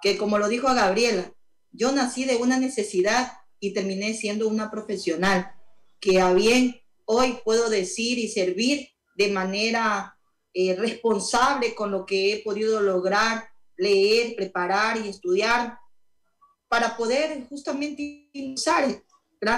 que, 0.01 0.17
como 0.17 0.37
lo 0.37 0.49
dijo 0.49 0.67
Gabriela, 0.67 1.33
yo 1.71 1.93
nací 1.93 2.25
de 2.25 2.35
una 2.35 2.59
necesidad 2.59 3.31
y 3.61 3.73
terminé 3.73 4.13
siendo 4.13 4.49
una 4.49 4.69
profesional 4.69 5.53
que 6.01 6.19
a 6.19 6.33
bien 6.33 6.81
hoy 7.05 7.39
puedo 7.45 7.69
decir 7.69 8.19
y 8.19 8.27
servir 8.27 8.89
de 9.15 9.29
manera 9.29 10.17
eh, 10.53 10.75
responsable 10.75 11.73
con 11.73 11.91
lo 11.91 12.05
que 12.05 12.33
he 12.33 12.43
podido 12.43 12.81
lograr, 12.81 13.47
leer, 13.77 14.35
preparar 14.35 14.97
y 14.97 15.07
estudiar 15.07 15.77
para 16.67 16.97
poder 16.97 17.47
justamente 17.47 18.29
impulsar 18.33 19.01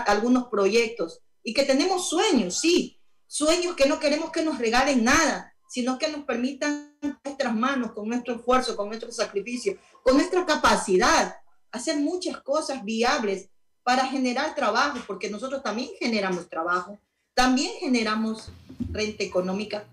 algunos 0.06 0.46
proyectos 0.50 1.24
y 1.44 1.54
que 1.54 1.64
tenemos 1.64 2.10
sueños, 2.10 2.60
sí, 2.60 3.00
sueños 3.28 3.76
que 3.76 3.88
no 3.88 4.00
queremos 4.00 4.32
que 4.32 4.44
nos 4.44 4.58
regalen 4.58 5.04
nada, 5.04 5.54
sino 5.68 5.98
que 5.98 6.08
nos 6.08 6.24
permitan 6.24 6.96
nuestras 7.24 7.56
manos, 7.56 7.92
con 7.94 8.08
nuestro 8.08 8.36
esfuerzo, 8.36 8.76
con 8.76 8.88
nuestro 8.88 9.12
sacrificio, 9.12 9.78
con 10.04 10.16
nuestra 10.16 10.46
capacidad, 10.46 11.36
hacer 11.72 11.98
muchas 11.98 12.42
cosas 12.42 12.84
viables 12.84 13.50
para 13.84 14.06
generar 14.06 14.56
trabajo, 14.56 15.00
porque 15.08 15.30
nosotros 15.30 15.64
también 15.64 15.90
generamos 16.00 16.48
trabajo, 16.48 17.00
también 17.34 17.72
generamos 17.80 18.52
renta 18.92 19.24
económica, 19.24 19.86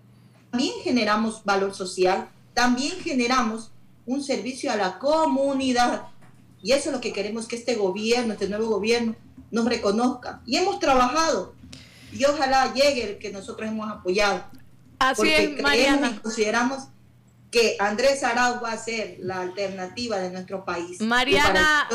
también 0.51 0.73
generamos 0.83 1.43
valor 1.43 1.73
social, 1.73 2.29
también 2.53 2.99
generamos 2.99 3.71
un 4.05 4.23
servicio 4.23 4.71
a 4.71 4.75
la 4.75 4.99
comunidad. 4.99 6.07
Y 6.61 6.73
eso 6.73 6.89
es 6.89 6.95
lo 6.95 7.01
que 7.01 7.13
queremos 7.13 7.47
que 7.47 7.55
este 7.55 7.75
gobierno, 7.75 8.33
este 8.33 8.47
nuevo 8.47 8.67
gobierno, 8.67 9.15
nos 9.51 9.65
reconozca. 9.65 10.41
Y 10.45 10.57
hemos 10.57 10.79
trabajado 10.79 11.53
y 12.11 12.25
ojalá 12.25 12.73
llegue 12.73 13.11
el 13.11 13.17
que 13.19 13.31
nosotros 13.31 13.69
hemos 13.69 13.89
apoyado. 13.89 14.43
Así 14.99 15.29
es, 15.29 15.61
Mariana. 15.61 16.13
Y 16.15 16.19
consideramos 16.19 16.87
que 17.51 17.75
Andrés 17.79 18.23
Arauz 18.23 18.63
va 18.63 18.71
a 18.71 18.77
ser 18.77 19.17
la 19.19 19.41
alternativa 19.41 20.17
de 20.17 20.31
nuestro 20.31 20.63
país. 20.63 21.01
Mariana, 21.01 21.87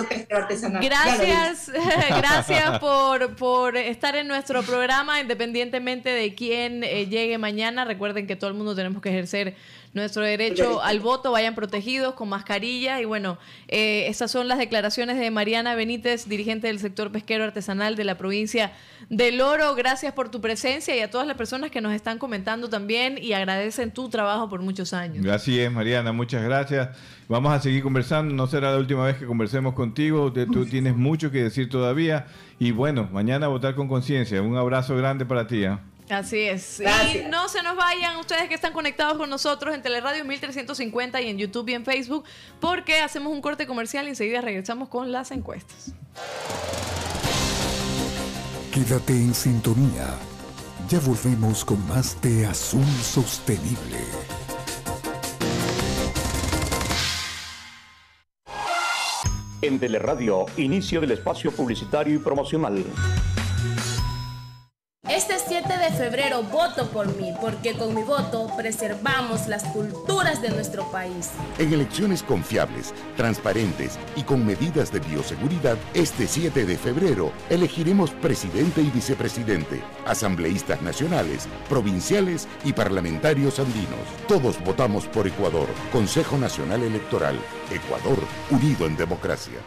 gracias, 0.82 1.70
gracias 2.08 2.78
por, 2.78 3.34
por 3.36 3.76
estar 3.76 4.16
en 4.16 4.28
nuestro 4.28 4.62
programa, 4.62 5.18
independientemente 5.18 6.10
de 6.10 6.34
quién 6.34 6.84
eh, 6.84 7.06
llegue 7.06 7.38
mañana. 7.38 7.86
Recuerden 7.86 8.26
que 8.26 8.36
todo 8.36 8.50
el 8.50 8.56
mundo 8.56 8.74
tenemos 8.74 9.00
que 9.00 9.08
ejercer 9.08 9.56
nuestro 9.96 10.22
derecho 10.22 10.80
al 10.82 11.00
voto, 11.00 11.32
vayan 11.32 11.54
protegidos 11.54 12.14
con 12.14 12.28
mascarilla. 12.28 13.00
Y 13.00 13.04
bueno, 13.04 13.38
eh, 13.66 14.06
estas 14.08 14.30
son 14.30 14.46
las 14.46 14.58
declaraciones 14.58 15.18
de 15.18 15.30
Mariana 15.30 15.74
Benítez, 15.74 16.28
dirigente 16.28 16.68
del 16.68 16.78
sector 16.78 17.10
pesquero 17.10 17.42
artesanal 17.42 17.96
de 17.96 18.04
la 18.04 18.16
provincia 18.16 18.72
del 19.10 19.40
Oro. 19.40 19.74
Gracias 19.74 20.12
por 20.12 20.30
tu 20.30 20.40
presencia 20.40 20.94
y 20.94 21.00
a 21.00 21.10
todas 21.10 21.26
las 21.26 21.36
personas 21.36 21.70
que 21.70 21.80
nos 21.80 21.92
están 21.92 22.18
comentando 22.18 22.68
también 22.68 23.18
y 23.20 23.32
agradecen 23.32 23.90
tu 23.90 24.08
trabajo 24.08 24.48
por 24.48 24.60
muchos 24.60 24.92
años. 24.92 25.26
Así 25.26 25.58
es, 25.58 25.72
Mariana, 25.72 26.12
muchas 26.12 26.44
gracias. 26.44 26.90
Vamos 27.28 27.52
a 27.52 27.60
seguir 27.60 27.82
conversando, 27.82 28.32
no 28.34 28.46
será 28.46 28.70
la 28.70 28.78
última 28.78 29.04
vez 29.04 29.16
que 29.16 29.26
conversemos 29.26 29.74
contigo, 29.74 30.32
tú 30.32 30.66
tienes 30.66 30.94
mucho 30.94 31.32
que 31.32 31.42
decir 31.42 31.68
todavía 31.68 32.26
y 32.60 32.70
bueno, 32.70 33.08
mañana 33.12 33.48
votar 33.48 33.74
con 33.74 33.88
conciencia. 33.88 34.40
Un 34.42 34.56
abrazo 34.56 34.96
grande 34.96 35.26
para 35.26 35.46
ti. 35.46 35.64
¿eh? 35.64 35.76
Así 36.08 36.40
es. 36.42 36.80
Y 36.80 37.28
no 37.28 37.48
se 37.48 37.62
nos 37.62 37.76
vayan 37.76 38.16
ustedes 38.16 38.48
que 38.48 38.54
están 38.54 38.72
conectados 38.72 39.18
con 39.18 39.28
nosotros 39.28 39.74
en 39.74 39.82
Teleradio 39.82 40.24
1350 40.24 41.20
y 41.20 41.30
en 41.30 41.38
YouTube 41.38 41.68
y 41.68 41.74
en 41.74 41.84
Facebook, 41.84 42.24
porque 42.60 43.00
hacemos 43.00 43.32
un 43.32 43.40
corte 43.40 43.66
comercial 43.66 44.06
y 44.06 44.10
enseguida 44.10 44.40
regresamos 44.40 44.88
con 44.88 45.10
las 45.10 45.30
encuestas. 45.32 45.92
Quédate 48.72 49.14
en 49.14 49.34
sintonía. 49.34 50.06
Ya 50.88 51.00
volvemos 51.00 51.64
con 51.64 51.84
más 51.88 52.20
de 52.22 52.46
Azul 52.46 52.86
Sostenible. 53.02 53.98
En 59.62 59.80
Teleradio, 59.80 60.46
inicio 60.58 61.00
del 61.00 61.10
espacio 61.10 61.50
publicitario 61.50 62.14
y 62.14 62.18
promocional. 62.18 62.84
7 65.96 66.02
de 66.02 66.10
febrero 66.10 66.42
voto 66.42 66.88
por 66.90 67.06
mí, 67.16 67.32
porque 67.40 67.74
con 67.74 67.94
mi 67.94 68.02
voto 68.02 68.50
preservamos 68.56 69.46
las 69.48 69.64
culturas 69.64 70.42
de 70.42 70.50
nuestro 70.50 70.84
país. 70.90 71.30
En 71.58 71.72
elecciones 71.72 72.22
confiables, 72.22 72.92
transparentes 73.16 73.98
y 74.14 74.22
con 74.22 74.44
medidas 74.44 74.92
de 74.92 75.00
bioseguridad, 75.00 75.76
este 75.94 76.26
7 76.26 76.66
de 76.66 76.76
febrero 76.76 77.32
elegiremos 77.50 78.10
presidente 78.10 78.82
y 78.82 78.90
vicepresidente, 78.90 79.82
asambleístas 80.06 80.82
nacionales, 80.82 81.48
provinciales 81.68 82.46
y 82.64 82.72
parlamentarios 82.72 83.58
andinos. 83.58 84.06
Todos 84.28 84.62
votamos 84.64 85.06
por 85.06 85.26
Ecuador, 85.26 85.68
Consejo 85.92 86.36
Nacional 86.36 86.82
Electoral, 86.82 87.38
Ecuador, 87.70 88.18
unido 88.50 88.86
en 88.86 88.96
democracia. 88.96 89.60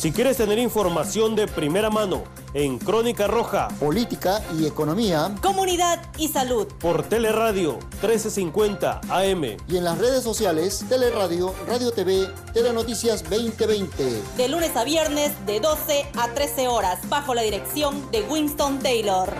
Si 0.00 0.12
quieres 0.12 0.38
tener 0.38 0.58
información 0.58 1.36
de 1.36 1.46
primera 1.46 1.90
mano 1.90 2.24
en 2.54 2.78
Crónica 2.78 3.26
Roja, 3.26 3.68
política 3.78 4.40
y 4.58 4.64
economía, 4.64 5.34
comunidad 5.42 6.00
y 6.16 6.28
salud, 6.28 6.66
por 6.80 7.02
Teleradio 7.02 7.72
1350 8.00 9.02
AM 9.10 9.44
y 9.68 9.76
en 9.76 9.84
las 9.84 9.98
redes 9.98 10.24
sociales 10.24 10.86
Teleradio, 10.88 11.54
Radio 11.68 11.92
TV, 11.92 12.26
Telenoticias 12.54 13.22
2020. 13.24 14.22
De 14.38 14.48
lunes 14.48 14.74
a 14.74 14.84
viernes 14.84 15.32
de 15.44 15.60
12 15.60 16.06
a 16.18 16.28
13 16.28 16.68
horas, 16.68 17.06
bajo 17.10 17.34
la 17.34 17.42
dirección 17.42 18.10
de 18.10 18.22
Winston 18.22 18.78
Taylor. 18.78 19.30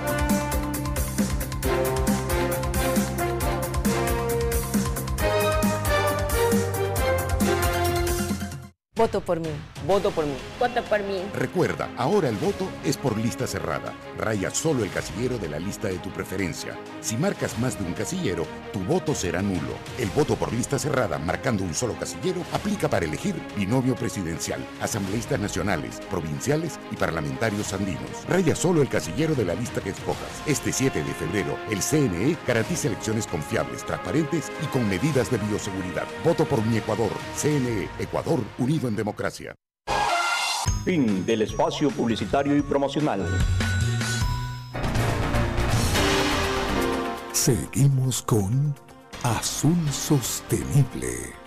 Voto 9.01 9.23
por 9.23 9.41
mí. 9.41 9.49
Voto 9.87 10.11
por 10.11 10.27
mí. 10.27 10.35
Voto 10.59 10.83
por 10.83 11.03
mí. 11.03 11.23
Recuerda, 11.33 11.89
ahora 11.97 12.29
el 12.29 12.37
voto 12.37 12.69
es 12.85 12.99
por 12.99 13.17
lista 13.17 13.47
cerrada. 13.47 13.95
Raya 14.19 14.51
solo 14.51 14.85
el 14.85 14.91
casillero 14.91 15.39
de 15.39 15.49
la 15.49 15.59
lista 15.59 15.89
de 15.89 15.97
tu 15.97 16.11
preferencia. 16.11 16.79
Si 17.01 17.17
marcas 17.17 17.59
más 17.59 17.79
de 17.79 17.87
un 17.87 17.95
casillero, 17.95 18.47
tu 18.75 18.81
voto 18.81 19.15
será 19.15 19.41
nulo. 19.41 19.73
El 19.99 20.11
voto 20.11 20.37
por 20.37 20.53
lista 20.53 20.79
cerrada, 20.79 21.19
marcando 21.19 21.65
un 21.65 21.73
solo 21.73 21.95
casillero, 21.99 22.43
aplica 22.53 22.91
para 22.91 23.07
elegir 23.07 23.35
binomio 23.57 23.95
presidencial, 23.95 24.61
asambleístas 24.83 25.41
nacionales, 25.41 25.99
provinciales 26.11 26.79
y 26.93 26.97
parlamentarios 26.97 27.73
andinos. 27.73 28.29
Raya 28.29 28.55
solo 28.55 28.83
el 28.83 28.91
casillero 28.91 29.35
de 29.35 29.47
la 29.47 29.55
lista 29.55 29.81
que 29.81 29.91
escojas. 29.91 30.43
Este 30.45 30.75
7 30.75 31.03
de 31.03 31.15
febrero, 31.15 31.57
el 31.71 31.81
CNE 31.81 32.37
garantiza 32.47 32.89
elecciones 32.89 33.27
confiables, 33.27 33.83
transparentes 33.83 34.53
y 34.63 34.67
con 34.67 34.87
medidas 34.87 35.31
de 35.31 35.39
bioseguridad. 35.39 36.05
Voto 36.23 36.45
por 36.45 36.63
mi 36.67 36.77
Ecuador. 36.77 37.13
CNE, 37.35 37.89
Ecuador 37.99 38.41
Unido 38.59 38.90
en 38.91 38.97
Democracia. 38.97 39.55
Fin 40.85 41.25
del 41.25 41.43
espacio 41.43 41.91
publicitario 41.91 42.57
y 42.57 42.63
promocional. 42.63 43.27
Seguimos 47.33 48.23
con 48.23 48.75
Azul 49.23 49.91
Sostenible. 49.91 51.40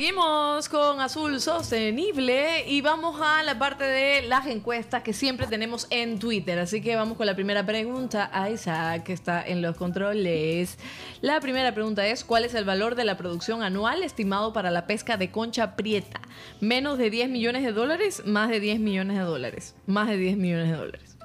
Seguimos 0.00 0.70
con 0.70 0.98
Azul 0.98 1.42
Sostenible 1.42 2.66
y 2.66 2.80
vamos 2.80 3.20
a 3.20 3.42
la 3.42 3.58
parte 3.58 3.84
de 3.84 4.22
las 4.22 4.46
encuestas 4.46 5.02
que 5.02 5.12
siempre 5.12 5.46
tenemos 5.46 5.86
en 5.90 6.18
Twitter. 6.18 6.58
Así 6.58 6.80
que 6.80 6.96
vamos 6.96 7.18
con 7.18 7.26
la 7.26 7.34
primera 7.34 7.66
pregunta 7.66 8.30
a 8.32 8.48
Isaac, 8.48 9.02
que 9.02 9.12
está 9.12 9.46
en 9.46 9.60
los 9.60 9.76
controles. 9.76 10.78
La 11.20 11.38
primera 11.40 11.74
pregunta 11.74 12.06
es, 12.06 12.24
¿cuál 12.24 12.46
es 12.46 12.54
el 12.54 12.64
valor 12.64 12.94
de 12.94 13.04
la 13.04 13.18
producción 13.18 13.62
anual 13.62 14.02
estimado 14.02 14.54
para 14.54 14.70
la 14.70 14.86
pesca 14.86 15.18
de 15.18 15.30
concha 15.30 15.76
prieta? 15.76 16.22
¿Menos 16.62 16.96
de 16.96 17.10
10 17.10 17.28
millones 17.28 17.62
de 17.62 17.72
dólares? 17.72 18.22
¿Más 18.24 18.48
de 18.48 18.58
10 18.58 18.80
millones 18.80 19.18
de 19.18 19.24
dólares? 19.24 19.74
Más 19.86 20.08
de 20.08 20.16
10 20.16 20.38
millones 20.38 20.70
de 20.70 20.76
dólares. 20.76 21.18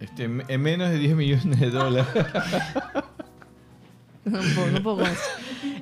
Este, 0.00 0.24
en 0.24 0.62
menos 0.62 0.88
de 0.88 0.96
10 0.96 1.14
millones 1.14 1.60
de 1.60 1.68
dólares. 1.70 2.08
Un 4.24 4.32
poco, 4.32 4.68
un 4.76 4.82
poco 4.82 5.02
más. 5.02 5.18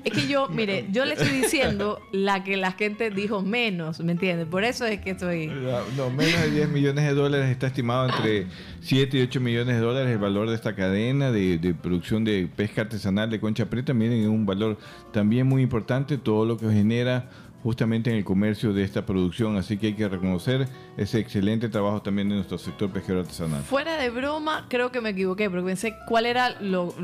Es 0.05 0.12
que 0.12 0.26
yo, 0.26 0.49
mire, 0.51 0.86
yo 0.91 1.05
le 1.05 1.14
estoy 1.14 1.28
diciendo 1.28 2.01
la 2.12 2.43
que 2.43 2.57
la 2.57 2.72
gente 2.72 3.11
dijo 3.11 3.43
menos, 3.43 4.01
¿me 4.01 4.12
entiendes? 4.12 4.47
Por 4.47 4.64
eso 4.64 4.86
es 4.86 5.01
que 5.01 5.11
estoy... 5.11 5.49
No, 5.97 6.11
menos 6.11 6.41
de 6.41 6.51
10 6.51 6.68
millones 6.70 7.05
de 7.05 7.14
dólares 7.14 7.51
está 7.51 7.66
estimado 7.66 8.09
entre 8.09 8.47
7 8.80 9.18
y 9.18 9.22
8 9.22 9.41
millones 9.41 9.76
de 9.76 9.80
dólares 9.80 10.11
el 10.11 10.18
valor 10.18 10.49
de 10.49 10.55
esta 10.55 10.74
cadena 10.74 11.30
de, 11.30 11.59
de 11.59 11.74
producción 11.74 12.24
de 12.24 12.49
pesca 12.55 12.82
artesanal 12.82 13.28
de 13.30 13.41
concha 13.41 13.66
preta. 13.66 13.93
Miren, 13.93 14.20
es 14.20 14.28
un 14.28 14.47
valor 14.47 14.78
también 15.12 15.47
muy 15.47 15.62
importante, 15.62 16.16
todo 16.16 16.47
lo 16.47 16.57
que 16.57 16.70
genera 16.70 17.28
justamente 17.63 18.11
en 18.11 18.17
el 18.17 18.25
comercio 18.25 18.73
de 18.73 18.83
esta 18.83 19.05
producción, 19.05 19.57
así 19.57 19.77
que 19.77 19.89
hay 19.89 19.95
que 19.95 20.09
reconocer 20.09 20.67
ese 20.97 21.19
excelente 21.19 21.69
trabajo 21.69 22.01
también 22.01 22.29
de 22.29 22.37
nuestro 22.37 22.57
sector 22.57 22.91
pesquero 22.91 23.21
artesanal. 23.21 23.63
Fuera 23.63 23.97
de 23.97 24.09
broma, 24.11 24.67
creo 24.69 24.91
que 24.91 25.01
me 25.01 25.11
equivoqué, 25.11 25.51
porque 25.51 25.67
pensé 25.67 25.97
cuál 26.07 26.27
era 26.27 26.61
lo, 26.61 26.95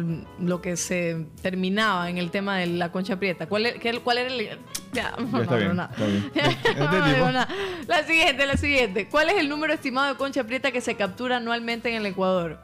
lo 0.40 0.62
que 0.62 0.76
se 0.76 1.26
terminaba 1.42 2.08
en 2.08 2.18
el 2.18 2.30
tema 2.30 2.56
de 2.56 2.66
la 2.68 2.90
concha 2.90 3.18
prieta. 3.18 3.46
¿Cuál, 3.46 3.66
era, 3.66 4.00
cuál 4.00 4.18
era 4.18 4.32
el...? 4.32 4.58
Ya, 4.92 5.14
no, 5.30 5.42
está 5.42 5.56
bien, 5.56 5.76
no, 5.76 5.82
está 5.82 6.06
bien. 6.06 6.30
no, 7.18 7.32
no, 7.32 7.46
La 7.86 8.04
siguiente, 8.04 8.46
la 8.46 8.56
siguiente. 8.56 9.08
¿Cuál 9.08 9.28
es 9.28 9.36
el 9.36 9.48
número 9.48 9.74
estimado 9.74 10.08
de 10.08 10.16
concha 10.16 10.44
prieta 10.44 10.72
que 10.72 10.80
se 10.80 10.94
captura 10.94 11.36
anualmente 11.36 11.90
en 11.90 11.96
el 11.96 12.06
Ecuador? 12.06 12.58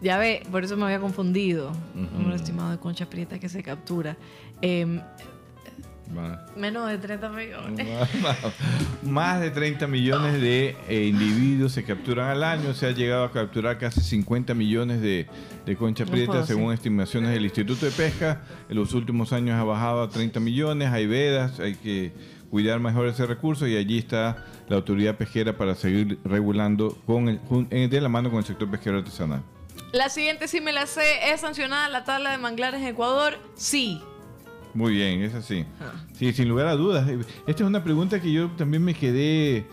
Ya 0.00 0.16
ve, 0.16 0.44
por 0.50 0.64
eso 0.64 0.76
me 0.76 0.84
había 0.84 1.00
confundido. 1.00 1.72
Número 1.94 2.36
estimado 2.36 2.70
de 2.70 2.78
concha 2.78 3.10
prieta 3.10 3.38
que 3.40 3.48
se 3.48 3.62
captura. 3.62 4.16
Eh, 4.62 5.00
Menos 6.56 6.88
de 6.88 6.98
30 6.98 7.28
millones. 7.28 7.86
Más 9.02 9.40
de 9.40 9.50
30 9.50 9.86
millones 9.86 10.40
de 10.40 10.76
eh, 10.88 11.06
individuos 11.06 11.72
se 11.72 11.84
capturan 11.84 12.28
al 12.28 12.42
año. 12.44 12.74
Se 12.74 12.86
ha 12.86 12.90
llegado 12.90 13.24
a 13.24 13.32
capturar 13.32 13.78
casi 13.78 14.00
50 14.00 14.54
millones 14.54 15.00
de, 15.00 15.26
de 15.66 15.76
concha 15.76 16.04
No 16.04 16.10
prieta, 16.10 16.32
puedo, 16.32 16.46
según 16.46 16.70
sí. 16.70 16.74
estimaciones 16.74 17.30
del 17.30 17.44
Instituto 17.44 17.86
de 17.86 17.92
Pesca. 17.92 18.42
En 18.68 18.76
los 18.76 18.92
últimos 18.94 19.32
años 19.32 19.58
ha 19.58 19.64
bajado 19.64 20.02
a 20.02 20.08
30 20.08 20.40
millones. 20.40 20.88
Hay 20.90 21.06
vedas, 21.06 21.60
hay 21.60 21.74
que 21.76 22.12
cuidar 22.50 22.80
mejor 22.80 23.06
ese 23.06 23.26
recurso 23.26 23.66
y 23.66 23.76
allí 23.76 23.98
está 23.98 24.44
la 24.68 24.76
autoridad 24.76 25.16
pesquera 25.16 25.56
para 25.56 25.74
seguir 25.76 26.18
regulando 26.24 26.96
con 27.06 27.28
el- 27.28 27.40
eh, 27.70 27.88
de 27.88 28.00
la 28.00 28.08
mano 28.08 28.28
con 28.30 28.40
el 28.40 28.44
sector 28.44 28.68
pesquero 28.70 28.98
artesanal. 28.98 29.42
La 29.92 30.08
siguiente 30.08 30.46
sí 30.48 30.60
me 30.60 30.72
la 30.72 30.86
sé. 30.86 31.32
¿Es 31.32 31.40
sancionada 31.40 31.88
la 31.88 32.04
tabla 32.04 32.30
de 32.32 32.38
manglares 32.38 32.80
en 32.80 32.88
Ecuador? 32.88 33.34
Sí. 33.56 34.00
Muy 34.74 34.92
bien, 34.94 35.22
es 35.22 35.34
así. 35.34 35.64
Ah. 35.80 35.92
Sí, 36.12 36.32
sin 36.32 36.48
lugar 36.48 36.66
a 36.66 36.76
dudas. 36.76 37.08
Esta 37.46 37.62
es 37.62 37.68
una 37.68 37.82
pregunta 37.82 38.20
que 38.20 38.32
yo 38.32 38.48
también 38.56 38.84
me 38.84 38.94
quedé. 38.94 39.58
eh, 39.58 39.66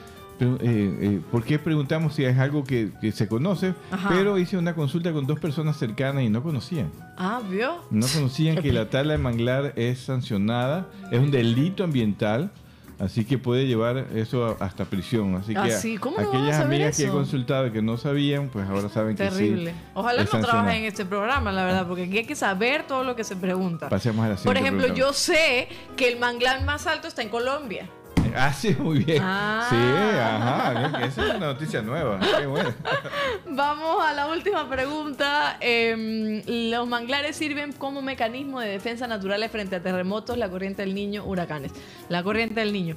eh, 0.61 1.21
¿Por 1.31 1.43
qué 1.43 1.59
preguntamos 1.59 2.13
si 2.15 2.23
es 2.23 2.37
algo 2.37 2.63
que, 2.63 2.91
que 3.01 3.11
se 3.11 3.27
conoce? 3.27 3.73
Ajá. 3.91 4.09
Pero 4.09 4.37
hice 4.37 4.57
una 4.57 4.73
consulta 4.75 5.11
con 5.11 5.25
dos 5.27 5.39
personas 5.39 5.77
cercanas 5.77 6.23
y 6.23 6.29
no 6.29 6.41
conocían. 6.43 6.91
Ah, 7.17 7.41
¿vio? 7.49 7.77
No 7.91 8.05
conocían 8.07 8.57
que 8.61 8.71
la 8.73 8.89
tala 8.89 9.13
de 9.13 9.17
manglar 9.19 9.73
es 9.75 9.99
sancionada, 9.99 10.87
es 11.11 11.19
un 11.19 11.31
delito 11.31 11.83
ambiental, 11.83 12.51
así 12.99 13.25
que 13.25 13.37
puede 13.37 13.67
llevar 13.67 14.07
eso 14.15 14.57
hasta 14.59 14.85
prisión. 14.85 15.35
Así 15.35 15.53
que 15.53 15.59
Ah, 15.59 15.99
¿cómo 15.99 16.17
no 16.19 16.29
aquellas 16.29 16.59
amigas 16.59 16.97
que 16.97 17.05
he 17.05 17.09
consultado 17.09 17.71
que 17.71 17.81
no 17.81 17.97
sabían, 17.97 18.49
pues 18.49 18.67
ahora 18.69 18.89
saben 18.89 19.15
Terrible. 19.15 19.71
que 19.71 19.77
sí. 19.77 19.85
Ojalá 19.93 20.23
no 20.23 20.29
trabajen 20.41 20.75
en 20.77 20.85
este 20.85 21.05
programa, 21.05 21.51
la 21.51 21.65
verdad, 21.65 21.87
porque 21.87 22.03
aquí 22.03 22.17
hay 22.19 22.25
que 22.25 22.35
saber 22.35 22.87
todo 22.87 23.03
lo 23.03 23.15
que 23.15 23.23
se 23.23 23.35
pregunta. 23.35 23.89
Pasemos 23.89 24.25
a 24.25 24.29
la 24.29 24.35
Por 24.35 24.39
siguiente 24.43 24.59
ejemplo, 24.61 24.83
pregunta. 24.87 25.07
yo 25.07 25.13
sé 25.13 25.67
que 25.95 26.07
el 26.11 26.19
manglar 26.19 26.63
más 26.63 26.87
alto 26.87 27.07
está 27.07 27.21
en 27.21 27.29
Colombia. 27.29 27.89
Ah, 28.39 28.53
sí, 28.53 28.75
muy 28.77 28.99
bien. 29.03 29.21
Ah. 29.23 29.65
Sí, 29.69 29.75
ajá. 29.75 31.05
Esa 31.05 31.23
es 31.23 31.35
una 31.35 31.47
noticia 31.47 31.81
nueva. 31.81 32.19
Qué 32.37 32.45
bueno. 32.45 32.71
Vamos 33.49 34.05
a 34.05 34.13
la 34.13 34.27
última 34.27 34.69
pregunta. 34.69 35.57
Em, 35.59 36.43
los 36.69 36.87
manglares 36.87 37.35
sirven 37.35 37.73
como 37.73 38.01
mecanismo 38.01 38.59
de 38.59 38.69
defensa 38.69 39.07
naturales 39.07 39.51
frente 39.51 39.77
a 39.77 39.81
terremotos, 39.81 40.37
la 40.37 40.49
corriente 40.49 40.83
del 40.83 40.93
niño, 40.93 41.23
huracanes. 41.25 41.71
La 42.09 42.21
corriente 42.21 42.59
del 42.59 42.73
niño. 42.73 42.95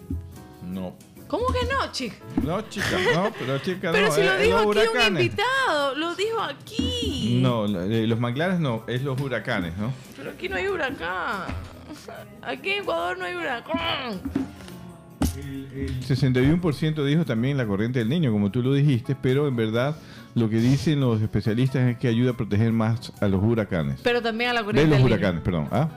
No. 0.63 0.95
¿Cómo 1.27 1.47
que 1.47 1.61
no, 1.73 1.93
chica? 1.93 2.17
No, 2.43 2.61
chica, 2.63 2.99
no, 3.15 3.33
pero 3.39 3.59
chica, 3.61 3.93
Pero 3.93 4.09
no. 4.09 4.13
si 4.13 4.21
eh, 4.21 4.25
lo 4.25 4.33
es 4.33 4.43
dijo 4.43 4.59
aquí 4.59 4.99
un 4.99 5.07
invitado, 5.07 5.95
lo 5.95 6.15
dijo 6.17 6.41
aquí. 6.41 7.39
No, 7.41 7.67
eh, 7.67 8.07
los 8.07 8.19
manglares 8.19 8.59
no, 8.59 8.83
es 8.89 9.03
los 9.03 9.19
huracanes, 9.21 9.77
¿no? 9.79 9.93
Pero 10.17 10.33
aquí 10.33 10.49
no 10.49 10.57
hay 10.57 10.67
huracán. 10.67 11.47
Aquí 12.43 12.71
en 12.73 12.83
Ecuador 12.83 13.17
no 13.17 13.25
hay 13.25 13.37
huracán. 13.37 14.21
El 15.41 16.01
61% 16.05 17.05
dijo 17.05 17.25
también 17.25 17.57
la 17.57 17.67
corriente 17.67 17.99
del 17.99 18.09
niño, 18.09 18.33
como 18.33 18.51
tú 18.51 18.63
lo 18.63 18.73
dijiste, 18.73 19.17
pero 19.21 19.49
en 19.49 19.57
verdad 19.57 19.97
lo 20.35 20.49
que 20.49 20.57
dicen 20.57 21.01
los 21.01 21.21
especialistas 21.23 21.89
es 21.89 21.99
que 21.99 22.09
ayuda 22.09 22.33
a 22.33 22.37
proteger 22.37 22.73
más 22.73 23.13
a 23.21 23.29
los 23.29 23.43
huracanes. 23.43 24.01
Pero 24.03 24.23
también 24.23 24.51
a 24.51 24.55
la 24.55 24.61
De 24.61 24.67
corriente 24.67 24.89
los 24.91 24.99
del 24.99 25.05
niño. 25.07 25.15
huracanes, 25.17 25.43
perdón. 25.43 25.69
¿Ah? 25.71 25.89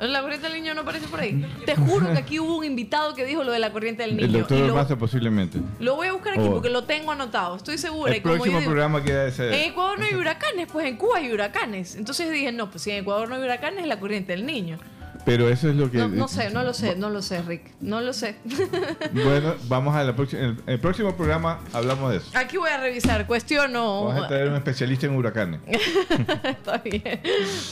La 0.00 0.22
corriente 0.22 0.48
del 0.48 0.60
niño 0.60 0.74
no 0.74 0.80
aparece 0.80 1.06
por 1.06 1.20
ahí. 1.20 1.46
Te 1.64 1.76
juro 1.76 2.10
que 2.12 2.18
aquí 2.18 2.40
hubo 2.40 2.56
un 2.58 2.64
invitado 2.64 3.14
que 3.14 3.24
dijo 3.24 3.44
lo 3.44 3.52
de 3.52 3.60
la 3.60 3.70
corriente 3.72 4.02
del 4.02 4.16
niño. 4.16 4.26
El 4.26 4.32
doctor 4.32 4.58
lo, 4.58 4.66
Ormaza 4.66 4.96
posiblemente. 4.98 5.60
lo 5.78 5.94
voy 5.94 6.08
a 6.08 6.12
buscar 6.12 6.32
aquí 6.34 6.42
Oh. 6.42 6.50
porque 6.54 6.68
lo 6.68 6.82
tengo 6.84 7.12
anotado. 7.12 7.56
Estoy 7.56 7.78
segura. 7.78 8.10
El 8.12 8.18
y 8.18 8.20
como 8.20 8.34
yo 8.34 8.38
próximo 8.40 8.58
digo, 8.58 8.70
programa 8.72 9.02
queda 9.04 9.24
de 9.24 9.30
ser. 9.32 9.54
En 9.54 9.70
Ecuador 9.70 9.98
no 10.00 10.04
hay 10.04 10.14
huracanes, 10.14 10.66
pues 10.70 10.86
en 10.88 10.96
Cuba 10.96 11.18
hay 11.18 11.32
huracanes. 11.32 11.94
Entonces 11.94 12.30
dije, 12.32 12.50
no, 12.50 12.70
pues 12.70 12.82
si 12.82 12.90
en 12.90 12.98
Ecuador 13.02 13.28
no 13.28 13.36
hay 13.36 13.42
huracanes, 13.42 13.82
es 13.82 13.86
la 13.86 14.00
corriente 14.00 14.32
del 14.32 14.44
niño. 14.44 14.78
Pero 15.24 15.48
eso 15.48 15.68
es 15.70 15.76
lo 15.76 15.90
que... 15.90 15.98
No, 15.98 16.08
no 16.08 16.28
sé, 16.28 16.50
no 16.50 16.62
lo 16.62 16.74
sé, 16.74 16.96
no 16.96 17.10
lo 17.10 17.22
sé, 17.22 17.42
Rick. 17.42 17.62
No 17.80 18.00
lo 18.00 18.12
sé. 18.12 18.36
Bueno, 19.12 19.54
vamos 19.68 19.94
a 19.94 20.02
la 20.04 20.14
próxima... 20.14 20.42
El, 20.42 20.56
el 20.66 20.80
próximo 20.80 21.16
programa 21.16 21.60
hablamos 21.72 22.10
de 22.10 22.18
eso. 22.18 22.30
Aquí 22.34 22.56
voy 22.56 22.70
a 22.70 22.78
revisar, 22.78 23.26
cuestiono. 23.26 24.04
Vamos 24.06 24.24
a 24.24 24.28
traer 24.28 24.48
un 24.48 24.56
especialista 24.56 25.06
en 25.06 25.14
huracanes. 25.16 25.60
Está 26.44 26.78
bien. 26.78 27.20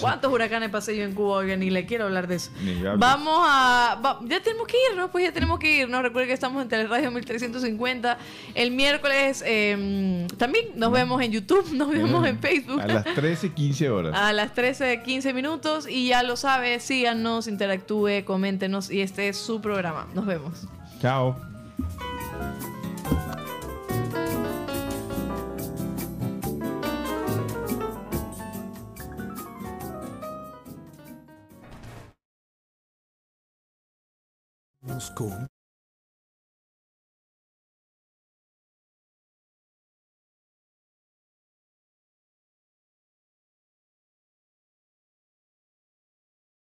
¿Cuántos 0.01 0.33
huracanes 0.33 0.71
pasé 0.71 0.97
yo 0.97 1.05
en 1.05 1.13
Cuba? 1.15 1.39
Oiga, 1.39 1.57
ni 1.57 1.71
le 1.71 1.85
quiero 1.87 2.05
hablar 2.05 2.27
de 2.29 2.37
eso. 2.37 2.51
Vamos 2.97 3.39
a. 3.47 4.01
va- 4.05 4.21
ya 4.25 4.41
tenemos 4.43 4.67
que 4.67 4.77
irnos, 4.91 5.11
pues 5.11 5.25
ya 5.25 5.33
tenemos 5.33 5.59
que 5.59 5.77
irnos. 5.79 6.03
Recuerden 6.03 6.29
que 6.29 6.35
estamos 6.35 6.63
en 6.63 6.69
Teleradio 6.69 7.11
1350. 7.11 8.19
El 8.55 8.71
miércoles 8.71 9.43
eh, 9.47 10.27
también 10.39 10.67
nos 10.77 10.93
vemos 10.93 11.21
en 11.23 11.33
YouTube, 11.33 11.73
nos 11.73 11.91
vemos 11.91 12.27
en 12.27 12.39
Facebook. 12.39 12.81
A 12.81 12.87
las 12.87 13.05
13, 13.05 13.51
15 13.53 13.91
horas. 13.91 14.15
A 14.17 14.33
las 14.33 14.55
13, 14.55 15.03
15 15.03 15.33
minutos. 15.33 15.87
Y 15.89 16.09
ya 16.09 16.23
lo 16.23 16.37
sabe, 16.37 16.79
síganos, 16.81 17.42
interactúe, 17.47 18.25
coméntenos. 18.25 18.91
Y 18.91 19.01
este 19.01 19.29
es 19.29 19.37
su 19.37 19.61
programa. 19.61 20.07
Nos 20.15 20.27
vemos. 20.27 20.67
Chao. 21.01 21.37